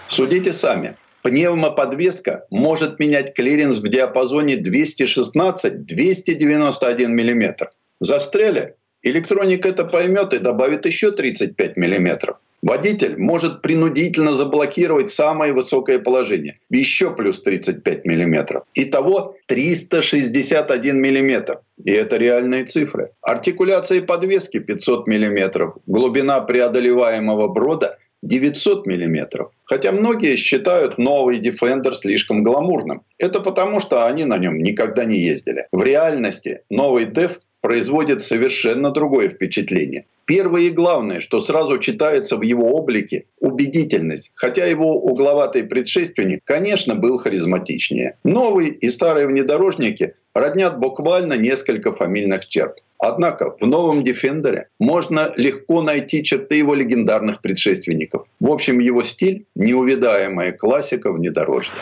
Судите 0.07 0.53
сами. 0.53 0.95
Пневмоподвеска 1.23 2.45
может 2.51 2.99
менять 2.99 3.33
клиренс 3.33 3.79
в 3.79 3.87
диапазоне 3.87 4.57
216-291 4.57 7.07
мм. 7.07 7.69
Застряли? 8.01 8.75
Электроника 9.01 9.69
это 9.69 9.85
поймет 9.85 10.33
и 10.33 10.39
добавит 10.39 10.85
еще 10.85 11.11
35 11.11 11.77
мм. 11.77 12.35
Водитель 12.61 13.15
может 13.17 13.61
принудительно 13.61 14.33
заблокировать 14.33 15.09
самое 15.09 15.53
высокое 15.53 15.99
положение. 15.99 16.59
Еще 16.69 17.13
плюс 17.13 17.41
35 17.41 18.05
мм. 18.05 18.63
Итого 18.73 19.35
361 19.47 20.97
мм. 20.97 21.59
И 21.83 21.91
это 21.91 22.17
реальные 22.17 22.65
цифры. 22.65 23.11
Артикуляция 23.21 24.01
подвески 24.01 24.59
500 24.59 25.07
мм. 25.07 25.73
Глубина 25.87 26.39
преодолеваемого 26.39 27.49
брода 27.49 27.97
900 28.23 28.87
мм. 28.87 29.49
Хотя 29.65 29.91
многие 29.91 30.35
считают 30.37 30.97
новый 30.97 31.39
Defender 31.39 31.93
слишком 31.93 32.41
гламурным. 32.41 33.03
Это 33.17 33.39
потому, 33.41 33.79
что 33.79 34.05
они 34.05 34.25
на 34.25 34.37
нем 34.37 34.57
никогда 34.57 35.05
не 35.05 35.17
ездили. 35.17 35.67
В 35.71 35.83
реальности 35.83 36.61
новый 36.69 37.05
DEF 37.05 37.39
производит 37.61 38.21
совершенно 38.21 38.91
другое 38.91 39.29
впечатление. 39.29 40.05
Первое 40.25 40.63
и 40.63 40.69
главное, 40.69 41.19
что 41.19 41.39
сразу 41.39 41.79
читается 41.79 42.37
в 42.37 42.41
его 42.41 42.71
облике– 42.73 43.25
убедительность. 43.39 44.31
Хотя 44.35 44.65
его 44.65 44.95
угловатый 44.95 45.63
предшественник, 45.63 46.41
конечно, 46.45 46.95
был 46.95 47.17
харизматичнее. 47.17 48.17
Новый 48.23 48.69
и 48.69 48.89
старые 48.89 49.27
внедорожники 49.27 50.15
роднят 50.33 50.79
буквально 50.79 51.33
несколько 51.33 51.91
фамильных 51.91 52.47
черт. 52.47 52.83
Однако 52.97 53.55
в 53.59 53.67
новом 53.67 54.01
Defender 54.01 54.63
можно 54.79 55.33
легко 55.35 55.81
найти 55.81 56.23
черты 56.23 56.55
его 56.55 56.73
легендарных 56.73 57.41
предшественников. 57.41 58.25
В 58.39 58.49
общем, 58.49 58.79
его 58.79 59.03
стиль– 59.03 59.45
неувидаемая 59.55 60.53
классика 60.53 61.11
внедорожья. 61.11 61.73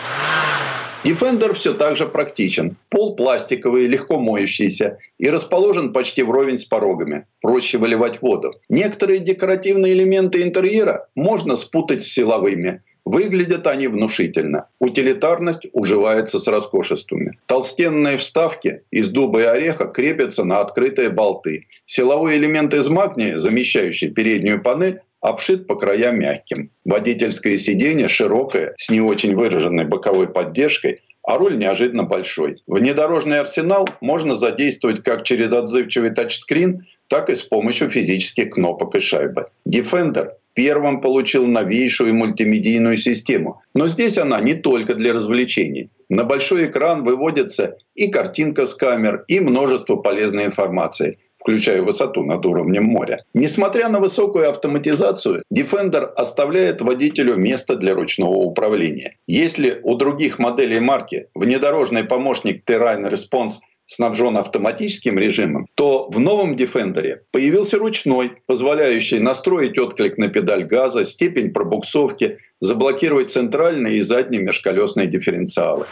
Defender 1.03 1.53
все 1.53 1.73
так 1.73 1.95
же 1.95 2.05
практичен. 2.05 2.75
Пол 2.89 3.15
пластиковый, 3.15 3.87
легко 3.87 4.19
моющийся 4.19 4.99
и 5.17 5.29
расположен 5.29 5.93
почти 5.93 6.21
вровень 6.21 6.57
с 6.57 6.65
порогами. 6.65 7.25
Проще 7.41 7.79
выливать 7.79 8.21
воду. 8.21 8.53
Некоторые 8.69 9.19
декоративные 9.19 9.93
элементы 9.93 10.43
интерьера 10.43 11.07
можно 11.15 11.55
спутать 11.55 12.03
с 12.03 12.11
силовыми. 12.11 12.83
Выглядят 13.05 13.65
они 13.65 13.87
внушительно. 13.87 14.67
Утилитарность 14.79 15.65
уживается 15.73 16.37
с 16.37 16.47
роскошествами. 16.47 17.39
Толстенные 17.47 18.17
вставки 18.17 18.83
из 18.91 19.09
дуба 19.09 19.41
и 19.41 19.45
ореха 19.45 19.85
крепятся 19.85 20.43
на 20.43 20.59
открытые 20.59 21.09
болты. 21.09 21.67
Силовой 21.85 22.37
элемент 22.37 22.73
из 22.73 22.89
магния, 22.89 23.39
замещающий 23.39 24.11
переднюю 24.11 24.61
панель, 24.61 25.01
обшит 25.19 25.67
по 25.67 25.75
краям 25.75 26.19
мягким. 26.19 26.71
Водительское 26.85 27.57
сиденье 27.57 28.07
широкое, 28.07 28.73
с 28.77 28.89
не 28.89 29.01
очень 29.01 29.35
выраженной 29.35 29.85
боковой 29.85 30.29
поддержкой, 30.29 31.01
а 31.23 31.37
руль 31.37 31.57
неожиданно 31.57 32.03
большой. 32.03 32.61
Внедорожный 32.67 33.39
арсенал 33.39 33.87
можно 34.01 34.35
задействовать 34.35 35.03
как 35.03 35.23
через 35.23 35.51
отзывчивый 35.51 36.09
тачскрин, 36.11 36.87
так 37.07 37.29
и 37.29 37.35
с 37.35 37.43
помощью 37.43 37.89
физических 37.89 38.51
кнопок 38.51 38.95
и 38.95 38.99
шайбы. 38.99 39.47
Defender 39.67 40.29
первым 40.53 41.01
получил 41.01 41.47
новейшую 41.47 42.15
мультимедийную 42.15 42.97
систему. 42.97 43.61
Но 43.73 43.87
здесь 43.87 44.17
она 44.17 44.39
не 44.39 44.53
только 44.53 44.95
для 44.95 45.13
развлечений. 45.13 45.89
На 46.09 46.23
большой 46.23 46.65
экран 46.65 47.03
выводится 47.03 47.77
и 47.95 48.09
картинка 48.09 48.65
с 48.65 48.73
камер, 48.73 49.23
и 49.27 49.39
множество 49.39 49.95
полезной 49.95 50.45
информации 50.45 51.17
включая 51.41 51.81
высоту 51.81 52.23
над 52.23 52.45
уровнем 52.45 52.83
моря. 52.83 53.25
Несмотря 53.33 53.89
на 53.89 53.99
высокую 53.99 54.49
автоматизацию, 54.49 55.43
Defender 55.53 56.03
оставляет 56.03 56.81
водителю 56.81 57.35
место 57.35 57.75
для 57.75 57.95
ручного 57.95 58.35
управления. 58.35 59.17
Если 59.27 59.79
у 59.83 59.95
других 59.95 60.39
моделей 60.39 60.79
марки 60.79 61.27
внедорожный 61.33 62.03
помощник 62.03 62.63
Terrain 62.69 63.09
Response 63.09 63.61
снабжен 63.91 64.37
автоматическим 64.37 65.19
режимом, 65.19 65.67
то 65.75 66.09
в 66.09 66.19
новом 66.19 66.55
Defender 66.55 67.17
появился 67.31 67.77
ручной, 67.77 68.31
позволяющий 68.45 69.19
настроить 69.19 69.77
отклик 69.77 70.17
на 70.17 70.29
педаль 70.29 70.63
газа, 70.63 71.03
степень 71.03 71.51
пробуксовки, 71.51 72.37
заблокировать 72.61 73.31
центральные 73.31 73.97
и 73.97 74.01
задние 74.01 74.41
межколесные 74.41 75.07
дифференциалы 75.07 75.85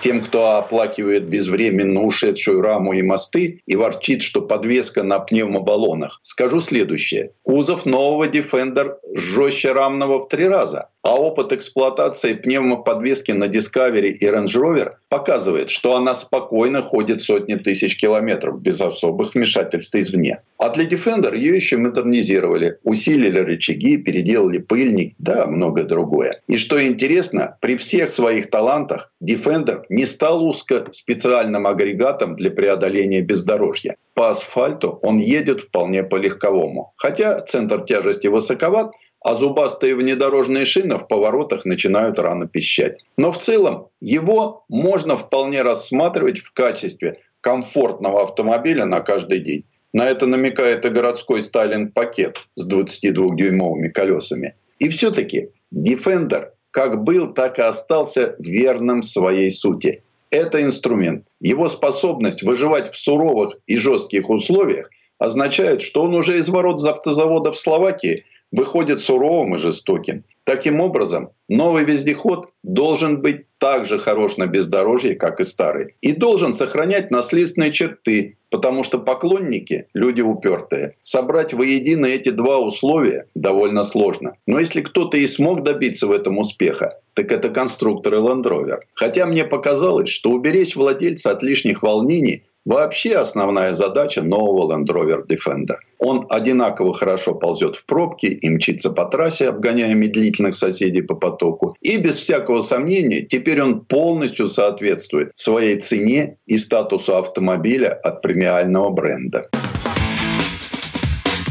тем, 0.00 0.20
кто 0.20 0.56
оплакивает 0.56 1.24
безвременно 1.24 2.02
ушедшую 2.02 2.60
раму 2.60 2.92
и 2.92 3.00
мосты 3.00 3.62
и 3.64 3.74
ворчит, 3.74 4.20
что 4.20 4.42
подвеска 4.42 5.02
на 5.02 5.18
пневмобаллонах, 5.18 6.18
скажу 6.20 6.60
следующее. 6.60 7.30
Кузов 7.42 7.86
нового 7.86 8.28
Defender 8.28 8.96
жестче 9.14 9.72
рамного 9.72 10.18
в 10.18 10.28
три 10.28 10.46
раза. 10.46 10.90
А 11.04 11.20
опыт 11.20 11.52
эксплуатации 11.52 12.32
пневмоподвески 12.32 13.32
на 13.32 13.44
Discovery 13.44 14.08
и 14.08 14.26
Range 14.26 14.46
Rover 14.46 14.92
показывает, 15.10 15.68
что 15.68 15.96
она 15.96 16.14
спокойно 16.14 16.80
ходит 16.80 17.20
сотни 17.20 17.56
тысяч 17.56 17.98
километров 17.98 18.62
без 18.62 18.80
особых 18.80 19.34
вмешательств 19.34 19.94
извне. 19.94 20.40
А 20.58 20.70
для 20.70 20.86
Defender 20.86 21.36
ее 21.36 21.56
еще 21.56 21.76
модернизировали, 21.76 22.78
усилили 22.84 23.38
рычаги, 23.38 23.98
переделали 23.98 24.56
пыльник, 24.56 25.14
да, 25.18 25.46
многое 25.46 25.84
другое. 25.84 26.40
И 26.48 26.56
что 26.56 26.82
интересно, 26.82 27.58
при 27.60 27.76
всех 27.76 28.08
своих 28.08 28.48
талантах 28.48 29.12
Defender 29.22 29.82
не 29.90 30.06
стал 30.06 30.42
узко 30.42 30.86
специальным 30.90 31.66
агрегатом 31.66 32.34
для 32.34 32.50
преодоления 32.50 33.20
бездорожья. 33.20 33.96
По 34.14 34.30
асфальту 34.30 35.00
он 35.02 35.18
едет 35.18 35.60
вполне 35.60 36.02
по 36.02 36.16
легковому. 36.16 36.94
Хотя 36.96 37.40
центр 37.40 37.82
тяжести 37.82 38.28
высоковат, 38.28 38.92
а 39.24 39.34
зубастые 39.36 39.96
внедорожные 39.96 40.66
шины 40.66 40.98
в 40.98 41.08
поворотах 41.08 41.64
начинают 41.64 42.18
рано 42.18 42.46
пищать. 42.46 43.02
Но 43.16 43.32
в 43.32 43.38
целом 43.38 43.88
его 44.00 44.64
можно 44.68 45.16
вполне 45.16 45.62
рассматривать 45.62 46.38
в 46.40 46.52
качестве 46.52 47.20
комфортного 47.40 48.22
автомобиля 48.22 48.84
на 48.84 49.00
каждый 49.00 49.40
день. 49.40 49.64
На 49.94 50.10
это 50.10 50.26
намекает 50.26 50.84
и 50.84 50.90
городской 50.90 51.40
Стайлинг-пакет 51.40 52.46
с 52.54 52.70
22-дюймовыми 52.70 53.88
колесами. 53.88 54.56
И 54.78 54.90
все-таки 54.90 55.48
Defender 55.74 56.50
как 56.70 57.02
был, 57.02 57.32
так 57.32 57.58
и 57.58 57.62
остался 57.62 58.34
верным 58.38 59.00
своей 59.00 59.50
сути. 59.50 60.02
Это 60.30 60.60
инструмент. 60.60 61.28
Его 61.40 61.68
способность 61.68 62.42
выживать 62.42 62.92
в 62.92 62.98
суровых 62.98 63.56
и 63.66 63.76
жестких 63.76 64.28
условиях 64.28 64.90
означает, 65.18 65.80
что 65.80 66.02
он 66.02 66.14
уже 66.14 66.38
из 66.38 66.48
ворот 66.48 66.84
автозавода 66.84 67.52
в 67.52 67.58
Словакии 67.58 68.24
выходит 68.54 69.00
суровым 69.00 69.54
и 69.54 69.58
жестоким. 69.58 70.24
Таким 70.44 70.80
образом, 70.80 71.30
новый 71.48 71.84
вездеход 71.84 72.48
должен 72.62 73.22
быть 73.22 73.46
так 73.58 73.86
же 73.86 73.98
хорош 73.98 74.36
на 74.36 74.46
бездорожье, 74.46 75.14
как 75.14 75.40
и 75.40 75.44
старый. 75.44 75.94
И 76.02 76.12
должен 76.12 76.52
сохранять 76.52 77.10
наследственные 77.10 77.72
черты, 77.72 78.36
потому 78.50 78.84
что 78.84 78.98
поклонники– 78.98 79.86
люди 79.94 80.20
упертые. 80.20 80.96
Собрать 81.02 81.54
воедино 81.54 82.06
эти 82.06 82.28
два 82.28 82.58
условия 82.58 83.26
довольно 83.34 83.82
сложно. 83.82 84.34
Но 84.46 84.60
если 84.60 84.82
кто-то 84.82 85.16
и 85.16 85.26
смог 85.26 85.62
добиться 85.62 86.06
в 86.06 86.12
этом 86.12 86.38
успеха, 86.38 87.00
так 87.14 87.32
это 87.32 87.48
конструкторы 87.48 88.18
Land 88.18 88.44
Rover. 88.44 88.80
Хотя 88.94 89.26
мне 89.26 89.44
показалось, 89.44 90.10
что 90.10 90.30
уберечь 90.30 90.76
владельца 90.76 91.30
от 91.30 91.42
лишних 91.42 91.82
волнений 91.82 92.44
Вообще 92.64 93.16
основная 93.16 93.74
задача 93.74 94.22
нового 94.22 94.72
Land 94.72 94.86
Rover 94.86 95.26
Defender. 95.26 95.76
Он 95.98 96.26
одинаково 96.30 96.94
хорошо 96.94 97.34
ползет 97.34 97.76
в 97.76 97.84
пробке 97.84 98.28
и 98.28 98.48
мчится 98.48 98.90
по 98.90 99.04
трассе, 99.04 99.48
обгоняя 99.48 99.94
медлительных 99.94 100.54
соседей 100.54 101.02
по 101.02 101.14
потоку. 101.14 101.76
И 101.82 101.98
без 101.98 102.16
всякого 102.16 102.62
сомнения, 102.62 103.20
теперь 103.20 103.60
он 103.60 103.80
полностью 103.80 104.48
соответствует 104.48 105.32
своей 105.34 105.78
цене 105.78 106.36
и 106.46 106.56
статусу 106.56 107.16
автомобиля 107.16 107.92
от 107.92 108.22
премиального 108.22 108.88
бренда. 108.90 109.48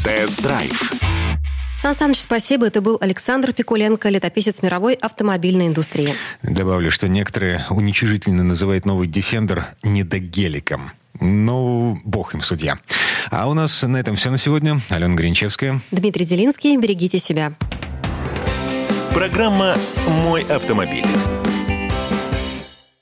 Тест-драйв. 0.03 0.93
Сан 1.80 1.93
Саныч, 1.93 2.22
спасибо. 2.22 2.68
Это 2.68 2.82
был 2.82 2.97
Александр 3.01 3.53
Пикуленко, 3.53 4.09
летописец 4.09 4.61
мировой 4.61 4.93
автомобильной 4.93 5.68
индустрии. 5.68 6.14
Добавлю, 6.41 6.89
что 6.89 7.07
некоторые 7.07 7.66
уничижительно 7.70 8.43
называют 8.43 8.86
новый 8.86 9.07
Defender 9.07 9.64
недогеликом. 9.84 10.91
Ну, 11.20 11.97
бог 12.03 12.34
им 12.34 12.41
судья. 12.41 12.80
А 13.32 13.47
у 13.47 13.53
нас 13.53 13.84
на 13.84 13.97
этом 13.97 14.16
все 14.16 14.30
на 14.30 14.38
сегодня. 14.38 14.80
Алена 14.89 15.16
Гринчевская. 15.16 15.80
Дмитрий 15.91 16.26
Делинский. 16.26 16.78
Берегите 16.78 17.20
себя. 17.20 17.53
Программа 19.14 19.76
«Мой 20.07 20.41
автомобиль». 20.43 21.05